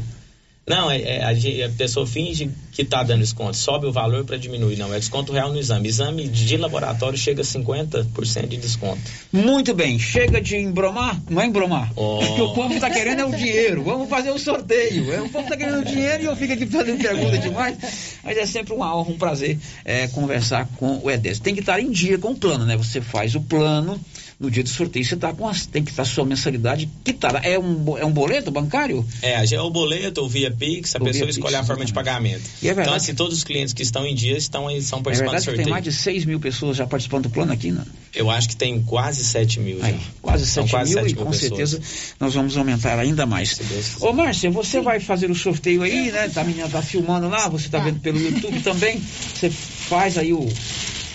Não, 0.66 0.90
é, 0.90 1.00
é- 1.02 1.64
a, 1.64 1.68
pessoa 1.68 2.06
finge 2.06 2.50
que 2.72 2.82
está 2.82 3.02
dando 3.02 3.20
desconto, 3.20 3.54
sobe 3.54 3.86
o 3.86 3.92
valor 3.92 4.24
para 4.24 4.38
diminuir. 4.38 4.76
Não, 4.76 4.92
é 4.94 4.98
desconto 4.98 5.30
real 5.30 5.52
no 5.52 5.58
exame. 5.58 5.88
Exame 5.88 6.26
de 6.26 6.56
laboratório 6.56 7.18
chega 7.18 7.42
a 7.42 7.44
50% 7.44 8.46
de 8.48 8.56
desconto. 8.56 9.00
Muito 9.30 9.74
bem, 9.74 9.98
chega 9.98 10.40
de 10.40 10.56
embromar, 10.56 11.20
não 11.28 11.42
é 11.42 11.46
embromar. 11.46 11.92
Oh. 11.94 12.18
O 12.18 12.34
que 12.34 12.42
o 12.42 12.54
povo 12.54 12.72
está 12.74 12.88
querendo 12.88 13.20
é 13.20 13.24
o 13.26 13.30
dinheiro. 13.30 13.84
Vamos 13.84 14.08
fazer 14.08 14.30
o 14.30 14.38
sorteio. 14.38 15.12
É, 15.12 15.20
O 15.20 15.28
povo 15.28 15.44
está 15.44 15.56
querendo 15.56 15.80
o 15.80 15.84
dinheiro 15.84 16.22
e 16.22 16.26
eu 16.26 16.36
fico 16.36 16.54
aqui 16.54 16.66
fazendo 16.66 17.00
pergunta 17.00 17.36
demais. 17.36 17.76
Mas 18.24 18.38
é 18.38 18.46
sempre 18.46 18.72
uma 18.72 18.96
honra, 18.96 19.10
um 19.10 19.18
prazer 19.18 19.58
é, 19.84 20.08
conversar 20.08 20.66
com 20.78 20.98
o 21.02 21.10
Edésio. 21.10 21.42
Tem 21.42 21.54
que 21.54 21.60
estar 21.60 21.78
em 21.78 21.90
dia 21.90 22.16
com 22.16 22.30
o 22.30 22.36
plano, 22.36 22.64
né? 22.64 22.74
Você 22.76 23.02
faz 23.02 23.34
o 23.34 23.40
plano, 23.40 24.00
no 24.44 24.50
dia 24.50 24.62
do 24.62 24.68
sorteio 24.68 25.04
você 25.04 25.16
tá 25.16 25.32
com 25.32 25.48
as, 25.48 25.66
tem 25.66 25.82
que 25.82 25.90
estar 25.90 26.04
sua 26.04 26.24
mensalidade 26.24 26.88
quitada. 27.02 27.38
É 27.38 27.58
um, 27.58 27.96
é 27.98 28.04
um 28.04 28.12
boleto 28.12 28.50
bancário? 28.50 29.04
É, 29.22 29.42
é 29.54 29.60
o 29.60 29.70
boleto 29.70 30.20
ou 30.20 30.28
via 30.28 30.50
Pix, 30.50 30.94
a 30.94 30.98
Ou 30.98 31.04
pessoa 31.06 31.28
escolhe 31.30 31.54
Pix, 31.54 31.64
a 31.64 31.66
forma 31.66 31.84
de 31.84 31.92
pagamento. 31.92 32.42
E 32.62 32.68
é 32.68 32.74
verdade 32.74 32.88
então, 32.88 32.94
assim, 32.96 33.14
todos 33.14 33.38
os 33.38 33.44
clientes 33.44 33.72
que 33.74 33.82
estão 33.82 34.06
em 34.06 34.14
dia 34.14 34.36
estão, 34.36 34.68
aí- 34.68 34.82
são 34.82 35.00
É 35.00 35.02
participando 35.02 35.26
do 35.28 35.30
verdade 35.32 35.44
que 35.44 35.50
tem 35.50 35.56
sorteio. 35.56 35.70
mais 35.70 35.84
de 35.84 35.92
6 35.92 36.24
mil 36.24 36.38
pessoas 36.40 36.76
já 36.76 36.86
participando 36.86 37.22
do 37.24 37.30
plano 37.30 37.52
aqui, 37.52 37.72
né? 37.72 37.82
Eu 38.14 38.30
acho 38.30 38.48
que 38.48 38.56
tem 38.56 38.80
quase 38.82 39.24
7 39.24 39.58
mil 39.60 39.80
já. 39.80 39.92
Quase 40.22 40.46
São 40.46 40.62
7 40.64 40.70
quase 40.70 40.94
mil 40.94 41.02
7 41.02 41.12
e 41.12 41.14
mil 41.16 41.24
com 41.24 41.30
pessoas. 41.32 41.50
certeza 41.70 41.80
nós 42.20 42.34
vamos 42.34 42.56
aumentar 42.56 42.98
ainda 42.98 43.24
mais. 43.26 43.58
Ô 44.00 44.12
Márcia, 44.12 44.50
você 44.50 44.80
vai 44.80 45.00
fazer 45.00 45.30
o 45.30 45.34
sorteio 45.34 45.82
aí, 45.82 46.12
né? 46.12 46.28
Tá, 46.28 46.42
a 46.42 46.44
menina 46.44 46.68
tá 46.68 46.82
filmando 46.82 47.28
lá, 47.28 47.48
você 47.48 47.68
tá 47.68 47.78
vendo 47.78 48.00
pelo 48.00 48.20
YouTube 48.20 48.60
também. 48.60 49.00
Você 49.34 49.50
faz 49.50 50.16
aí 50.18 50.32
o, 50.32 50.46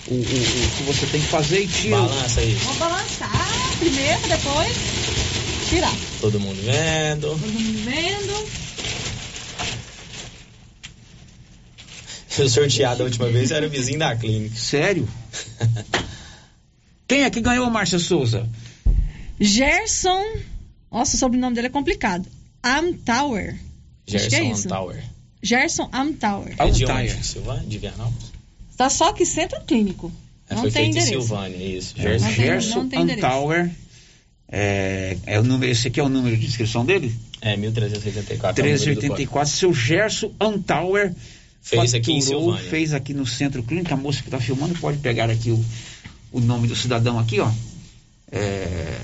o, 0.09 0.13
o- 0.13 0.17
o 0.17 0.23
que 0.77 0.83
você 0.83 1.05
tem 1.07 1.21
que 1.21 1.27
fazer 1.27 1.61
e 1.63 1.67
tira. 1.67 1.97
Balança 1.97 2.41
aí. 2.41 2.53
Vou 2.55 2.73
balançar 2.75 3.77
primeiro, 3.79 4.21
depois 4.27 4.77
tirar. 5.69 5.93
Todo 6.21 6.39
mundo 6.39 6.59
vendo. 6.63 7.27
Todo 7.29 7.37
mundo 7.47 7.83
vendo. 7.85 8.49
O 12.39 12.47
sorteado 12.49 12.99
da 12.99 13.03
última 13.03 13.27
vez 13.29 13.51
era 13.51 13.67
o 13.67 13.69
vizinho 13.69 13.99
da 13.99 14.15
clínica. 14.15 14.55
Sério? 14.55 15.07
Quem 17.07 17.23
é 17.23 17.29
que 17.29 17.41
ganhou, 17.41 17.69
Márcia 17.69 17.99
Souza? 17.99 18.47
Gerson. 19.39 20.23
Nossa, 20.91 21.15
o 21.17 21.19
sobrenome 21.19 21.53
dele 21.55 21.67
é 21.67 21.69
complicado. 21.69 22.25
Amtower. 22.63 23.49
Acho 23.55 23.59
que 24.05 24.15
é 24.15 24.19
Gerson 24.29 24.51
isso. 24.53 24.67
Tower. 24.69 25.03
Gerson 25.43 25.89
Amtower. 25.91 26.55
É 26.57 26.69
de 26.69 26.85
onde? 26.85 27.25
Silvânia? 27.25 27.63
De 27.67 27.77
Vianópolis? 27.77 28.31
Tá 28.79 28.89
só 28.89 29.11
que 29.11 29.25
centro 29.25 29.59
clínico. 29.65 30.09
É, 30.49 30.55
Não 30.55 30.61
foi 30.61 30.71
tem 30.71 30.83
feito 30.83 30.95
em 30.95 31.01
endereço. 31.01 31.27
Silvânia, 31.27 31.77
isso. 31.77 31.95
É, 31.97 32.01
Gerson. 32.01 32.29
Gerson 32.29 32.75
não 32.75 32.89
tem 32.89 33.01
endereço. 33.01 33.27
Antauer. 33.27 33.71
É, 34.47 35.17
é 35.25 35.37
o 35.37 35.43
número, 35.43 35.69
esse 35.69 35.89
aqui 35.89 35.99
é 35.99 36.03
o 36.03 36.07
número 36.07 36.37
de 36.37 36.45
inscrição 36.45 36.85
dele? 36.85 37.13
É, 37.41 37.57
1384. 37.57 38.63
é 38.63 38.63
o 38.63 38.71
número 38.71 38.95
do 38.95 39.01
1384. 39.01 39.53
Seu 39.53 39.73
Gerson 39.73 40.31
Antauer 40.39 41.13
Fez 41.61 41.93
aqui 41.93 42.13
em 42.13 42.21
Silvânia. 42.21 42.69
Fez 42.69 42.93
aqui 42.93 43.13
no 43.13 43.25
centro 43.25 43.61
clínico. 43.63 43.93
A 43.93 43.97
moça 43.97 44.21
que 44.21 44.29
está 44.29 44.39
filmando 44.39 44.73
pode 44.79 44.99
pegar 44.99 45.29
aqui 45.29 45.51
o, 45.51 45.65
o 46.31 46.39
nome 46.39 46.65
do 46.69 46.75
cidadão 46.75 47.19
aqui, 47.19 47.41
ó. 47.41 47.51
É, 48.31 48.97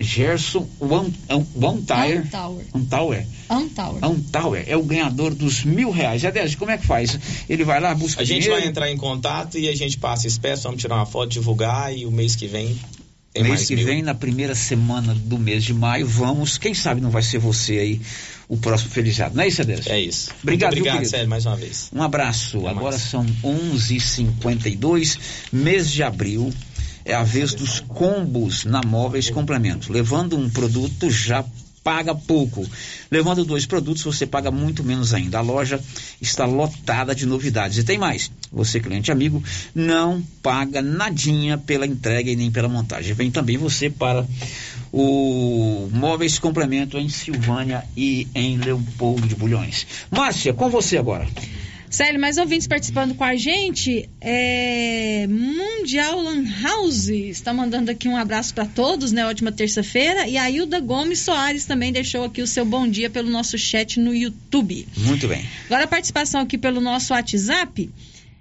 Gerson 0.00 0.66
Wan- 0.80 1.10
An- 1.28 1.44
Antauer. 1.62 2.20
Amtower. 2.24 2.64
Antauer. 2.74 3.26
Amtower. 3.50 3.98
Antauer 4.04 4.64
é 4.66 4.76
o 4.76 4.82
ganhador 4.82 5.34
dos 5.34 5.62
mil 5.64 5.90
reais. 5.90 6.24
Adélio, 6.24 6.56
como 6.56 6.70
é 6.70 6.78
que 6.78 6.86
faz? 6.86 7.18
Ele 7.48 7.64
vai 7.64 7.80
lá, 7.80 7.94
busca 7.94 8.22
A 8.22 8.24
gente 8.24 8.42
dinheiro. 8.42 8.60
vai 8.62 8.68
entrar 8.70 8.90
em 8.90 8.96
contato 8.96 9.58
e 9.58 9.68
a 9.68 9.76
gente 9.76 9.98
passa 9.98 10.26
espécie, 10.26 10.62
vamos 10.62 10.80
tirar 10.80 10.96
uma 10.96 11.06
foto, 11.06 11.30
divulgar 11.30 11.94
e 11.96 12.06
o 12.06 12.10
mês 12.10 12.34
que 12.34 12.46
vem 12.46 12.78
tem 13.32 13.42
mês 13.44 13.54
mais 13.56 13.68
que 13.68 13.76
mil. 13.76 13.84
vem, 13.86 14.02
na 14.02 14.14
primeira 14.14 14.54
semana 14.56 15.14
do 15.14 15.38
mês 15.38 15.62
de 15.62 15.72
maio, 15.72 16.04
vamos. 16.06 16.58
Quem 16.58 16.74
sabe 16.74 17.00
não 17.00 17.10
vai 17.10 17.22
ser 17.22 17.38
você 17.38 17.74
aí 17.78 18.00
o 18.48 18.56
próximo 18.56 18.90
felizado. 18.90 19.36
Não 19.36 19.44
é 19.44 19.48
isso, 19.48 19.62
Adélio? 19.62 19.84
É 19.86 20.00
isso. 20.00 20.30
Obrigado, 20.42 20.72
Muito 20.74 20.88
obrigado? 20.88 21.08
Sérgio, 21.08 21.28
mais 21.28 21.46
uma 21.46 21.54
vez. 21.56 21.88
Um 21.94 22.02
abraço. 22.02 22.66
Agora 22.66 22.98
são 22.98 23.24
11h52, 23.44 25.18
mês 25.52 25.90
de 25.90 26.02
abril. 26.02 26.52
É 27.04 27.14
a 27.14 27.22
vez 27.22 27.54
dos 27.54 27.80
combos 27.80 28.64
na 28.64 28.80
Móveis 28.82 29.30
Complemento. 29.30 29.92
Levando 29.92 30.36
um 30.36 30.48
produto 30.48 31.10
já 31.10 31.44
paga 31.82 32.14
pouco. 32.14 32.66
Levando 33.10 33.44
dois 33.44 33.66
produtos, 33.66 34.02
você 34.02 34.26
paga 34.26 34.50
muito 34.50 34.84
menos 34.84 35.14
ainda. 35.14 35.38
A 35.38 35.42
loja 35.42 35.80
está 36.20 36.44
lotada 36.44 37.14
de 37.14 37.26
novidades. 37.26 37.78
E 37.78 37.84
tem 37.84 37.98
mais. 37.98 38.30
Você, 38.52 38.80
cliente 38.80 39.10
amigo, 39.10 39.42
não 39.74 40.22
paga 40.42 40.82
nadinha 40.82 41.58
pela 41.58 41.86
entrega 41.86 42.30
e 42.30 42.36
nem 42.36 42.50
pela 42.50 42.68
montagem. 42.68 43.14
Vem 43.14 43.30
também 43.30 43.56
você 43.56 43.88
para 43.88 44.26
o 44.92 45.88
Móveis 45.92 46.38
Complemento 46.38 46.98
em 46.98 47.08
Silvânia 47.08 47.84
e 47.96 48.28
em 48.34 48.58
Leopoldo 48.58 49.26
de 49.26 49.34
Bulhões. 49.34 49.86
Márcia, 50.10 50.52
com 50.52 50.68
você 50.68 50.98
agora. 50.98 51.26
Célio, 51.90 52.20
mais 52.20 52.38
ouvintes 52.38 52.68
participando 52.68 53.16
com 53.16 53.24
a 53.24 53.34
gente. 53.34 54.08
É... 54.20 55.26
Mundial 55.28 56.20
Lan 56.20 56.44
House 56.62 57.08
está 57.08 57.52
mandando 57.52 57.90
aqui 57.90 58.06
um 58.06 58.16
abraço 58.16 58.54
para 58.54 58.64
todos, 58.64 59.10
né? 59.10 59.26
Ótima 59.26 59.50
terça-feira. 59.50 60.28
E 60.28 60.38
a 60.38 60.48
Hilda 60.48 60.78
Gomes 60.78 61.18
Soares 61.18 61.64
também 61.64 61.92
deixou 61.92 62.24
aqui 62.24 62.42
o 62.42 62.46
seu 62.46 62.64
bom 62.64 62.86
dia 62.86 63.10
pelo 63.10 63.28
nosso 63.28 63.58
chat 63.58 63.98
no 63.98 64.14
YouTube. 64.14 64.86
Muito 64.98 65.26
bem. 65.26 65.44
Agora 65.66 65.82
a 65.82 65.88
participação 65.88 66.40
aqui 66.42 66.56
pelo 66.56 66.80
nosso 66.80 67.12
WhatsApp. 67.12 67.90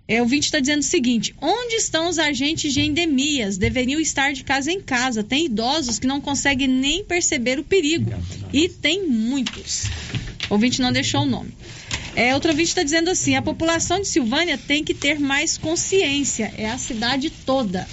É, 0.07 0.19
o 0.19 0.23
ouvinte 0.23 0.45
está 0.45 0.59
dizendo 0.59 0.81
o 0.81 0.83
seguinte: 0.83 1.33
onde 1.41 1.73
estão 1.73 2.07
os 2.07 2.19
agentes 2.19 2.71
de 2.71 2.81
endemias? 2.81 3.57
Deveriam 3.57 3.99
estar 3.99 4.31
de 4.31 4.43
casa 4.43 4.71
em 4.71 4.79
casa. 4.79 5.23
Tem 5.23 5.45
idosos 5.45 5.97
que 5.97 6.05
não 6.05 6.21
conseguem 6.21 6.67
nem 6.67 7.03
perceber 7.03 7.57
o 7.57 7.63
perigo. 7.63 8.11
E 8.53 8.69
tem 8.69 9.07
muitos. 9.07 9.85
O 10.49 10.53
ouvinte 10.53 10.81
não 10.81 10.91
deixou 10.91 11.21
o 11.21 11.25
nome. 11.25 11.53
É, 12.15 12.33
outro 12.33 12.51
ouvinte 12.51 12.69
está 12.69 12.83
dizendo 12.83 13.09
assim: 13.09 13.35
a 13.35 13.41
população 13.41 14.01
de 14.01 14.07
Silvânia 14.07 14.57
tem 14.57 14.83
que 14.83 14.93
ter 14.93 15.19
mais 15.19 15.57
consciência. 15.57 16.53
É 16.57 16.69
a 16.69 16.77
cidade 16.77 17.29
toda. 17.29 17.87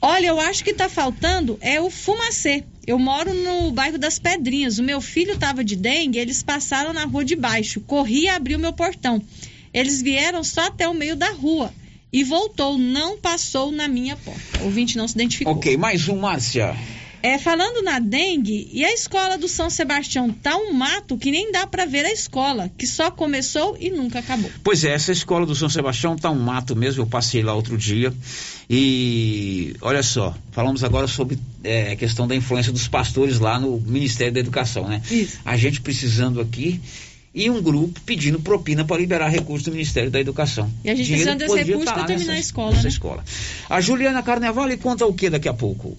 Olha, 0.00 0.26
eu 0.26 0.40
acho 0.40 0.64
que 0.64 0.70
está 0.70 0.88
faltando 0.88 1.56
é 1.60 1.80
o 1.80 1.88
fumacê. 1.88 2.64
Eu 2.84 2.98
moro 2.98 3.32
no 3.32 3.70
bairro 3.70 3.96
das 3.96 4.18
Pedrinhas. 4.18 4.78
O 4.78 4.82
meu 4.82 5.00
filho 5.00 5.34
estava 5.34 5.62
de 5.62 5.76
dengue, 5.76 6.18
eles 6.18 6.42
passaram 6.42 6.92
na 6.92 7.04
rua 7.04 7.24
de 7.24 7.36
baixo. 7.36 7.80
Corri 7.80 8.22
e 8.22 8.28
abri 8.28 8.56
o 8.56 8.58
meu 8.58 8.72
portão. 8.72 9.22
Eles 9.72 10.02
vieram 10.02 10.42
só 10.42 10.66
até 10.66 10.88
o 10.88 10.94
meio 10.94 11.14
da 11.14 11.30
rua 11.30 11.72
e 12.12 12.24
voltou, 12.24 12.76
não 12.76 13.16
passou 13.16 13.70
na 13.70 13.86
minha 13.88 14.16
porta. 14.16 14.60
O 14.60 14.64
ouvinte 14.64 14.98
não 14.98 15.06
se 15.06 15.14
identificou. 15.14 15.54
Ok, 15.54 15.76
mais 15.76 16.08
um, 16.08 16.18
Márcia. 16.18 16.76
É, 17.22 17.38
falando 17.38 17.82
na 17.82 18.00
dengue, 18.00 18.68
e 18.72 18.84
a 18.84 18.92
escola 18.92 19.38
do 19.38 19.46
São 19.46 19.70
Sebastião 19.70 20.30
tá 20.30 20.56
um 20.56 20.72
mato 20.72 21.16
que 21.16 21.30
nem 21.30 21.52
dá 21.52 21.66
para 21.66 21.86
ver 21.86 22.04
a 22.04 22.10
escola, 22.12 22.68
que 22.76 22.86
só 22.86 23.10
começou 23.12 23.76
e 23.78 23.90
nunca 23.90 24.18
acabou. 24.18 24.50
Pois 24.64 24.82
é, 24.84 24.92
essa 24.92 25.12
escola 25.12 25.46
do 25.46 25.54
São 25.54 25.68
Sebastião 25.68 26.16
tá 26.16 26.28
um 26.30 26.38
mato 26.40 26.74
mesmo, 26.74 27.02
eu 27.02 27.06
passei 27.06 27.40
lá 27.42 27.54
outro 27.54 27.78
dia. 27.78 28.12
E 28.68 29.74
olha 29.80 30.02
só, 30.02 30.34
falamos 30.50 30.82
agora 30.82 31.06
sobre 31.06 31.38
é, 31.62 31.92
a 31.92 31.96
questão 31.96 32.26
da 32.26 32.34
influência 32.34 32.72
dos 32.72 32.88
pastores 32.88 33.38
lá 33.38 33.60
no 33.60 33.78
Ministério 33.80 34.32
da 34.32 34.40
Educação, 34.40 34.88
né? 34.88 35.00
Isso. 35.10 35.38
A 35.44 35.56
gente 35.56 35.80
precisando 35.80 36.40
aqui 36.40 36.80
e 37.34 37.48
um 37.48 37.62
grupo 37.62 38.00
pedindo 38.00 38.40
propina 38.40 38.84
para 38.84 38.96
liberar 39.00 39.28
recursos 39.28 39.64
do 39.64 39.70
Ministério 39.72 40.10
da 40.10 40.18
Educação. 40.20 40.70
E 40.84 40.90
a 40.90 40.94
gente 40.94 41.06
Dinheiro 41.06 41.36
precisando 41.36 41.38
desse 41.38 41.50
podia 41.50 41.64
recurso 41.66 41.84
tá 41.86 41.92
para 41.94 42.04
terminar 42.06 42.32
nessa- 42.32 42.38
a 42.38 42.40
escola, 42.40 42.82
né? 42.82 42.88
escola. 42.88 43.24
A 43.70 43.80
Juliana 43.80 44.22
Carnevale 44.22 44.76
conta 44.76 45.06
o 45.06 45.12
que 45.14 45.30
daqui 45.30 45.48
a 45.48 45.54
pouco? 45.54 45.96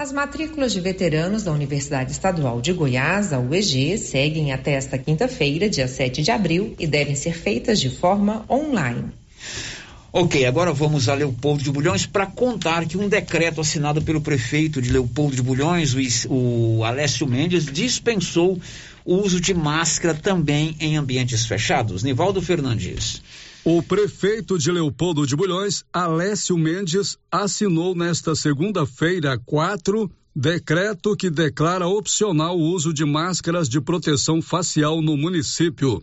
As 0.00 0.12
matrículas 0.12 0.72
de 0.72 0.80
veteranos 0.80 1.42
da 1.42 1.52
Universidade 1.52 2.10
Estadual 2.10 2.62
de 2.62 2.72
Goiás, 2.72 3.34
a 3.34 3.38
UEG, 3.38 3.98
seguem 3.98 4.50
até 4.50 4.72
esta 4.72 4.96
quinta-feira, 4.96 5.68
dia 5.68 5.86
7 5.86 6.22
de 6.22 6.30
abril, 6.30 6.74
e 6.78 6.86
devem 6.86 7.14
ser 7.14 7.34
feitas 7.34 7.78
de 7.78 7.90
forma 7.90 8.42
online. 8.48 9.10
Ok, 10.10 10.46
agora 10.46 10.72
vamos 10.72 11.10
a 11.10 11.12
Leopoldo 11.12 11.62
de 11.62 11.70
Bulhões 11.70 12.06
para 12.06 12.24
contar 12.24 12.86
que 12.86 12.96
um 12.96 13.10
decreto 13.10 13.60
assinado 13.60 14.00
pelo 14.00 14.22
prefeito 14.22 14.80
de 14.80 14.90
Leopoldo 14.90 15.36
de 15.36 15.42
Bulhões, 15.42 15.94
o, 16.30 16.78
o 16.78 16.82
Alessio 16.82 17.26
Mendes, 17.26 17.66
dispensou 17.66 18.58
o 19.04 19.16
uso 19.16 19.38
de 19.38 19.52
máscara 19.52 20.14
também 20.14 20.74
em 20.80 20.96
ambientes 20.96 21.44
fechados. 21.44 22.02
Nivaldo 22.02 22.40
Fernandes. 22.40 23.20
O 23.62 23.82
prefeito 23.82 24.58
de 24.58 24.72
Leopoldo 24.72 25.26
de 25.26 25.36
Bulhões, 25.36 25.84
Alessio 25.92 26.56
Mendes, 26.56 27.18
assinou 27.30 27.94
nesta 27.94 28.34
segunda-feira, 28.34 29.38
4, 29.44 30.10
decreto 30.34 31.14
que 31.14 31.28
declara 31.28 31.86
opcional 31.86 32.56
o 32.56 32.62
uso 32.62 32.90
de 32.90 33.04
máscaras 33.04 33.68
de 33.68 33.78
proteção 33.78 34.40
facial 34.40 35.02
no 35.02 35.14
município. 35.14 36.02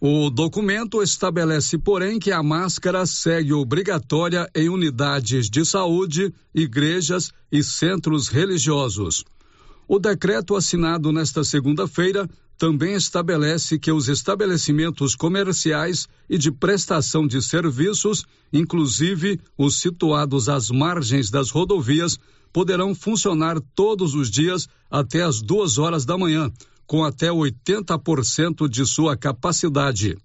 O 0.00 0.30
documento 0.30 1.02
estabelece, 1.02 1.78
porém, 1.78 2.20
que 2.20 2.30
a 2.30 2.44
máscara 2.44 3.04
segue 3.06 3.52
obrigatória 3.52 4.48
em 4.54 4.68
unidades 4.68 5.50
de 5.50 5.64
saúde, 5.64 6.32
igrejas 6.54 7.32
e 7.50 7.60
centros 7.64 8.28
religiosos. 8.28 9.24
O 9.88 9.98
decreto 9.98 10.54
assinado 10.54 11.10
nesta 11.10 11.42
segunda-feira 11.42 12.28
também 12.56 12.94
estabelece 12.94 13.78
que 13.78 13.90
os 13.90 14.08
estabelecimentos 14.08 15.14
comerciais 15.14 16.06
e 16.28 16.38
de 16.38 16.52
prestação 16.52 17.26
de 17.26 17.42
serviços, 17.42 18.24
inclusive 18.52 19.40
os 19.58 19.80
situados 19.80 20.48
às 20.48 20.70
margens 20.70 21.30
das 21.30 21.50
rodovias, 21.50 22.18
poderão 22.52 22.94
funcionar 22.94 23.60
todos 23.74 24.14
os 24.14 24.30
dias 24.30 24.68
até 24.90 25.22
as 25.22 25.42
duas 25.42 25.76
horas 25.78 26.04
da 26.04 26.16
manhã, 26.16 26.52
com 26.86 27.02
até 27.02 27.28
80% 27.28 28.68
de 28.68 28.86
sua 28.86 29.16
capacidade. 29.16 30.16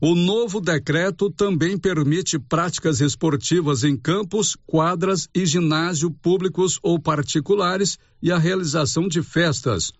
O 0.00 0.14
novo 0.14 0.60
decreto 0.60 1.28
também 1.28 1.76
permite 1.76 2.38
práticas 2.38 3.00
esportivas 3.00 3.82
em 3.82 3.96
campos, 3.96 4.56
quadras 4.66 5.28
e 5.34 5.44
ginásio 5.44 6.10
públicos 6.10 6.78
ou 6.82 7.00
particulares 7.00 7.98
e 8.22 8.30
a 8.30 8.38
realização 8.38 9.08
de 9.08 9.22
festas. 9.22 9.92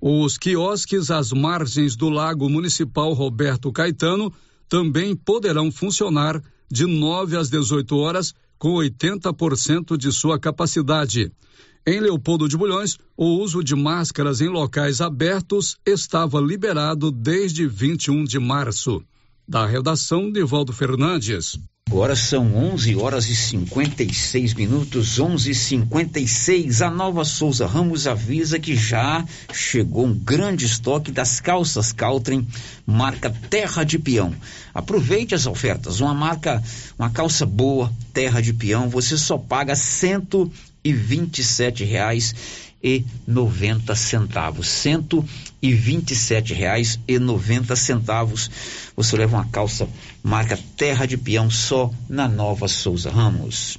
Os 0.00 0.38
quiosques 0.38 1.10
às 1.10 1.32
margens 1.32 1.96
do 1.96 2.08
Lago 2.08 2.48
Municipal 2.48 3.12
Roberto 3.12 3.72
Caetano 3.72 4.32
também 4.68 5.16
poderão 5.16 5.72
funcionar 5.72 6.40
de 6.70 6.86
9 6.86 7.36
às 7.36 7.50
18 7.50 7.96
horas 7.96 8.34
com 8.58 8.74
80% 8.74 9.96
de 9.96 10.12
sua 10.12 10.38
capacidade. 10.38 11.32
Em 11.86 12.00
Leopoldo 12.00 12.48
de 12.48 12.56
Bulhões, 12.56 12.98
o 13.16 13.38
uso 13.40 13.64
de 13.64 13.74
máscaras 13.74 14.40
em 14.40 14.48
locais 14.48 15.00
abertos 15.00 15.78
estava 15.86 16.40
liberado 16.40 17.10
desde 17.10 17.66
21 17.66 18.24
de 18.24 18.38
março. 18.38 19.02
Da 19.48 19.66
redação, 19.66 20.30
Nivaldo 20.30 20.72
Fernandes. 20.72 21.58
Agora 21.90 22.14
são 22.14 22.54
11 22.54 22.96
horas 22.96 23.30
e 23.30 23.34
56 23.34 24.52
minutos, 24.52 25.18
11 25.18 25.50
e 25.50 25.54
56 25.54 26.82
A 26.82 26.90
Nova 26.90 27.24
Souza 27.24 27.66
Ramos 27.66 28.06
avisa 28.06 28.58
que 28.58 28.76
já 28.76 29.24
chegou 29.54 30.04
um 30.04 30.12
grande 30.12 30.66
estoque 30.66 31.10
das 31.10 31.40
calças 31.40 31.90
Caltrim, 31.90 32.46
marca 32.84 33.34
Terra 33.48 33.84
de 33.84 33.98
Peão. 33.98 34.34
Aproveite 34.74 35.34
as 35.34 35.46
ofertas. 35.46 36.00
Uma 36.00 36.12
marca, 36.12 36.62
uma 36.98 37.08
calça 37.08 37.46
boa, 37.46 37.90
Terra 38.12 38.42
de 38.42 38.52
Peão, 38.52 38.90
você 38.90 39.16
só 39.16 39.38
paga 39.38 39.74
cento 39.74 40.52
e 40.84 40.92
vinte 40.92 41.38
e 41.38 41.44
sete 41.44 41.84
reais 41.84 42.67
e 42.82 43.04
noventa 43.26 43.94
centavos. 43.94 44.68
Cento 44.68 45.24
e 45.60 45.72
vinte 45.72 46.12
e 46.12 46.16
sete 46.16 46.54
reais 46.54 46.98
e 47.06 47.18
noventa 47.18 47.74
centavos. 47.74 48.50
Você 48.96 49.16
leva 49.16 49.36
uma 49.36 49.46
calça 49.46 49.88
marca 50.22 50.58
Terra 50.76 51.06
de 51.06 51.16
Peão 51.16 51.50
só 51.50 51.92
na 52.08 52.28
Nova 52.28 52.68
Souza 52.68 53.10
Ramos. 53.10 53.78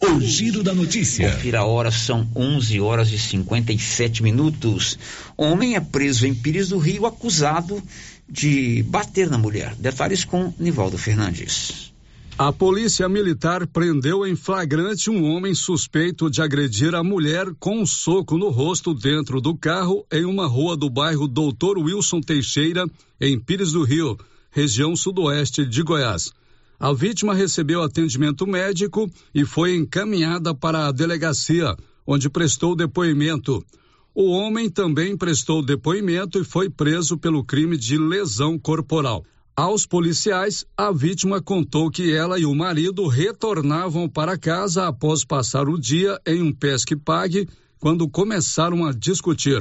O 0.00 0.20
giro 0.20 0.62
da 0.62 0.72
notícia. 0.72 1.32
Confira 1.32 1.60
a 1.60 1.64
hora, 1.64 1.90
são 1.90 2.28
11 2.34 2.80
horas 2.80 3.10
e 3.10 3.18
57 3.18 4.22
minutos. 4.22 4.96
Homem 5.36 5.74
é 5.74 5.80
preso 5.80 6.24
em 6.24 6.32
Pires 6.32 6.68
do 6.68 6.78
Rio 6.78 7.04
acusado 7.04 7.82
de 8.28 8.84
bater 8.84 9.28
na 9.28 9.38
mulher. 9.38 9.74
Detalhes 9.76 10.24
com 10.24 10.52
Nivaldo 10.56 10.96
Fernandes. 10.96 11.92
A 12.40 12.52
polícia 12.52 13.08
militar 13.08 13.66
prendeu 13.66 14.24
em 14.24 14.36
flagrante 14.36 15.10
um 15.10 15.24
homem 15.24 15.52
suspeito 15.56 16.30
de 16.30 16.40
agredir 16.40 16.94
a 16.94 17.02
mulher 17.02 17.52
com 17.58 17.80
um 17.80 17.84
soco 17.84 18.38
no 18.38 18.48
rosto 18.48 18.94
dentro 18.94 19.40
do 19.40 19.56
carro 19.56 20.06
em 20.12 20.24
uma 20.24 20.46
rua 20.46 20.76
do 20.76 20.88
bairro 20.88 21.26
Doutor 21.26 21.76
Wilson 21.78 22.20
Teixeira, 22.20 22.86
em 23.20 23.40
Pires 23.40 23.72
do 23.72 23.82
Rio, 23.82 24.16
região 24.52 24.94
sudoeste 24.94 25.66
de 25.66 25.82
Goiás. 25.82 26.32
A 26.78 26.92
vítima 26.92 27.34
recebeu 27.34 27.82
atendimento 27.82 28.46
médico 28.46 29.10
e 29.34 29.44
foi 29.44 29.74
encaminhada 29.74 30.54
para 30.54 30.86
a 30.86 30.92
delegacia, 30.92 31.76
onde 32.06 32.30
prestou 32.30 32.76
depoimento. 32.76 33.66
O 34.14 34.30
homem 34.30 34.70
também 34.70 35.16
prestou 35.16 35.60
depoimento 35.60 36.38
e 36.38 36.44
foi 36.44 36.70
preso 36.70 37.18
pelo 37.18 37.42
crime 37.42 37.76
de 37.76 37.98
lesão 37.98 38.56
corporal. 38.56 39.24
Aos 39.58 39.84
policiais, 39.84 40.64
a 40.76 40.92
vítima 40.92 41.42
contou 41.42 41.90
que 41.90 42.12
ela 42.12 42.38
e 42.38 42.46
o 42.46 42.54
marido 42.54 43.08
retornavam 43.08 44.08
para 44.08 44.38
casa 44.38 44.86
após 44.86 45.24
passar 45.24 45.68
o 45.68 45.76
dia 45.76 46.16
em 46.24 46.40
um 46.40 46.52
pesque-pague 46.52 47.48
quando 47.80 48.08
começaram 48.08 48.86
a 48.86 48.92
discutir. 48.92 49.60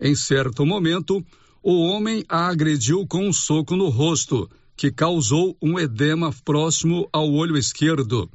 Em 0.00 0.16
certo 0.16 0.66
momento, 0.66 1.24
o 1.62 1.80
homem 1.80 2.24
a 2.28 2.48
agrediu 2.48 3.06
com 3.06 3.28
um 3.28 3.32
soco 3.32 3.76
no 3.76 3.88
rosto, 3.88 4.50
que 4.76 4.90
causou 4.90 5.56
um 5.62 5.78
edema 5.78 6.34
próximo 6.44 7.08
ao 7.12 7.32
olho 7.32 7.56
esquerdo. 7.56 8.28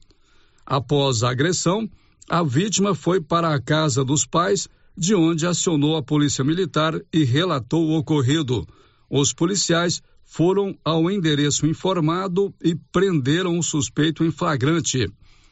Após 0.65 1.23
a 1.23 1.31
agressão, 1.31 1.89
a 2.29 2.41
vítima 2.41 2.95
foi 2.95 3.19
para 3.19 3.53
a 3.53 3.59
casa 3.59 4.05
dos 4.05 4.25
pais, 4.25 4.69
de 4.97 5.13
onde 5.13 5.45
acionou 5.45 5.97
a 5.97 6.01
polícia 6.01 6.41
militar 6.41 6.97
e 7.11 7.25
relatou 7.25 7.85
o 7.85 7.97
ocorrido. 7.97 8.65
Os 9.09 9.33
policiais 9.33 10.01
foram 10.31 10.73
ao 10.85 11.11
endereço 11.11 11.67
informado 11.67 12.53
e 12.63 12.73
prenderam 12.73 13.59
o 13.59 13.61
suspeito 13.61 14.23
em 14.23 14.31
flagrante. 14.31 15.11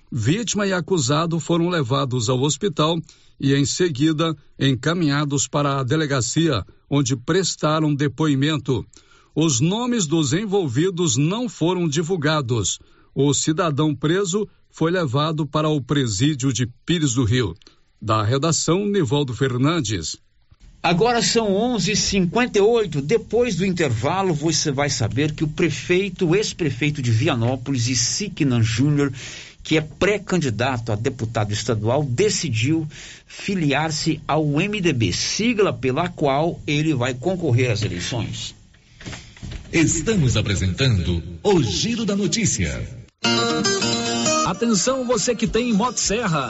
Vítima 0.09 0.65
e 0.65 0.71
acusado 0.71 1.37
foram 1.37 1.67
levados 1.67 2.29
ao 2.29 2.39
hospital 2.39 2.97
e, 3.37 3.53
em 3.53 3.65
seguida, 3.65 4.33
encaminhados 4.57 5.49
para 5.49 5.79
a 5.79 5.83
delegacia, 5.83 6.65
onde 6.89 7.17
prestaram 7.17 7.93
depoimento. 7.93 8.85
Os 9.35 9.59
nomes 9.59 10.07
dos 10.07 10.31
envolvidos 10.31 11.17
não 11.17 11.49
foram 11.49 11.85
divulgados. 11.85 12.79
O 13.13 13.33
cidadão 13.33 13.93
preso 13.93 14.47
foi 14.69 14.91
levado 14.91 15.45
para 15.45 15.67
o 15.67 15.81
presídio 15.81 16.53
de 16.53 16.65
Pires 16.85 17.15
do 17.15 17.25
Rio. 17.25 17.53
Da 18.01 18.23
redação, 18.23 18.85
Nivaldo 18.85 19.33
Fernandes. 19.33 20.15
Agora 20.81 21.21
são 21.21 21.51
11:58. 21.53 23.01
Depois 23.01 23.55
do 23.55 23.65
intervalo, 23.65 24.33
você 24.33 24.71
vai 24.71 24.89
saber 24.89 25.33
que 25.33 25.43
o 25.43 25.47
prefeito, 25.47 26.27
o 26.27 26.35
ex-prefeito 26.35 27.01
de 27.01 27.11
Vianópolis, 27.11 27.89
Isiquinan 27.89 28.63
Júnior, 28.63 29.11
que 29.61 29.77
é 29.77 29.81
pré-candidato 29.81 30.91
a 30.91 30.95
deputado 30.95 31.51
estadual, 31.51 32.03
decidiu 32.03 32.87
filiar-se 33.27 34.21
ao 34.27 34.45
MDB, 34.45 35.11
sigla 35.11 35.73
pela 35.73 36.07
qual 36.07 36.59
ele 36.65 36.93
vai 36.93 37.13
concorrer 37.13 37.71
às 37.71 37.83
eleições. 37.83 38.55
Estamos 39.71 40.37
apresentando 40.37 41.21
o 41.43 41.61
Giro 41.61 42.05
da 42.05 42.15
Notícia. 42.15 42.81
Atenção 44.47 45.05
você 45.05 45.35
que 45.35 45.45
tem 45.45 45.71
Motosserra. 45.73 46.49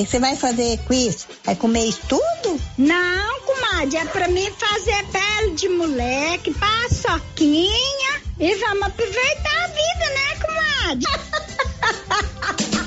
Que 0.00 0.06
você 0.06 0.18
vai 0.18 0.34
fazer 0.34 0.78
com 0.86 0.94
isso? 0.94 1.26
Vai 1.44 1.54
comer 1.54 1.84
isso 1.84 2.00
tudo? 2.08 2.58
Não, 2.78 3.40
comadre, 3.40 3.98
é 3.98 4.04
pra 4.06 4.28
mim 4.28 4.50
fazer 4.52 5.04
pele 5.08 5.50
de 5.54 5.68
moleque, 5.68 6.54
paçoquinha 6.54 8.22
e 8.38 8.54
vamos 8.54 8.84
aproveitar 8.84 9.64
a 9.64 9.66
vida, 9.66 10.08
né, 10.14 10.36
comadre? 10.40 11.06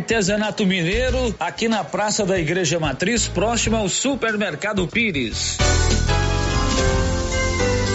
Artesanato 0.00 0.64
Mineiro, 0.66 1.34
aqui 1.38 1.68
na 1.68 1.84
Praça 1.84 2.24
da 2.24 2.38
Igreja 2.38 2.80
Matriz, 2.80 3.28
próximo 3.28 3.76
ao 3.76 3.86
Supermercado 3.86 4.86
Pires. 4.86 5.58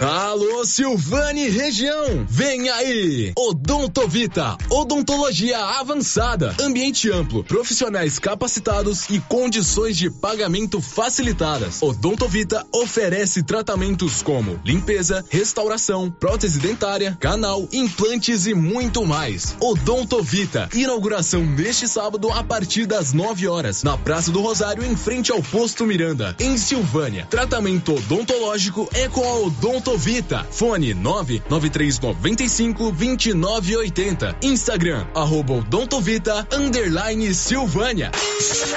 Alô, 0.00 0.62
Silvane 0.66 1.48
região. 1.48 2.26
Vem 2.28 2.68
aí. 2.68 3.32
Odontovita, 3.34 4.58
odontologia 4.68 5.58
avançada, 5.58 6.54
ambiente 6.60 7.10
amplo, 7.10 7.42
profissionais 7.42 8.18
capacitados 8.18 9.08
e 9.08 9.18
condições 9.20 9.96
de 9.96 10.10
pagamento 10.10 10.82
facilitadas. 10.82 11.82
Odontovita 11.82 12.66
oferece 12.72 13.42
tratamentos 13.42 14.22
como 14.22 14.60
limpeza, 14.66 15.24
restauração, 15.30 16.10
prótese 16.10 16.58
dentária, 16.58 17.16
canal, 17.18 17.66
implantes 17.72 18.46
e 18.46 18.52
muito 18.52 19.06
mais. 19.06 19.56
Odontovita, 19.60 20.68
inauguração 20.74 21.42
neste 21.42 21.88
sábado 21.88 22.30
a 22.30 22.44
partir 22.44 22.84
das 22.84 23.14
9 23.14 23.48
horas, 23.48 23.82
na 23.82 23.96
Praça 23.96 24.30
do 24.30 24.42
Rosário, 24.42 24.84
em 24.84 24.94
frente 24.94 25.32
ao 25.32 25.42
posto 25.42 25.86
Miranda, 25.86 26.36
em 26.38 26.58
Silvânia. 26.58 27.26
Tratamento 27.30 27.94
odontológico 27.94 28.86
é 28.92 29.08
com 29.08 29.24
a 29.24 29.36
Odonto 29.38 29.85
Odontovita. 29.86 30.44
Fone 30.50 30.94
99395 30.94 32.90
2980. 32.90 34.36
Instagram, 34.42 35.06
arroba 35.14 35.54
Odontovita, 35.54 36.46
underline 36.52 37.32
Silvânia. 37.32 38.10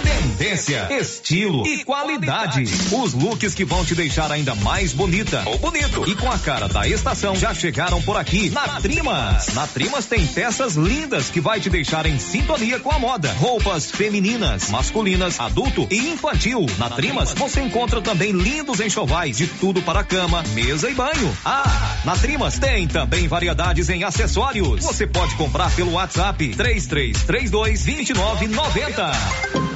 Tendência, 0.03 0.87
estilo 0.99 1.65
e 1.65 1.83
qualidade. 1.83 2.63
Os 2.91 3.13
looks 3.13 3.55
que 3.55 3.65
vão 3.65 3.83
te 3.83 3.95
deixar 3.95 4.31
ainda 4.31 4.53
mais 4.55 4.93
bonita 4.93 5.43
ou 5.47 5.57
bonito. 5.57 6.07
E 6.07 6.15
com 6.15 6.31
a 6.31 6.37
cara 6.37 6.67
da 6.67 6.87
estação 6.87 7.35
já 7.35 7.55
chegaram 7.55 8.01
por 8.03 8.15
aqui 8.15 8.51
na 8.51 8.79
Trimas. 8.79 9.47
Na 9.55 9.65
Trimas 9.65 10.05
tem 10.05 10.27
peças 10.27 10.75
lindas 10.75 11.29
que 11.29 11.41
vai 11.41 11.59
te 11.59 11.71
deixar 11.71 12.05
em 12.05 12.19
sintonia 12.19 12.79
com 12.79 12.91
a 12.91 12.99
moda. 12.99 13.33
Roupas 13.33 13.89
femininas, 13.89 14.69
masculinas, 14.69 15.39
adulto 15.39 15.87
e 15.89 16.11
infantil. 16.11 16.67
Na 16.77 16.89
Trimas 16.91 17.33
você 17.33 17.61
encontra 17.61 17.99
também 17.99 18.31
lindos 18.31 18.79
enxovais 18.79 19.37
de 19.37 19.47
tudo 19.47 19.81
para 19.81 20.03
cama, 20.03 20.43
mesa 20.53 20.89
e 20.89 20.98
banho. 20.99 21.37
Ah, 21.45 22.01
na 22.03 22.13
Trimas 22.17 22.59
tem 22.59 22.85
também 22.85 23.25
variedades 23.25 23.87
em 23.87 24.03
acessórios. 24.03 24.83
Você 24.83 25.07
pode 25.07 25.33
comprar 25.35 25.73
pelo 25.73 25.93
WhatsApp 25.93 26.49
3332 26.49 27.85
2990. 27.85 29.68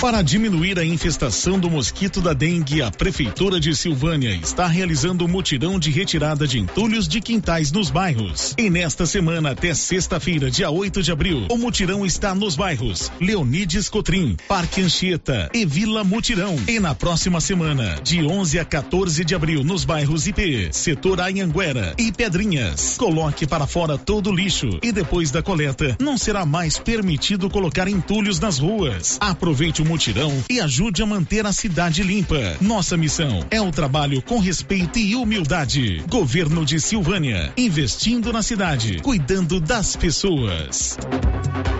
Para 0.00 0.22
diminuir 0.22 0.78
a 0.78 0.84
infestação 0.84 1.58
do 1.58 1.68
mosquito 1.68 2.20
da 2.20 2.32
dengue, 2.32 2.80
a 2.80 2.88
Prefeitura 2.88 3.58
de 3.58 3.74
Silvânia 3.74 4.32
está 4.32 4.64
realizando 4.68 5.24
um 5.24 5.28
mutirão 5.28 5.76
de 5.76 5.90
retirada 5.90 6.46
de 6.46 6.56
entulhos 6.56 7.08
de 7.08 7.20
quintais 7.20 7.72
nos 7.72 7.90
bairros. 7.90 8.54
E 8.56 8.70
nesta 8.70 9.04
semana, 9.06 9.50
até 9.50 9.74
sexta-feira, 9.74 10.52
dia 10.52 10.70
8 10.70 11.02
de 11.02 11.10
abril, 11.10 11.48
o 11.50 11.58
mutirão 11.58 12.06
está 12.06 12.32
nos 12.32 12.54
bairros 12.54 13.10
Leonides 13.20 13.88
Cotrim, 13.88 14.36
Parque 14.46 14.80
Anchieta 14.80 15.50
e 15.52 15.66
Vila 15.66 16.04
Mutirão. 16.04 16.54
E 16.68 16.78
na 16.78 16.94
próxima 16.94 17.40
semana, 17.40 17.98
de 18.00 18.24
11 18.24 18.60
a 18.60 18.64
14 18.64 19.24
de 19.24 19.34
abril, 19.34 19.64
nos 19.64 19.84
bairros 19.84 20.28
IP, 20.28 20.68
Setor 20.70 21.20
Anhanguera 21.20 21.94
e 21.98 22.12
Pedrinhas. 22.12 22.96
Coloque 22.96 23.48
para 23.48 23.66
fora 23.66 23.98
todo 23.98 24.30
o 24.30 24.34
lixo 24.34 24.78
e 24.80 24.92
depois 24.92 25.32
da 25.32 25.42
coleta, 25.42 25.96
não 26.00 26.16
será 26.16 26.46
mais 26.46 26.78
permitido 26.78 27.50
colocar 27.50 27.88
entulhos 27.88 28.38
nas 28.38 28.60
ruas. 28.60 29.18
Aproveite 29.20 29.82
o 29.82 29.87
mutirão 29.88 30.44
e 30.50 30.60
ajude 30.60 31.02
a 31.02 31.06
manter 31.06 31.46
a 31.46 31.52
cidade 31.52 32.02
limpa. 32.02 32.58
Nossa 32.60 32.96
missão 32.96 33.44
é 33.50 33.60
o 33.60 33.70
trabalho 33.70 34.20
com 34.20 34.38
respeito 34.38 34.98
e 34.98 35.16
humildade. 35.16 36.04
Governo 36.08 36.64
de 36.64 36.78
Silvânia, 36.78 37.50
investindo 37.56 38.30
na 38.32 38.42
cidade, 38.42 39.00
cuidando 39.00 39.58
das 39.58 39.96
pessoas. 39.96 40.98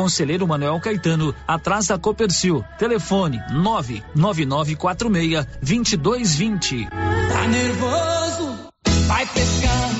Conselheiro 0.00 0.48
Manuel 0.48 0.80
Caetano, 0.80 1.34
atrás 1.46 1.88
da 1.88 1.98
Copercil. 1.98 2.64
Telefone 2.78 3.38
99946 3.52 5.46
2220. 5.60 6.88
Tá 6.88 7.46
nervoso? 7.46 8.70
Vai 9.06 9.26
pescar. 9.26 9.99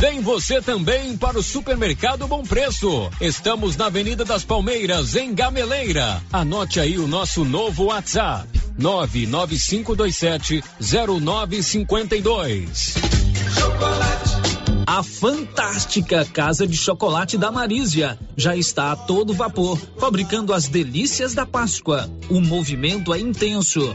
Vem 0.00 0.20
você 0.22 0.62
também 0.62 1.14
para 1.14 1.38
o 1.38 1.42
Supermercado 1.42 2.26
Bom 2.26 2.42
Preço. 2.42 3.10
Estamos 3.20 3.76
na 3.76 3.84
Avenida 3.84 4.24
das 4.24 4.42
Palmeiras, 4.42 5.14
em 5.14 5.34
Gameleira. 5.34 6.22
Anote 6.32 6.80
aí 6.80 6.98
o 6.98 7.06
nosso 7.06 7.44
novo 7.44 7.84
WhatsApp: 7.84 8.48
99527 8.78 10.64
0952. 10.80 12.94
Chocolate. 13.54 14.30
A 14.86 15.02
fantástica 15.02 16.24
Casa 16.24 16.66
de 16.66 16.78
Chocolate 16.78 17.36
da 17.36 17.52
Marísia 17.52 18.18
já 18.34 18.56
está 18.56 18.92
a 18.92 18.96
todo 18.96 19.34
vapor, 19.34 19.78
fabricando 19.98 20.54
as 20.54 20.66
delícias 20.66 21.34
da 21.34 21.44
Páscoa. 21.44 22.10
O 22.30 22.40
movimento 22.40 23.12
é 23.12 23.20
intenso 23.20 23.94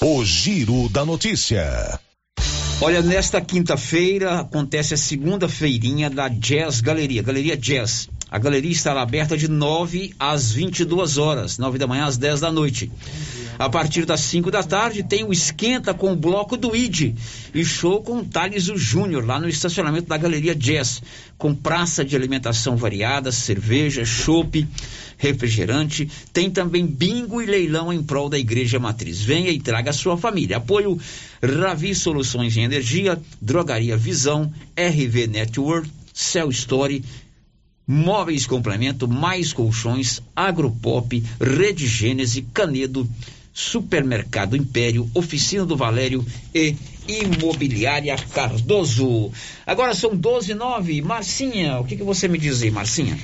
O 0.00 0.24
Giro 0.24 0.88
da 0.88 1.04
Notícia. 1.04 1.98
Olha, 2.80 3.02
nesta 3.02 3.40
quinta-feira 3.40 4.38
acontece 4.38 4.94
a 4.94 4.96
segunda 4.96 5.48
feirinha 5.48 6.08
da 6.08 6.28
Jazz 6.28 6.80
Galeria, 6.80 7.20
Galeria 7.20 7.56
Jazz, 7.56 8.08
A 8.34 8.38
galeria 8.40 8.72
estará 8.72 9.00
aberta 9.00 9.36
de 9.36 9.46
9 9.46 10.12
às 10.18 10.50
22 10.50 11.18
horas, 11.18 11.56
9 11.56 11.78
da 11.78 11.86
manhã 11.86 12.06
às 12.06 12.16
10 12.16 12.40
da 12.40 12.50
noite. 12.50 12.90
A 13.56 13.70
partir 13.70 14.04
das 14.04 14.22
5 14.22 14.50
da 14.50 14.60
tarde 14.60 15.04
tem 15.04 15.22
o 15.22 15.32
Esquenta 15.32 15.94
com 15.94 16.12
o 16.12 16.16
bloco 16.16 16.56
do 16.56 16.74
ID 16.74 17.14
e 17.54 17.64
show 17.64 18.02
com 18.02 18.24
Thales 18.24 18.64
Júnior 18.64 19.24
lá 19.24 19.38
no 19.38 19.48
estacionamento 19.48 20.08
da 20.08 20.16
Galeria 20.16 20.52
Jazz, 20.52 21.00
com 21.38 21.54
praça 21.54 22.04
de 22.04 22.16
alimentação 22.16 22.76
variada, 22.76 23.30
cerveja, 23.30 24.04
chopp, 24.04 24.66
refrigerante. 25.16 26.10
Tem 26.32 26.50
também 26.50 26.84
bingo 26.84 27.40
e 27.40 27.46
leilão 27.46 27.92
em 27.92 28.02
prol 28.02 28.28
da 28.28 28.36
Igreja 28.36 28.80
Matriz. 28.80 29.22
Venha 29.22 29.50
e 29.50 29.60
traga 29.60 29.90
a 29.90 29.94
sua 29.94 30.16
família. 30.16 30.56
Apoio 30.56 30.98
Ravi 31.40 31.94
Soluções 31.94 32.56
em 32.56 32.64
Energia, 32.64 33.16
Drogaria 33.40 33.96
Visão, 33.96 34.52
RV 34.76 35.28
Network, 35.28 35.88
Cell 36.12 36.48
Story, 36.50 37.04
Móveis 37.86 38.46
Complemento, 38.46 39.06
Mais 39.06 39.52
Colchões, 39.52 40.22
Agropop, 40.34 41.22
Rede 41.40 41.86
Gênese, 41.86 42.42
Canedo, 42.42 43.08
Supermercado 43.52 44.56
Império, 44.56 45.08
Oficina 45.14 45.64
do 45.64 45.76
Valério 45.76 46.24
e 46.54 46.74
Imobiliária 47.06 48.16
Cardoso. 48.16 49.30
Agora 49.66 49.94
são 49.94 50.16
12 50.16 50.52
e 50.52 50.54
9. 50.54 51.02
Marcinha, 51.02 51.78
o 51.78 51.84
que, 51.84 51.96
que 51.96 52.02
você 52.02 52.26
me 52.26 52.38
diz 52.38 52.62
aí, 52.62 52.70
Marcinha? 52.70 53.18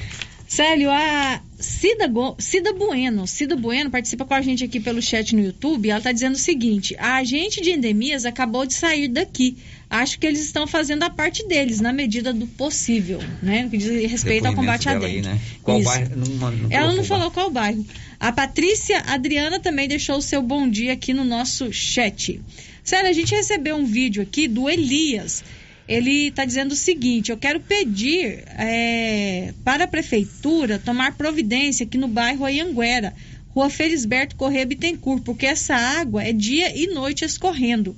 Célio, 0.51 0.91
a 0.91 1.41
Cida, 1.61 2.09
Go... 2.09 2.35
Cida 2.41 2.73
Bueno, 2.73 3.25
Cida 3.25 3.55
Bueno 3.55 3.89
participa 3.89 4.25
com 4.25 4.35
a 4.35 4.43
gente 4.43 4.65
aqui 4.65 4.81
pelo 4.81 5.01
chat 5.01 5.33
no 5.33 5.45
YouTube. 5.45 5.89
Ela 5.89 5.99
está 5.99 6.11
dizendo 6.11 6.35
o 6.35 6.39
seguinte: 6.39 6.97
a 6.99 7.19
agente 7.19 7.61
de 7.61 7.71
endemias 7.71 8.25
acabou 8.25 8.67
de 8.67 8.75
sair 8.75 9.07
daqui. 9.07 9.57
Acho 9.89 10.19
que 10.19 10.27
eles 10.27 10.41
estão 10.41 10.67
fazendo 10.67 11.05
a 11.05 11.11
parte 11.11 11.47
deles, 11.47 11.81
na 11.81 11.93
medida 11.93 12.33
do 12.33 12.49
possível, 12.49 13.21
né? 13.41 13.63
No 13.63 13.71
que 13.71 13.79
diz 13.79 14.11
respeito 14.11 14.47
ao 14.47 14.55
combate 14.57 14.89
à 14.89 14.99
dengue. 14.99 15.23
Né? 15.23 15.39
Qual 15.63 15.81
bairro? 15.83 16.17
Não, 16.17 16.51
não 16.51 16.69
Ela 16.69 16.95
não 16.95 17.05
falou 17.05 17.31
qual 17.31 17.49
bairro. 17.49 17.87
A 18.19 18.33
Patrícia 18.33 19.05
Adriana 19.07 19.61
também 19.61 19.87
deixou 19.87 20.17
o 20.17 20.23
seu 20.23 20.43
bom 20.43 20.69
dia 20.69 20.95
aqui 20.95 21.15
no 21.15 21.25
nosso 21.25 21.73
chat. 21.73 22.41
Sério, 22.83 23.09
a 23.09 23.13
gente 23.13 23.33
recebeu 23.33 23.77
um 23.77 23.85
vídeo 23.85 24.21
aqui 24.21 24.49
do 24.49 24.69
Elias 24.69 25.45
ele 25.91 26.29
está 26.29 26.45
dizendo 26.45 26.71
o 26.71 26.77
seguinte: 26.77 27.33
eu 27.33 27.37
quero 27.37 27.59
pedir 27.59 28.45
é, 28.57 29.53
para 29.65 29.85
a 29.85 29.89
prefeitura 29.89 30.79
tomar 30.79 31.17
providência 31.17 31.85
aqui 31.85 31.99
no 31.99 32.07
bairro 32.07 32.45
Ayanguera, 32.45 33.13
Rua 33.49 33.69
Felisberto 33.69 34.37
Correia 34.37 34.65
Bittencourt, 34.65 35.25
porque 35.25 35.47
essa 35.47 35.75
água 35.75 36.23
é 36.23 36.33
dia 36.33 36.73
e 36.79 36.87
noite 36.87 37.25
escorrendo. 37.25 37.97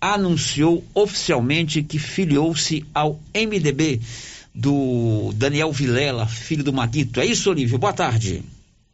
anunciou 0.00 0.84
oficialmente 0.94 1.82
que 1.82 1.98
filiou-se 1.98 2.84
ao 2.92 3.20
MDB 3.34 4.00
do 4.54 5.32
Daniel 5.34 5.72
Vilela, 5.72 6.26
filho 6.26 6.64
do 6.64 6.72
Maguito. 6.72 7.20
É 7.20 7.24
isso, 7.24 7.50
Olívio? 7.50 7.78
Boa 7.78 7.92
tarde. 7.92 8.42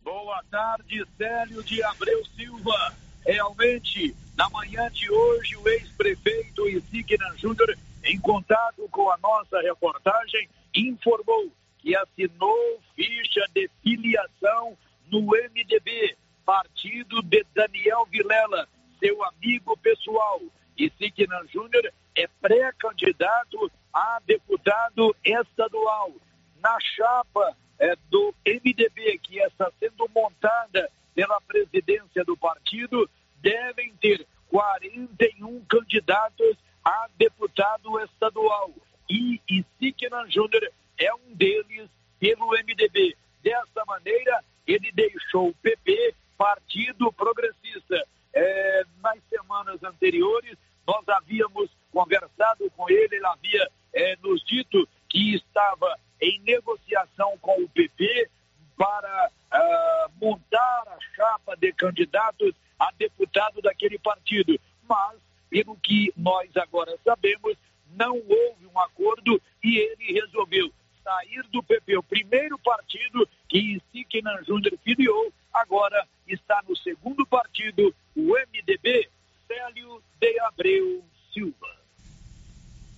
Boa 0.05 0.43
tarde, 0.51 1.05
Célio 1.16 1.62
de 1.62 1.82
Abreu 1.82 2.23
Silva. 2.36 2.94
Realmente, 3.24 4.14
na 4.36 4.48
manhã 4.51 4.89
de 4.93 5.10
hoje, 5.10 5.56
o 5.56 5.68
ex-prefeito 5.68 6.68
Isignan 6.68 7.36
Júnior, 7.39 7.77
em 8.05 8.18
contato 8.18 8.86
com 8.90 9.10
a 9.10 9.18
nossa 9.18 9.60
reportagem, 9.62 10.48
informou 10.74 11.51
que 11.87 11.95
assinou 11.95 12.83
ficha 12.97 13.47
de 13.55 13.71
filiação 13.81 14.77
no 15.09 15.21
MDB, 15.21 16.17
partido 16.45 17.23
de 17.23 17.47
Daniel 17.55 18.05
Vilela, 18.07 18.69
seu 18.99 19.23
amigo 19.23 19.77
pessoal. 19.77 20.41
E 20.77 20.91
Signan 20.99 21.47
Júnior 21.47 21.93
é 22.17 22.27
pré-candidato 22.41 23.71
a 23.95 24.19
deputado 24.27 25.15
estadual. 25.25 26.13
Na 26.61 26.77
chapa 26.81 27.57
é, 27.79 27.95
do 28.11 28.35
MDB, 28.45 29.19
que 29.23 29.39
está 29.39 29.71
sendo 29.79 30.11
montada 30.13 30.91
pela 31.15 31.41
presidência 31.43 32.25
do 32.25 32.37
partido, 32.37 33.09
devem 33.41 33.95
ter 34.01 34.27
41 34.49 35.65
candidatos 35.67 36.57
a 36.85 37.07
deputado 37.17 38.01
estadual. 38.01 38.73
E 39.09 39.41
Isignan 39.49 40.29
Júnior 40.29 40.69
é 40.98 41.14
um 41.14 41.35
deles 41.35 41.89
pelo 42.18 42.51
MDB. 42.51 43.16
Dessa 43.43 43.85
maneira, 43.86 44.43
ele 44.66 44.90
deixou 44.93 45.48
o 45.48 45.55
PP, 45.55 46.14
Partido 46.36 47.12
Progressista. 47.12 48.06
É, 48.32 48.85
nas 49.01 49.18
semanas 49.31 49.82
anteriores, 49.82 50.59
nós 50.86 51.09
havíamos 51.09 51.70
conversado 51.90 52.70
com 52.77 52.89
ele, 52.90 53.16
ele 53.16 53.27
havia 53.27 53.70
é, 53.94 54.16
nos 54.23 54.44
dito 54.44 54.86
que 55.09 55.35
estava 55.35 55.98
em 56.20 56.40
negociação 56.40 57.39
com 57.39 57.62
o 57.62 57.68
PP 57.70 58.28
para 58.77 59.31
uh, 59.31 60.12
montar 60.20 60.85
a 60.86 60.98
chapa 61.14 61.56
de 61.56 61.73
candidatos 61.73 62.55
a 62.78 62.90
deputado 62.98 63.62
daquele 63.62 63.98
partido. 63.98 64.59
Mas, 64.86 65.18
pelo 65.48 65.77
que 65.77 66.12
nós 66.16 66.55
agora 66.56 66.94
sabemos, 67.02 67.56
não 67.90 68.14
houve 68.14 68.66
um 68.66 68.78
acordo 68.78 69.40
e 69.64 69.78
ele 69.78 70.20
resolveu 70.20 70.70
sair 71.07 71.45
do 71.53 71.62
PP, 71.62 71.99
o 71.99 72.03
primeiro 72.03 72.59
partido 72.59 73.28
que 73.49 73.81
Siquinan 73.93 74.43
Júnior 74.45 74.77
filiou, 74.83 75.33
agora 75.55 76.05
está 76.27 76.61
no 76.69 76.77
segundo 76.77 77.24
partido, 77.24 77.95
o 78.16 78.35
MDB, 78.35 79.09
Célio 79.47 80.03
de 80.20 80.41
Abreu 80.41 81.05
Silva. 81.33 81.77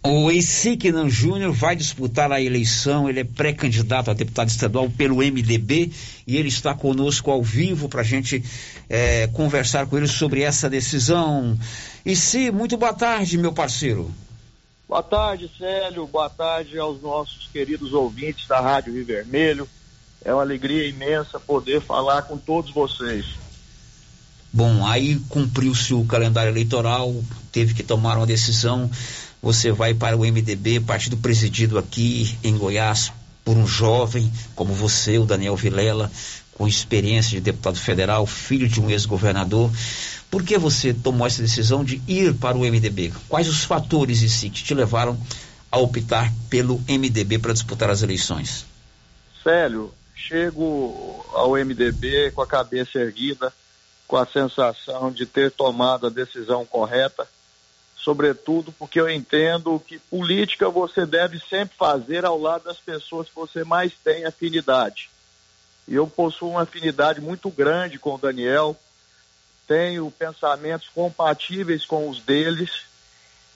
O 0.03 0.31
Eisiquinan 0.31 1.11
Júnior 1.11 1.53
vai 1.53 1.77
disputar 1.77 2.33
a 2.33 2.41
eleição, 2.41 3.11
ele 3.11 3.21
é 3.21 3.25
pré-candidato 3.25 4.11
a 4.11 4.15
deputado 4.15 4.49
estadual 4.49 4.89
pelo 4.89 5.17
MDB 5.17 5.93
e 6.27 6.37
ele 6.37 6.49
está 6.49 6.73
conosco 6.73 7.31
ao 7.31 7.43
vivo 7.43 7.89
para 7.89 8.01
a 8.01 8.05
gente 8.05 8.43
é, 8.89 9.27
conversar 9.27 9.87
com 9.87 9.99
ele 9.99 10.07
sobre 10.07 10.41
essa 10.41 10.71
decisão. 10.71 11.59
Se, 12.17 12.51
muito 12.51 12.79
boa 12.79 12.95
tarde, 12.95 13.37
meu 13.37 13.53
parceiro. 13.53 14.11
Boa 14.89 15.03
tarde, 15.03 15.51
Célio. 15.59 16.07
Boa 16.07 16.31
tarde 16.31 16.79
aos 16.79 17.03
nossos 17.03 17.47
queridos 17.53 17.93
ouvintes 17.93 18.49
da 18.49 18.59
Rádio 18.59 18.95
Rio 18.95 19.05
Vermelho. 19.05 19.69
É 20.25 20.33
uma 20.33 20.41
alegria 20.41 20.89
imensa 20.89 21.39
poder 21.39 21.83
falar 21.83 22.23
com 22.23 22.39
todos 22.39 22.73
vocês. 22.73 23.27
Bom, 24.51 24.87
aí 24.87 25.21
cumpriu-se 25.29 25.93
o 25.93 26.07
calendário 26.07 26.51
eleitoral, 26.51 27.15
teve 27.53 27.75
que 27.75 27.83
tomar 27.83 28.17
uma 28.17 28.27
decisão. 28.27 28.91
Você 29.43 29.71
vai 29.71 29.93
para 29.93 30.17
o 30.17 30.21
MDB, 30.21 30.81
partido 30.81 31.19
presidido 31.19 31.79
aqui 31.79 32.39
em 32.43 32.57
Goiás 32.57 33.13
por 33.45 33.59
um 33.59 33.67
jovem 33.67 34.33
como 34.55 34.73
você, 34.73 35.19
o 35.19 35.27
Daniel 35.27 35.55
Vilela, 35.55 36.11
com 36.55 36.67
experiência 36.67 37.33
de 37.33 37.41
deputado 37.43 37.79
federal, 37.79 38.27
filho 38.27 38.67
de 38.67 38.81
um 38.81 38.89
ex-governador. 38.89 39.71
Por 40.31 40.43
que 40.43 40.59
você 40.59 40.93
tomou 40.93 41.27
essa 41.27 41.41
decisão 41.41 41.83
de 41.83 42.03
ir 42.07 42.35
para 42.35 42.57
o 42.57 42.61
MDB? 42.61 43.13
Quais 43.29 43.49
os 43.49 43.65
fatores 43.65 44.23
em 44.23 44.29
si 44.29 44.51
que 44.51 44.63
te 44.63 44.75
levaram 44.75 45.19
a 45.71 45.79
optar 45.79 46.33
pelo 46.51 46.79
MDB 46.89 47.39
para 47.39 47.53
disputar 47.53 47.91
as 47.91 48.03
eleições? 48.03 48.67
Célio, 49.43 49.93
chego 50.15 51.25
ao 51.33 51.53
MDB 51.53 52.31
com 52.33 52.43
a 52.43 52.47
cabeça 52.47 52.99
erguida, 52.99 53.53
com 54.07 54.17
a 54.17 54.27
sensação 54.27 55.11
de 55.11 55.25
ter 55.25 55.51
tomado 55.51 56.07
a 56.07 56.11
decisão 56.11 56.67
correta, 56.67 57.27
sobretudo 57.97 58.73
porque 58.73 59.01
eu 59.01 59.09
entendo 59.09 59.81
que 59.87 59.99
política 59.99 60.69
você 60.69 61.07
deve 61.07 61.39
sempre 61.39 61.77
fazer 61.77 62.25
ao 62.25 62.39
lado 62.39 62.65
das 62.65 62.79
pessoas 62.79 63.29
que 63.29 63.35
você 63.35 63.65
mais 63.65 63.93
tem 64.05 64.25
afinidade. 64.25 65.11
E 65.87 65.95
eu 65.95 66.07
possuo 66.07 66.51
uma 66.51 66.63
afinidade 66.63 67.21
muito 67.21 67.51
grande 67.51 67.99
com 67.99 68.15
o 68.15 68.19
Daniel, 68.19 68.77
tenho 69.69 70.11
pensamentos 70.11 70.89
compatíveis 70.89 71.85
com 71.85 72.09
os 72.09 72.21
deles, 72.23 72.87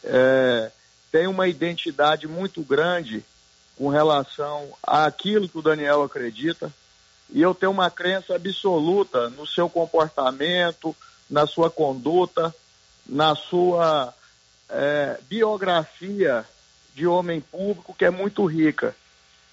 é, 0.04 0.70
tenho 1.10 1.30
uma 1.30 1.48
identidade 1.48 2.28
muito 2.28 2.62
grande 2.62 3.24
com 3.78 3.88
relação 3.88 4.68
àquilo 4.82 5.48
que 5.48 5.58
o 5.58 5.62
Daniel 5.62 6.02
acredita, 6.02 6.70
e 7.30 7.40
eu 7.40 7.54
tenho 7.54 7.72
uma 7.72 7.90
crença 7.90 8.34
absoluta 8.34 9.30
no 9.30 9.46
seu 9.46 9.70
comportamento, 9.70 10.94
na 11.30 11.46
sua 11.46 11.70
conduta, 11.70 12.54
na 13.06 13.34
sua 13.34 14.12
é, 14.68 15.18
biografia 15.22 16.44
de 16.94 17.06
homem 17.06 17.40
público, 17.40 17.94
que 17.94 18.04
é 18.04 18.10
muito 18.10 18.44
rica. 18.44 18.94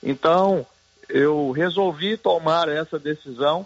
Então, 0.04 0.68
eu 1.08 1.52
resolvi 1.52 2.18
tomar 2.18 2.68
essa 2.68 3.00
decisão 3.00 3.66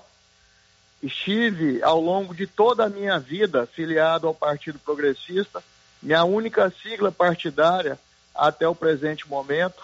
estive 1.03 1.83
ao 1.83 1.99
longo 1.99 2.33
de 2.33 2.47
toda 2.47 2.85
a 2.85 2.89
minha 2.89 3.19
vida 3.19 3.67
filiado 3.67 4.25
ao 4.25 4.33
Partido 4.33 4.79
Progressista, 4.79 5.61
minha 6.01 6.23
única 6.23 6.71
sigla 6.81 7.11
partidária 7.11 7.99
até 8.33 8.67
o 8.67 8.73
presente 8.73 9.27
momento. 9.27 9.83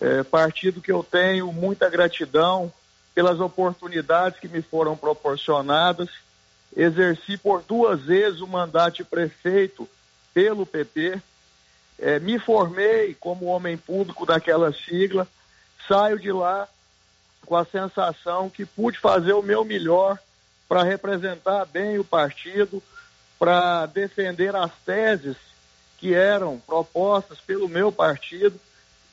É, 0.00 0.22
partido 0.24 0.80
que 0.80 0.90
eu 0.90 1.02
tenho 1.04 1.52
muita 1.52 1.88
gratidão 1.88 2.72
pelas 3.14 3.38
oportunidades 3.40 4.40
que 4.40 4.48
me 4.48 4.62
foram 4.62 4.96
proporcionadas. 4.96 6.08
Exerci 6.76 7.36
por 7.36 7.62
duas 7.62 8.00
vezes 8.00 8.40
o 8.40 8.46
mandato 8.46 8.96
de 8.96 9.04
prefeito 9.04 9.88
pelo 10.34 10.66
PP. 10.66 11.20
É, 11.98 12.18
me 12.18 12.38
formei 12.38 13.14
como 13.14 13.46
homem 13.46 13.76
público 13.76 14.26
daquela 14.26 14.72
sigla. 14.72 15.28
Saio 15.86 16.18
de 16.18 16.32
lá 16.32 16.66
com 17.46 17.54
a 17.56 17.64
sensação 17.64 18.48
que 18.48 18.64
pude 18.64 18.98
fazer 18.98 19.34
o 19.34 19.42
meu 19.42 19.64
melhor 19.64 20.18
para 20.72 20.84
representar 20.84 21.66
bem 21.66 21.98
o 21.98 22.04
partido, 22.04 22.82
para 23.38 23.84
defender 23.84 24.56
as 24.56 24.72
teses 24.86 25.36
que 25.98 26.14
eram 26.14 26.58
propostas 26.60 27.38
pelo 27.40 27.68
meu 27.68 27.92
partido 27.92 28.58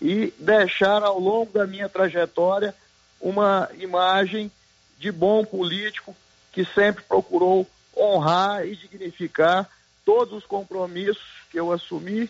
e 0.02 0.34
deixar 0.40 1.03
ao 1.03 1.19
longo 1.19 1.52
da 1.52 1.68
minha 1.68 1.90
trajetória 1.90 2.73
uma 3.19 3.69
imagem 3.77 4.49
de 4.98 5.11
bom 5.11 5.44
político 5.44 6.15
que 6.53 6.64
sempre 6.64 7.03
procurou 7.03 7.68
honrar 7.94 8.65
e 8.65 8.73
dignificar 8.77 9.69
todos 10.06 10.36
os 10.36 10.45
compromissos 10.45 11.27
que 11.52 11.60
eu 11.60 11.73
assumi 11.73 12.30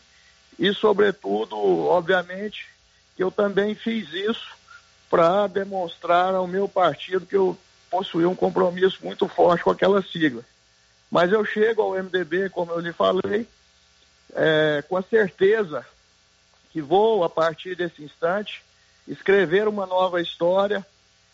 e, 0.58 0.74
sobretudo, 0.74 1.56
obviamente, 1.56 2.66
que 3.16 3.24
eu 3.24 3.30
também 3.30 3.76
fiz 3.76 4.12
isso 4.12 4.58
para 5.08 5.46
demonstrar 5.46 6.34
ao 6.34 6.48
meu 6.48 6.68
partido 6.68 7.28
que 7.28 7.36
eu 7.36 7.56
possuía 7.90 8.30
um 8.30 8.36
compromisso 8.36 9.00
muito 9.04 9.28
forte 9.28 9.64
com 9.64 9.72
aquela 9.72 10.02
sigla. 10.02 10.44
Mas 11.10 11.32
eu 11.32 11.44
chego 11.44 11.82
ao 11.82 11.92
MDB, 11.94 12.50
como 12.50 12.72
eu 12.72 12.80
lhe 12.80 12.94
falei, 12.94 13.48
é, 14.36 14.84
com 14.88 14.96
a 14.96 15.02
certeza 15.02 15.86
que 16.72 16.82
vou, 16.82 17.24
a 17.24 17.30
partir 17.30 17.76
desse 17.76 18.04
instante, 18.04 18.62
escrever 19.08 19.68
uma 19.68 19.86
nova 19.88 20.22
história 20.22 20.86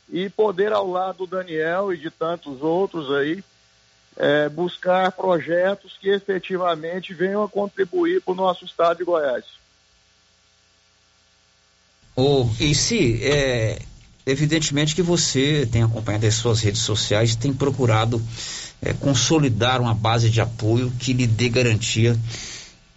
e 0.10 0.30
poder, 0.30 0.72
ao 0.72 0.90
lado 0.90 1.20
do 1.20 1.28
Daniel 1.28 1.92
e 1.92 1.98
de 1.98 2.10
tantos 2.10 2.62
outros 2.62 3.12
aí, 3.12 3.44
é, 4.18 4.48
buscar 4.48 5.12
projetos 5.12 5.98
que 6.00 6.10
efetivamente 6.10 7.14
venham 7.14 7.44
a 7.44 7.50
contribuir 7.50 8.22
para 8.22 8.32
o 8.32 8.36
nosso 8.36 8.64
estado 8.64 8.98
de 8.98 9.04
Goiás. 9.04 9.44
Oh, 12.16 12.50
e 12.62 12.74
se 12.74 13.22
é, 13.26 13.82
Evidentemente 14.26 14.96
que 14.96 15.04
você 15.04 15.68
tem 15.72 15.84
acompanhado 15.84 16.26
as 16.26 16.34
suas 16.34 16.60
redes 16.60 16.82
sociais, 16.82 17.36
tem 17.36 17.54
procurado 17.54 18.20
é, 18.82 18.92
consolidar 18.92 19.80
uma 19.80 19.94
base 19.94 20.30
de 20.32 20.42
apoio 20.42 20.92
que 20.98 21.14
lhe 21.14 21.28
dê 21.28 21.48
garantia 21.48 22.18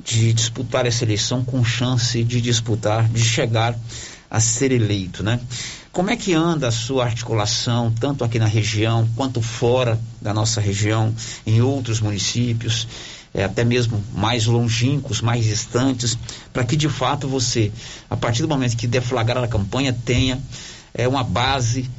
de 0.03 0.33
disputar 0.33 0.87
essa 0.87 1.05
eleição 1.05 1.45
com 1.45 1.63
chance 1.63 2.25
de 2.25 2.41
disputar, 2.41 3.07
de 3.09 3.23
chegar 3.23 3.79
a 4.31 4.41
ser 4.41 4.73
eleito, 4.73 5.23
né? 5.23 5.39
Como 5.93 6.11
é 6.11 6.17
que 6.17 6.33
anda 6.33 6.69
a 6.69 6.73
sua 6.73 7.05
articulação, 7.05 7.93
tanto 7.99 8.23
aqui 8.25 8.39
na 8.39 8.47
região 8.47 9.09
quanto 9.17 9.43
fora 9.43 10.01
da 10.23 10.33
nossa 10.33 10.61
região, 10.61 11.15
em 11.47 11.61
outros 11.61 12.01
municípios, 12.01 12.87
é, 13.35 13.45
até 13.45 13.65
mesmo 13.65 14.03
mais 14.15 14.47
longínquos, 14.47 15.21
mais 15.21 15.45
distantes, 15.45 16.17
para 16.53 16.65
que 16.65 16.77
de 16.77 16.89
fato 16.89 17.29
você, 17.29 17.73
a 18.09 18.17
partir 18.17 18.43
do 18.43 18.49
momento 18.49 18.77
que 18.77 18.87
deflagrar 18.87 19.43
a 19.43 19.49
campanha, 19.49 19.93
tenha 19.93 20.41
é 20.95 21.07
uma 21.07 21.25
base 21.25 21.91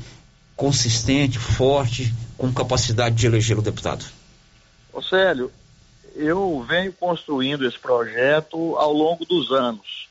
consistente, 0.55 1.39
forte, 1.39 2.13
com 2.37 2.53
capacidade 2.53 3.15
de 3.15 3.25
eleger 3.25 3.57
o 3.57 3.61
deputado? 3.61 4.05
Ô 4.91 5.01
Célio, 5.01 5.51
eu 6.15 6.65
venho 6.67 6.91
construindo 6.93 7.65
esse 7.65 7.79
projeto 7.79 8.75
ao 8.77 8.91
longo 8.91 9.25
dos 9.25 9.51
anos. 9.51 10.09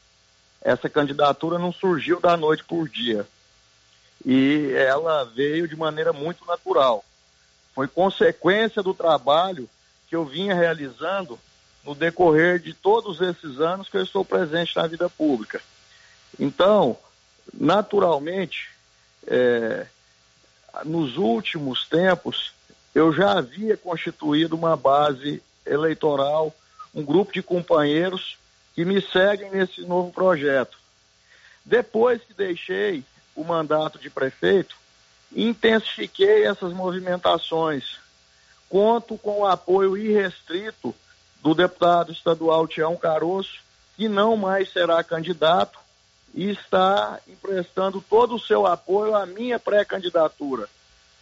Essa 0.63 0.89
candidatura 0.89 1.59
não 1.59 1.73
surgiu 1.73 2.21
da 2.21 2.37
noite 2.37 2.65
por 2.65 2.89
dia. 2.89 3.27
E 4.25 4.73
ela 4.75 5.25
veio 5.25 5.69
de 5.69 5.77
maneira 5.77 6.13
muito 6.13 6.45
natural. 6.47 7.05
Foi 7.75 7.87
consequência 7.87 8.83
do 8.83 8.93
trabalho 8.93 9.69
que 10.09 10.17
eu 10.17 10.25
vinha 10.25 10.55
realizando 10.55 11.39
no 11.85 11.95
decorrer 11.95 12.59
de 12.59 12.75
todos 12.75 13.21
esses 13.21 13.61
anos 13.61 13.89
que 13.89 13.97
eu 13.97 14.03
estou 14.03 14.25
presente 14.25 14.75
na 14.77 14.87
vida 14.87 15.09
pública. 15.09 15.61
Então, 16.39 16.97
naturalmente, 17.53 18.71
é, 19.27 19.87
nos 20.85 21.17
últimos 21.17 21.89
tempos, 21.89 22.53
eu 22.95 23.13
já 23.13 23.39
havia 23.39 23.77
constituído 23.77 24.57
uma 24.57 24.77
base 24.77 25.43
eleitoral, 25.67 26.55
um 26.95 27.03
grupo 27.03 27.33
de 27.33 27.43
companheiros 27.43 28.37
que 28.75 28.85
me 28.85 29.01
seguem 29.01 29.51
nesse 29.51 29.83
novo 29.83 30.13
projeto. 30.13 30.79
Depois 31.65 32.23
que 32.23 32.33
deixei 32.33 33.05
o 33.35 33.45
mandato 33.45 33.99
de 33.99 34.09
prefeito, 34.09 34.77
intensifiquei 35.35 36.45
essas 36.45 36.73
movimentações. 36.73 37.99
Conto 38.69 39.19
com 39.19 39.41
o 39.41 39.47
apoio 39.47 39.97
irrestrito 39.97 40.95
do 41.43 41.55
deputado 41.55 42.13
estadual 42.13 42.67
Tião 42.67 42.97
Caroço, 42.97 43.61
que 43.97 44.09
não 44.09 44.37
mais 44.37 44.73
será 44.73 45.03
candidato, 45.03 45.79
e 46.35 46.51
está 46.51 47.19
emprestando 47.27 48.01
todo 48.01 48.35
o 48.35 48.41
seu 48.41 48.67
apoio 48.67 49.15
à 49.15 49.27
minha 49.27 49.59
pré-candidatura. 49.59 50.69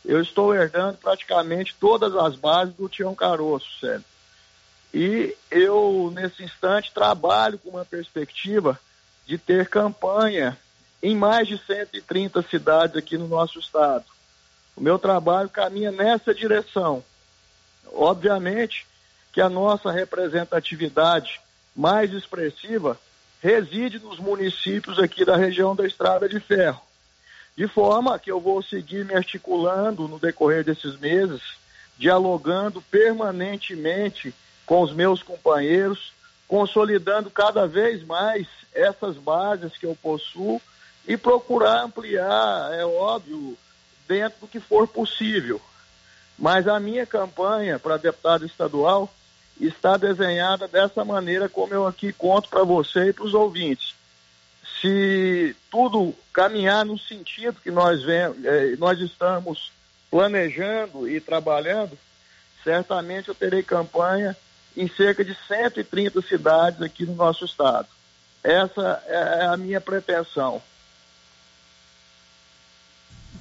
Eu 0.04 0.20
estou 0.20 0.54
herdando 0.54 0.98
praticamente 0.98 1.74
todas 1.78 2.14
as 2.14 2.36
bases 2.36 2.74
do 2.74 2.88
Tião 2.88 3.14
Caroço, 3.14 3.66
sério. 3.80 4.04
E 4.94 5.36
eu, 5.50 6.12
nesse 6.14 6.42
instante, 6.42 6.92
trabalho 6.92 7.58
com 7.58 7.70
uma 7.70 7.84
perspectiva 7.84 8.78
de 9.26 9.36
ter 9.36 9.68
campanha 9.68 10.56
em 11.02 11.14
mais 11.14 11.48
de 11.48 11.58
130 11.58 12.42
cidades 12.42 12.96
aqui 12.96 13.18
no 13.18 13.28
nosso 13.28 13.58
estado. 13.58 14.04
O 14.76 14.80
meu 14.80 14.98
trabalho 14.98 15.48
caminha 15.48 15.90
nessa 15.90 16.34
direção. 16.34 17.02
Obviamente 17.92 18.86
que 19.32 19.40
a 19.40 19.48
nossa 19.48 19.90
representatividade 19.90 21.40
mais 21.74 22.12
expressiva 22.12 22.98
reside 23.42 23.98
nos 23.98 24.18
municípios 24.18 24.98
aqui 24.98 25.24
da 25.24 25.36
região 25.36 25.74
da 25.74 25.86
Estrada 25.86 26.28
de 26.28 26.40
Ferro. 26.40 26.80
De 27.56 27.66
forma 27.66 28.18
que 28.18 28.30
eu 28.30 28.40
vou 28.40 28.62
seguir 28.62 29.04
me 29.04 29.14
articulando 29.14 30.06
no 30.06 30.18
decorrer 30.18 30.64
desses 30.64 30.98
meses, 30.98 31.40
dialogando 31.96 32.82
permanentemente 32.82 34.34
com 34.66 34.82
os 34.82 34.92
meus 34.92 35.22
companheiros, 35.22 36.12
consolidando 36.46 37.30
cada 37.30 37.66
vez 37.66 38.04
mais 38.04 38.46
essas 38.74 39.16
bases 39.16 39.76
que 39.78 39.86
eu 39.86 39.96
possuo 40.02 40.60
e 41.08 41.16
procurar 41.16 41.84
ampliar, 41.84 42.72
é 42.74 42.84
óbvio, 42.84 43.56
dentro 44.06 44.40
do 44.40 44.48
que 44.48 44.60
for 44.60 44.86
possível. 44.86 45.60
Mas 46.38 46.68
a 46.68 46.78
minha 46.78 47.06
campanha 47.06 47.78
para 47.78 47.96
deputado 47.96 48.44
estadual 48.44 49.12
está 49.60 49.96
desenhada 49.96 50.68
dessa 50.68 51.04
maneira 51.04 51.48
como 51.48 51.72
eu 51.72 51.86
aqui 51.86 52.12
conto 52.12 52.48
para 52.48 52.62
você 52.62 53.08
e 53.08 53.12
para 53.12 53.24
os 53.24 53.34
ouvintes. 53.34 53.94
Se 54.80 55.56
tudo 55.70 56.14
caminhar 56.32 56.84
no 56.84 56.98
sentido 56.98 57.60
que 57.62 57.70
nós, 57.70 58.02
vemos, 58.02 58.44
eh, 58.44 58.76
nós 58.78 59.00
estamos 59.00 59.72
planejando 60.10 61.08
e 61.08 61.20
trabalhando, 61.20 61.96
certamente 62.62 63.28
eu 63.28 63.34
terei 63.34 63.62
campanha 63.62 64.36
em 64.76 64.88
cerca 64.88 65.24
de 65.24 65.34
130 65.48 66.20
cidades 66.20 66.82
aqui 66.82 67.06
no 67.06 67.14
nosso 67.14 67.44
estado. 67.44 67.88
Essa 68.44 69.02
é 69.06 69.46
a 69.46 69.56
minha 69.56 69.80
pretensão. 69.80 70.62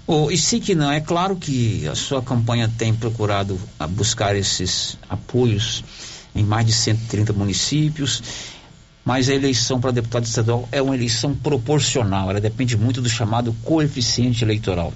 Oh, 0.08 0.30
e 0.30 0.38
se 0.38 0.60
que 0.60 0.76
não, 0.76 0.92
é 0.92 1.02
claro 1.02 1.36
que 1.36 1.88
a 1.88 1.96
sua 1.96 2.22
campanha 2.22 2.72
tem 2.78 2.94
procurado 2.94 3.60
buscar 3.90 4.36
esses 4.36 5.00
apoios 5.10 5.84
em 6.36 6.44
mais 6.44 6.68
de 6.68 6.74
130 6.74 7.34
municípios, 7.34 8.22
mas 9.04 9.30
a 9.30 9.34
eleição 9.34 9.82
para 9.82 9.90
deputado 9.90 10.26
estadual 10.26 10.70
é 10.72 10.80
uma 10.80 10.96
eleição 10.96 11.34
proporcional, 11.34 12.30
ela 12.30 12.40
depende 12.40 12.78
muito 12.78 13.02
do 13.02 13.10
chamado 13.10 13.52
coeficiente 13.64 14.44
eleitoral. 14.44 14.94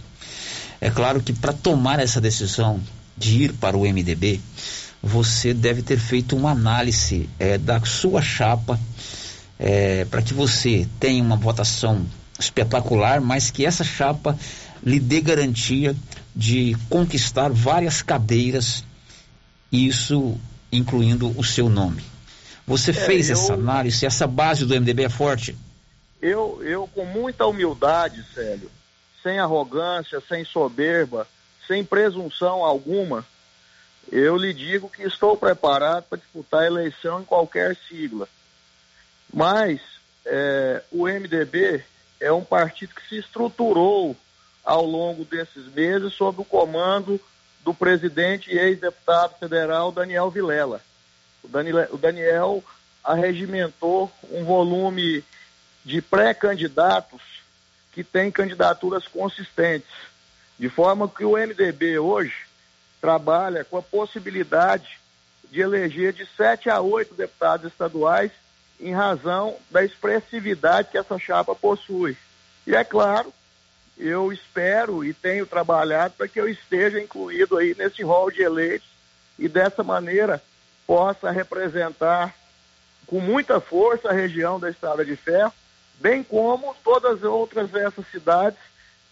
É 0.80 0.92
claro 0.92 1.22
que 1.22 1.34
para 1.34 1.54
tomar 1.54 2.00
essa 2.00 2.22
decisão 2.22 2.80
de 3.18 3.46
ir 3.46 3.54
para 3.54 3.76
o 3.76 3.82
MDB, 3.82 4.40
você 5.02 5.56
deve 5.56 5.82
ter 5.82 5.98
feito 5.98 6.36
uma 6.36 6.52
análise 6.52 7.28
é, 7.40 7.58
da 7.58 7.82
sua 7.82 8.22
chapa 8.22 8.80
é, 9.58 10.06
para 10.06 10.22
que 10.22 10.36
você 10.36 10.88
tenha 11.00 11.24
uma 11.24 11.36
votação 11.36 12.06
espetacular, 12.40 13.20
mas 13.20 13.52
que 13.52 13.66
essa 13.66 13.84
chapa 13.84 14.38
lhe 14.84 15.00
dê 15.00 15.22
garantia 15.22 15.96
de 16.36 16.76
conquistar 16.90 17.50
várias 17.50 18.02
cadeiras, 18.02 18.84
isso 19.72 20.40
incluindo 20.72 21.38
o 21.38 21.44
seu 21.44 21.70
nome. 21.70 22.04
Você 22.66 22.92
é, 22.92 22.94
fez 22.94 23.30
eu, 23.30 23.34
essa 23.34 23.54
análise, 23.54 24.06
essa 24.06 24.28
base 24.28 24.66
do 24.66 24.74
MDB 24.74 25.04
é 25.04 25.10
forte? 25.10 25.58
Eu, 26.22 26.62
eu 26.64 26.88
com 26.88 27.06
muita 27.06 27.46
humildade, 27.46 28.24
Célio, 28.34 28.70
sem 29.24 29.40
arrogância, 29.40 30.22
sem 30.28 30.46
soberba, 30.46 31.28
sem 31.68 31.84
presunção 31.84 32.64
alguma, 32.64 33.26
eu 34.12 34.36
lhe 34.38 34.54
digo 34.54 34.90
que 34.90 35.04
estou 35.04 35.38
preparado 35.38 36.06
para 36.06 36.18
disputar 36.18 36.62
a 36.62 36.68
eleição 36.68 37.22
em 37.22 37.26
qualquer 37.26 37.78
sigla. 37.88 38.28
Mas 39.32 39.80
é, 40.26 40.84
o 40.92 41.06
MDB 41.06 41.84
é 42.20 42.32
um 42.32 42.44
partido 42.44 42.94
que 42.96 43.08
se 43.08 43.18
estruturou 43.18 44.16
ao 44.70 44.86
longo 44.86 45.26
desses 45.26 45.66
meses 45.74 46.14
sob 46.14 46.42
o 46.42 46.46
comando 46.46 47.20
do 47.64 47.74
presidente 47.74 48.52
e 48.54 48.60
ex-deputado 48.60 49.34
federal 49.40 49.92
Daniel 49.92 50.30
Vilela. 50.30 50.80
O 51.44 51.48
Daniel, 51.48 51.88
o 51.92 51.98
Daniel 51.98 52.64
arregimentou 53.04 54.12
um 54.30 54.44
volume 54.46 55.24
de 55.84 56.04
pré-candidatos 56.04 57.20
que 57.92 58.04
tem 58.04 58.30
candidaturas 58.30 59.08
consistentes, 59.08 59.90
de 60.60 60.70
forma 60.70 61.10
que 61.10 61.26
o 61.26 61.32
MDB 61.36 61.98
hoje 61.98 62.46
trabalha 63.02 63.64
com 63.64 63.76
a 63.76 63.82
possibilidade 63.82 65.00
de 65.50 65.62
eleger 65.62 66.14
de 66.14 66.28
sete 66.38 66.70
a 66.70 66.80
oito 66.80 67.16
deputados 67.16 67.72
estaduais 67.72 68.32
em 68.80 68.94
razão 68.94 69.58
da 69.72 69.84
expressividade 69.84 70.90
que 70.92 70.98
essa 71.00 71.18
chapa 71.18 71.56
possui. 71.56 72.16
E 72.68 72.76
é 72.76 72.84
claro 72.84 73.34
eu 74.00 74.32
espero 74.32 75.04
e 75.04 75.14
tenho 75.14 75.46
trabalhado 75.46 76.14
para 76.18 76.28
que 76.28 76.40
eu 76.40 76.48
esteja 76.48 77.02
incluído 77.02 77.58
aí 77.58 77.76
nesse 77.78 78.02
rol 78.02 78.32
de 78.32 78.42
eleitos 78.42 78.88
e 79.38 79.50
dessa 79.50 79.84
maneira 79.84 80.42
possa 80.88 81.30
representar 81.30 82.34
com 83.06 83.20
muita 83.20 83.60
força 83.60 84.10
a 84.10 84.14
região 84.14 84.60
da 84.60 84.70
Estrada 84.70 85.04
de 85.04 85.16
Ferro, 85.16 85.52
bem 86.00 86.24
como 86.24 86.76
todas 86.84 87.18
as 87.18 87.24
outras 87.24 87.74
essas 87.76 88.06
cidades 88.10 88.60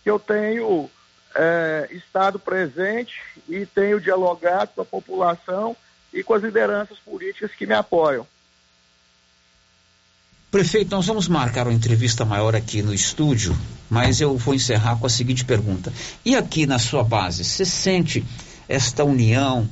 que 0.04 0.10
eu 0.10 0.18
tenho 0.18 0.90
é, 1.36 1.90
estado 1.92 2.40
presente 2.40 3.22
e 3.50 3.66
tenho 3.66 4.00
dialogado 4.00 4.72
com 4.76 4.82
a 4.82 4.86
população 4.86 5.76
e 6.14 6.24
com 6.24 6.34
as 6.34 6.44
lideranças 6.44 6.98
políticas 7.00 7.52
que 7.52 7.66
me 7.66 7.74
apoiam. 7.74 8.26
Prefeito, 10.50 10.92
nós 10.92 11.06
vamos 11.06 11.28
marcar 11.28 11.68
uma 11.68 11.74
entrevista 11.74 12.24
maior 12.24 12.56
aqui 12.56 12.82
no 12.82 12.94
estúdio, 12.94 13.54
mas 13.90 14.22
eu 14.22 14.38
vou 14.38 14.54
encerrar 14.54 14.98
com 14.98 15.08
a 15.08 15.10
seguinte 15.10 15.46
pergunta. 15.46 15.92
E 16.26 16.36
aqui 16.36 16.66
na 16.66 16.80
sua 16.80 17.04
base, 17.04 17.44
você 17.44 17.66
sente 17.66 18.24
esta 18.68 19.04
união 19.04 19.68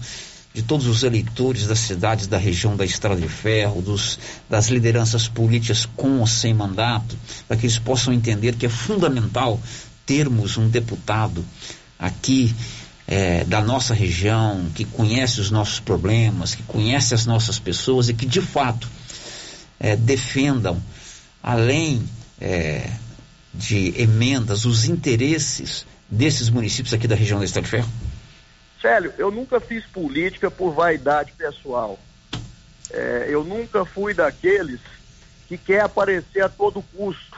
de 0.54 0.62
todos 0.62 0.88
os 0.88 1.04
eleitores 1.04 1.68
das 1.68 1.80
cidades 1.80 2.28
da 2.28 2.38
região 2.38 2.78
da 2.78 2.86
Estrada 2.86 3.20
de 3.20 3.28
Ferro, 3.28 3.82
dos, 3.82 4.18
das 4.50 4.70
lideranças 4.70 5.28
políticas 5.28 5.86
com 5.86 6.20
ou 6.20 6.28
sem 6.28 6.54
mandato, 6.54 7.18
para 7.46 7.58
que 7.58 7.66
eles 7.66 7.78
possam 7.78 8.14
entender 8.14 8.56
que 8.56 8.66
é 8.66 8.70
fundamental 8.70 9.60
termos 10.06 10.56
um 10.56 10.70
deputado 10.70 11.44
aqui 12.00 12.56
é, 13.06 13.44
da 13.44 13.62
nossa 13.62 13.94
região, 13.94 14.66
que 14.74 14.86
conhece 14.86 15.42
os 15.42 15.52
nossos 15.52 15.82
problemas, 15.82 16.56
que 16.56 16.64
conhece 16.64 17.14
as 17.14 17.26
nossas 17.26 17.60
pessoas 17.60 18.08
e 18.08 18.14
que 18.14 18.26
de 18.26 18.40
fato 18.40 18.88
é, 19.78 19.96
defendam, 19.96 20.82
além 21.44 22.02
é, 22.40 22.90
de 23.57 24.02
emendas, 24.02 24.65
os 24.65 24.86
interesses 24.86 25.86
desses 26.10 26.49
municípios 26.49 26.94
aqui 26.94 27.07
da 27.07 27.15
região 27.15 27.40
do 27.40 27.45
Estado 27.45 27.64
de 27.64 27.69
Ferro? 27.69 27.90
Célio, 28.82 29.14
eu 29.18 29.32
nunca 29.32 29.60
fiz 29.60 29.86
política 29.86 30.52
por 30.52 30.72
vaidade 30.72 31.32
pessoal. 31.32 31.98
É, 32.91 33.27
eu 33.30 33.44
nunca 33.44 33.84
fui 33.84 34.14
daqueles 34.14 34.80
que 35.48 35.57
quer 35.57 35.82
aparecer 35.82 36.41
a 36.41 36.49
todo 36.49 36.84
custo, 36.95 37.38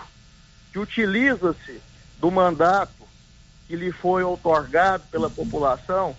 que 0.71 0.79
utiliza-se 0.79 1.79
do 2.19 2.31
mandato 2.31 2.91
que 3.67 3.75
lhe 3.75 3.91
foi 3.91 4.23
otorgado 4.23 5.03
pela 5.11 5.29
população 5.29 6.15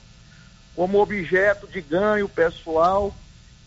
como 0.74 1.00
objeto 1.00 1.66
de 1.66 1.80
ganho 1.80 2.28
pessoal 2.28 3.14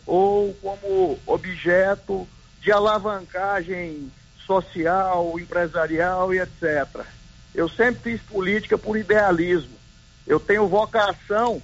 ou 0.05 0.53
como 0.55 1.19
objeto 1.25 2.27
de 2.61 2.71
alavancagem 2.71 4.11
social, 4.45 5.39
empresarial 5.39 6.34
e 6.34 6.39
etc. 6.39 7.05
Eu 7.53 7.68
sempre 7.69 8.18
fiz 8.18 8.22
política 8.22 8.77
por 8.77 8.97
idealismo. 8.97 9.77
Eu 10.26 10.39
tenho 10.39 10.68
vocação 10.68 11.61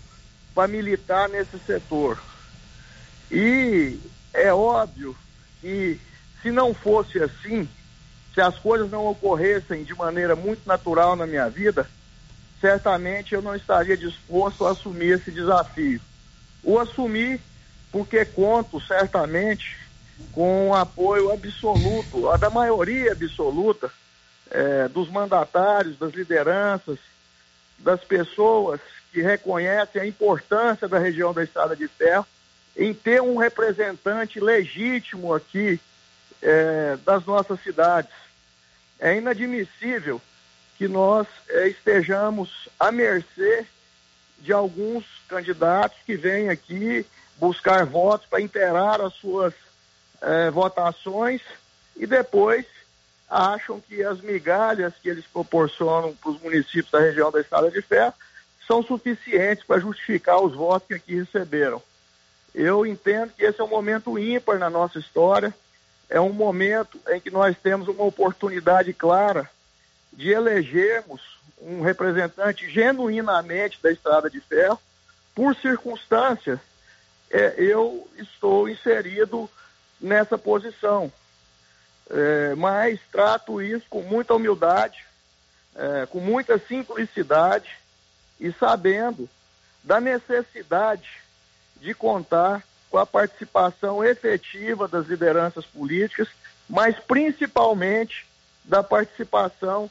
para 0.54 0.68
militar 0.68 1.30
nesse 1.30 1.58
setor. 1.60 2.22
E 3.32 4.00
é 4.34 4.54
óbvio 4.54 5.16
que 5.62 6.00
se 6.42 6.52
não 6.52 6.74
fosse 6.74 7.22
assim, 7.22 7.68
se 8.34 8.42
as 8.42 8.58
coisas 8.58 8.90
não 8.90 9.06
ocorressem 9.08 9.84
de 9.84 9.94
maneira 9.96 10.36
muito 10.36 10.68
natural 10.68 11.16
na 11.16 11.26
minha 11.26 11.50
vida, 11.50 11.88
certamente 12.60 13.34
eu 13.34 13.42
não 13.42 13.56
estaria 13.56 13.98
disposto 13.98 14.66
a 14.66 14.72
assumir 14.72 15.14
esse 15.14 15.32
desafio. 15.32 16.02
O 16.64 16.80
assumir 16.80 17.40
porque 17.92 18.26
conto 18.26 18.80
certamente 18.82 19.78
com 20.32 20.74
apoio 20.74 21.32
absoluto, 21.32 22.38
da 22.38 22.50
maioria 22.50 23.12
absoluta 23.12 23.92
é, 24.50 24.88
dos 24.88 25.10
mandatários, 25.10 25.98
das 25.98 26.14
lideranças, 26.14 27.00
das 27.80 28.04
pessoas 28.04 28.80
que 29.12 29.22
reconhecem 29.22 30.02
a 30.02 30.08
importância 30.08 30.88
da 30.88 31.00
região 31.00 31.34
da 31.34 31.44
Estrada 31.44 31.76
de 31.76 31.88
Ferro 31.88 32.26
em 32.76 32.94
ter 32.94 33.22
um 33.22 33.38
representante 33.38 34.40
legítimo 34.40 35.34
aqui 35.34 35.80
é, 36.42 36.98
das 37.04 37.26
nossas 37.26 37.62
cidades. 37.62 38.12
É 39.00 39.16
inadmissível 39.18 40.22
que 40.78 40.88
nós 40.88 41.28
é, 41.50 41.68
estejamos 41.68 42.70
à 42.80 42.92
mercê 42.92 43.66
de 44.40 44.54
alguns 44.54 45.04
candidatos 45.28 45.98
que 46.06 46.16
vêm 46.16 46.50
aqui 46.50 47.06
buscar 47.38 47.86
votos 47.86 48.28
para 48.28 48.42
interar 48.42 49.02
as 49.02 49.14
suas 49.14 49.54
é, 50.22 50.50
votações 50.52 51.42
e 51.96 52.06
depois 52.06 52.66
acham 53.30 53.82
que 53.82 54.04
as 54.04 54.22
migalhas 54.22 54.94
que 55.02 55.10
eles 55.10 55.26
proporcionam 55.26 56.14
para 56.16 56.32
os 56.32 56.42
municípios 56.42 56.92
da 56.92 57.00
região 57.00 57.32
da 57.32 57.42
Estrada 57.42 57.70
de 57.70 57.82
Ferro 57.82 58.14
são 58.66 58.84
suficientes 58.84 59.66
para 59.66 59.80
justificar 59.80 60.42
os 60.42 60.56
votos 60.56 60.88
que 60.88 60.94
aqui 60.94 61.16
receberam. 61.16 61.82
Eu 62.54 62.86
entendo 62.86 63.34
que 63.36 63.44
esse 63.44 63.60
é 63.60 63.64
um 63.64 63.70
momento 63.70 64.18
ímpar 64.18 64.58
na 64.58 64.70
nossa 64.70 65.00
história, 65.00 65.54
é 66.10 66.20
um 66.20 66.32
momento 66.32 67.00
em 67.10 67.20
que 67.20 67.30
nós 67.30 67.58
temos 67.58 67.88
uma 67.88 68.04
oportunidade 68.04 68.94
clara 68.94 69.50
de 70.12 70.32
elegermos 70.32 71.38
um 71.62 71.82
representante 71.82 72.70
genuinamente 72.70 73.80
da 73.82 73.92
Estrada 73.92 74.30
de 74.30 74.40
Ferro. 74.40 74.80
Por 75.34 75.56
circunstâncias, 75.56 76.60
é, 77.30 77.56
eu 77.58 78.08
estou 78.18 78.70
inserido 78.70 79.50
nessa 80.00 80.38
posição. 80.38 81.12
É, 82.10 82.56
mas 82.56 83.00
trato 83.12 83.62
isso 83.62 83.86
com 83.90 84.02
muita 84.02 84.34
humildade, 84.34 85.06
é, 85.76 86.06
com 86.06 86.20
muita 86.20 86.58
simplicidade 86.58 87.70
e 88.40 88.52
sabendo 88.54 89.30
da 89.84 90.00
necessidade 90.00 91.10
de 91.82 91.94
contar 91.94 92.64
com 92.90 92.98
a 92.98 93.06
participação 93.06 94.04
efetiva 94.04 94.88
das 94.88 95.08
lideranças 95.08 95.66
políticas, 95.66 96.30
mas 96.70 96.98
principalmente 97.00 98.26
da 98.64 98.82
participação 98.82 99.90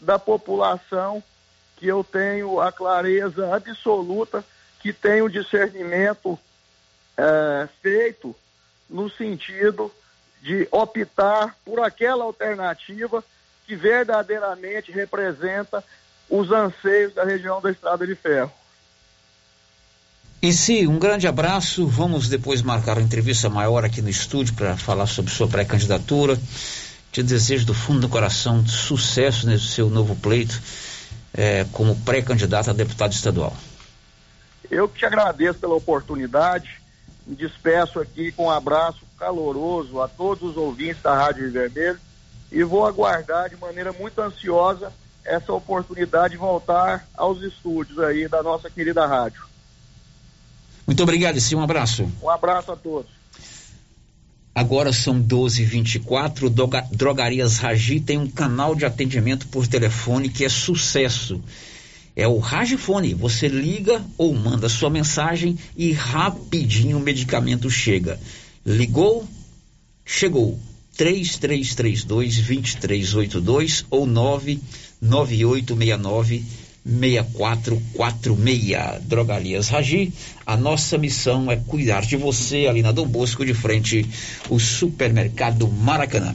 da 0.00 0.18
população, 0.18 1.22
que 1.76 1.86
eu 1.86 2.02
tenho 2.02 2.60
a 2.60 2.72
clareza 2.72 3.54
absoluta 3.54 4.44
que 4.80 4.92
tem 4.92 5.20
o 5.22 5.28
discernimento 5.28 6.38
é, 7.16 7.68
feito 7.82 8.34
no 8.88 9.10
sentido 9.10 9.90
de 10.42 10.68
optar 10.70 11.56
por 11.64 11.80
aquela 11.80 12.24
alternativa 12.24 13.24
que 13.66 13.74
verdadeiramente 13.74 14.92
representa 14.92 15.82
os 16.30 16.50
anseios 16.50 17.14
da 17.14 17.24
região 17.24 17.60
da 17.60 17.70
Estrada 17.70 18.06
de 18.06 18.14
Ferro. 18.14 18.52
E 20.40 20.52
se 20.52 20.86
um 20.86 20.98
grande 20.98 21.26
abraço, 21.26 21.86
vamos 21.86 22.28
depois 22.28 22.62
marcar 22.62 22.98
uma 22.98 23.04
entrevista 23.04 23.48
maior 23.48 23.84
aqui 23.84 24.02
no 24.02 24.08
estúdio 24.08 24.54
para 24.54 24.76
falar 24.76 25.06
sobre 25.06 25.32
sua 25.32 25.48
pré-candidatura. 25.48 26.38
Te 27.10 27.22
desejo 27.22 27.66
do 27.66 27.74
fundo 27.74 28.00
do 28.00 28.08
coração 28.08 28.64
sucesso 28.66 29.46
nesse 29.46 29.68
seu 29.68 29.88
novo 29.88 30.14
pleito 30.14 30.60
é, 31.32 31.64
como 31.72 31.96
pré-candidato 31.96 32.70
a 32.70 32.72
deputado 32.72 33.12
estadual. 33.12 33.56
Eu 34.70 34.88
que 34.88 34.98
te 34.98 35.06
agradeço 35.06 35.58
pela 35.58 35.74
oportunidade, 35.74 36.80
me 37.26 37.34
despeço 37.34 37.98
aqui 37.98 38.30
com 38.32 38.46
um 38.46 38.50
abraço 38.50 39.00
caloroso 39.18 40.00
a 40.00 40.08
todos 40.08 40.50
os 40.50 40.56
ouvintes 40.56 41.02
da 41.02 41.14
Rádio 41.14 41.50
Vermelho 41.50 41.98
e 42.52 42.62
vou 42.62 42.86
aguardar 42.86 43.48
de 43.50 43.56
maneira 43.56 43.92
muito 43.92 44.20
ansiosa 44.20 44.92
essa 45.24 45.52
oportunidade 45.52 46.34
de 46.34 46.38
voltar 46.38 47.06
aos 47.16 47.42
estúdios 47.42 47.98
aí 47.98 48.28
da 48.28 48.42
nossa 48.42 48.70
querida 48.70 49.04
rádio. 49.06 49.44
Muito 50.86 51.02
obrigado, 51.02 51.40
sim, 51.40 51.56
um 51.56 51.62
abraço. 51.62 52.08
Um 52.22 52.30
abraço 52.30 52.70
a 52.70 52.76
todos. 52.76 53.10
Agora 54.54 54.92
são 54.92 55.20
12h24. 55.20 56.48
Drogarias 56.92 57.58
Ragi 57.58 58.00
tem 58.00 58.16
um 58.16 58.30
canal 58.30 58.74
de 58.74 58.86
atendimento 58.86 59.48
por 59.48 59.66
telefone 59.66 60.28
que 60.28 60.44
é 60.44 60.48
sucesso. 60.48 61.42
É 62.16 62.26
o 62.26 62.38
Ragifone. 62.38 63.12
Você 63.12 63.46
liga 63.46 64.02
ou 64.16 64.34
manda 64.34 64.70
sua 64.70 64.88
mensagem 64.88 65.58
e 65.76 65.92
rapidinho 65.92 66.96
o 66.96 67.00
medicamento 67.00 67.70
chega. 67.70 68.18
Ligou? 68.64 69.28
Chegou. 70.02 70.58
3332 70.96 72.04
2382 72.04 73.84
ou 73.90 74.06
99869 74.06 76.42
6446. 76.86 79.04
Drogarias 79.04 79.68
Ragi, 79.68 80.10
a 80.46 80.56
nossa 80.56 80.96
missão 80.96 81.50
é 81.50 81.56
cuidar 81.56 82.00
de 82.02 82.16
você 82.16 82.66
ali 82.66 82.80
na 82.80 82.92
Dom 82.92 83.06
Bosco, 83.06 83.44
de 83.44 83.52
frente 83.52 84.06
o 84.48 84.58
supermercado 84.58 85.68
Maracanã. 85.68 86.34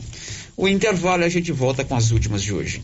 O 0.55 0.67
intervalo 0.67 1.23
a 1.23 1.29
gente 1.29 1.51
volta 1.51 1.83
com 1.83 1.95
as 1.95 2.11
últimas 2.11 2.43
de 2.43 2.53
hoje. 2.53 2.83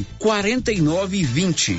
49 0.19 1.17
e 1.17 1.23
20. 1.23 1.77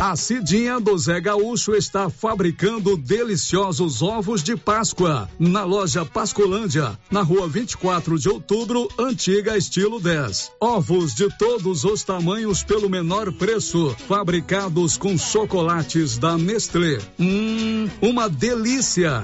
A 0.00 0.16
Cidinha 0.16 0.80
do 0.80 0.96
Zé 0.96 1.20
Gaúcho 1.20 1.74
está 1.74 2.08
fabricando 2.08 2.96
deliciosos 2.96 4.00
ovos 4.00 4.42
de 4.42 4.56
Páscoa 4.56 5.28
na 5.38 5.62
loja 5.62 6.06
Pascolândia, 6.06 6.98
na 7.10 7.20
rua 7.20 7.46
24 7.46 8.18
de 8.18 8.30
outubro, 8.30 8.88
antiga 8.98 9.58
estilo 9.58 10.00
10. 10.00 10.52
Ovos 10.58 11.14
de 11.14 11.28
todos 11.36 11.84
os 11.84 12.02
tamanhos 12.02 12.62
pelo 12.62 12.88
menor 12.88 13.30
preço, 13.30 13.94
fabricados 14.08 14.96
com 14.96 15.18
chocolates 15.18 16.16
da 16.16 16.38
Nestlé. 16.38 16.98
Hum, 17.18 17.86
uma 18.00 18.26
delícia! 18.26 19.20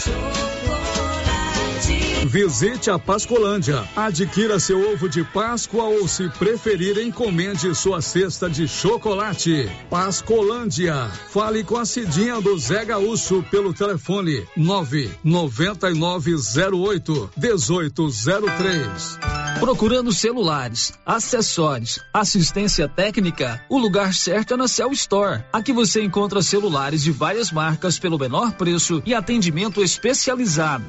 Visite 2.26 2.90
a 2.90 2.98
Pascolândia. 2.98 3.88
Adquira 3.94 4.58
seu 4.58 4.92
ovo 4.92 5.08
de 5.08 5.22
Páscoa 5.22 5.84
ou, 5.84 6.08
se 6.08 6.28
preferir, 6.30 6.98
encomende 6.98 7.72
sua 7.72 8.02
cesta 8.02 8.50
de 8.50 8.66
chocolate. 8.66 9.70
Pascolândia. 9.88 11.08
Fale 11.30 11.62
com 11.62 11.76
a 11.76 11.86
Cidinha 11.86 12.40
do 12.40 12.58
Zé 12.58 12.84
Gaúcho 12.84 13.44
pelo 13.48 13.72
telefone 13.72 14.44
99908 14.56 17.30
1803. 17.36 19.20
Procurando 19.60 20.12
celulares, 20.12 20.94
acessórios, 21.06 22.00
assistência 22.12 22.88
técnica, 22.88 23.64
o 23.70 23.78
lugar 23.78 24.12
certo 24.12 24.54
é 24.54 24.56
na 24.56 24.66
Cell 24.66 24.90
Store. 24.92 25.44
Aqui 25.52 25.72
você 25.72 26.02
encontra 26.02 26.42
celulares 26.42 27.04
de 27.04 27.12
várias 27.12 27.52
marcas 27.52 28.00
pelo 28.00 28.18
menor 28.18 28.50
preço 28.52 29.00
e 29.06 29.14
atendimento 29.14 29.80
especializado. 29.80 30.84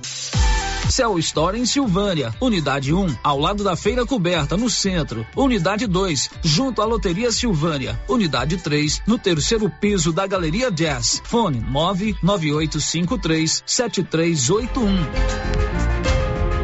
Cell 0.89 1.19
Store 1.19 1.59
em 1.59 1.65
Silvânia, 1.65 2.33
Unidade 2.39 2.93
1, 2.93 3.17
ao 3.23 3.39
lado 3.39 3.63
da 3.63 3.75
Feira 3.75 4.05
Coberta, 4.05 4.55
no 4.55 4.69
centro. 4.69 5.25
Unidade 5.35 5.85
2, 5.85 6.29
junto 6.43 6.81
à 6.81 6.85
Loteria 6.85 7.31
Silvânia. 7.31 7.99
Unidade 8.07 8.57
3, 8.57 9.01
no 9.05 9.19
terceiro 9.19 9.69
piso 9.69 10.13
da 10.13 10.25
Galeria 10.25 10.71
Jazz. 10.71 11.21
Fone 11.25 11.59
99853 11.59 13.63
7381. 13.65 14.87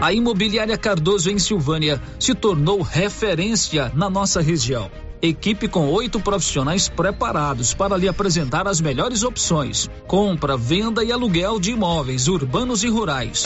A 0.02 0.12
Imobiliária 0.12 0.78
Cardoso 0.78 1.30
em 1.30 1.40
Silvânia 1.40 2.02
se 2.20 2.34
tornou 2.34 2.82
referência 2.82 3.92
na 3.96 4.10
nossa 4.10 4.42
região 4.42 4.90
Equipe 5.24 5.70
com 5.70 5.88
oito 5.88 6.20
profissionais 6.20 6.90
preparados 6.90 7.74
para 7.74 7.96
lhe 7.96 8.10
apresentar 8.10 8.68
as 8.68 8.82
melhores 8.82 9.24
opções: 9.24 9.90
compra, 10.06 10.58
venda 10.58 11.02
e 11.02 11.14
aluguel 11.14 11.62
de 11.62 11.72
imóveis 11.72 12.28
urbanos 12.28 12.84
e 12.84 12.90
rurais. 12.90 13.46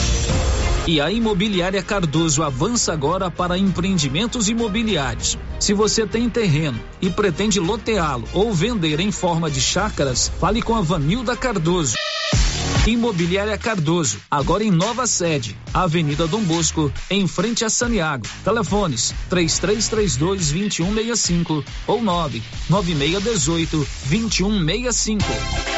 E 0.88 1.00
a 1.00 1.08
Imobiliária 1.12 1.80
Cardoso 1.80 2.42
avança 2.42 2.92
agora 2.92 3.30
para 3.30 3.56
empreendimentos 3.56 4.48
imobiliários. 4.48 5.38
Se 5.60 5.72
você 5.72 6.04
tem 6.04 6.28
terreno 6.28 6.80
e 7.00 7.08
pretende 7.10 7.60
loteá-lo 7.60 8.24
ou 8.32 8.52
vender 8.52 8.98
em 8.98 9.12
forma 9.12 9.48
de 9.48 9.60
chácaras, 9.60 10.32
fale 10.40 10.60
com 10.60 10.74
a 10.74 10.80
Vanilda 10.80 11.36
Cardoso. 11.36 11.94
Imobiliária 12.86 13.58
Cardoso, 13.58 14.18
agora 14.30 14.64
em 14.64 14.70
nova 14.70 15.06
sede, 15.06 15.56
Avenida 15.74 16.26
Dom 16.26 16.42
Bosco, 16.42 16.92
em 17.10 17.26
frente 17.26 17.64
a 17.64 17.70
Saniago. 17.70 18.26
Telefones: 18.44 19.14
3332 19.28 20.48
2165 20.48 21.64
ou 21.86 22.02
99618 22.02 23.86
2165. 24.06 25.77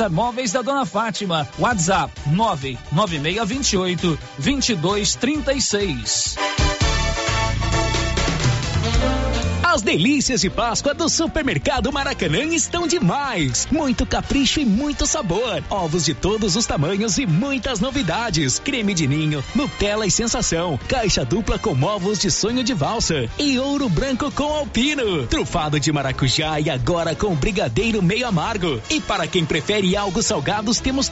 César 0.00 0.10
Móveis 0.10 0.52
da 0.52 0.62
Dona 0.62 0.86
Fátima. 0.86 1.46
WhatsApp 1.58 2.10
99628 2.24 4.18
2236. 4.38 6.38
As 9.72 9.82
delícias 9.82 10.40
de 10.40 10.50
Páscoa 10.50 10.92
do 10.92 11.08
Supermercado 11.08 11.92
Maracanã 11.92 12.42
estão 12.42 12.88
demais. 12.88 13.68
Muito 13.70 14.04
capricho 14.04 14.58
e 14.58 14.64
muito 14.64 15.06
sabor. 15.06 15.62
Ovos 15.70 16.04
de 16.04 16.12
todos 16.12 16.56
os 16.56 16.66
tamanhos 16.66 17.18
e 17.18 17.24
muitas 17.24 17.78
novidades. 17.78 18.58
Creme 18.58 18.92
de 18.92 19.06
ninho, 19.06 19.44
Nutella 19.54 20.04
e 20.04 20.10
sensação. 20.10 20.76
Caixa 20.88 21.24
dupla 21.24 21.56
com 21.56 21.80
ovos 21.84 22.18
de 22.18 22.32
sonho 22.32 22.64
de 22.64 22.74
valsa. 22.74 23.30
E 23.38 23.60
ouro 23.60 23.88
branco 23.88 24.28
com 24.32 24.52
alpino. 24.52 25.28
Trufado 25.28 25.78
de 25.78 25.92
maracujá 25.92 26.58
e 26.58 26.68
agora 26.68 27.14
com 27.14 27.32
brigadeiro 27.36 28.02
meio 28.02 28.26
amargo. 28.26 28.82
E 28.90 29.00
para 29.00 29.28
quem 29.28 29.46
prefere 29.46 29.96
algo 29.96 30.20
salgados, 30.20 30.80
temos 30.80 31.08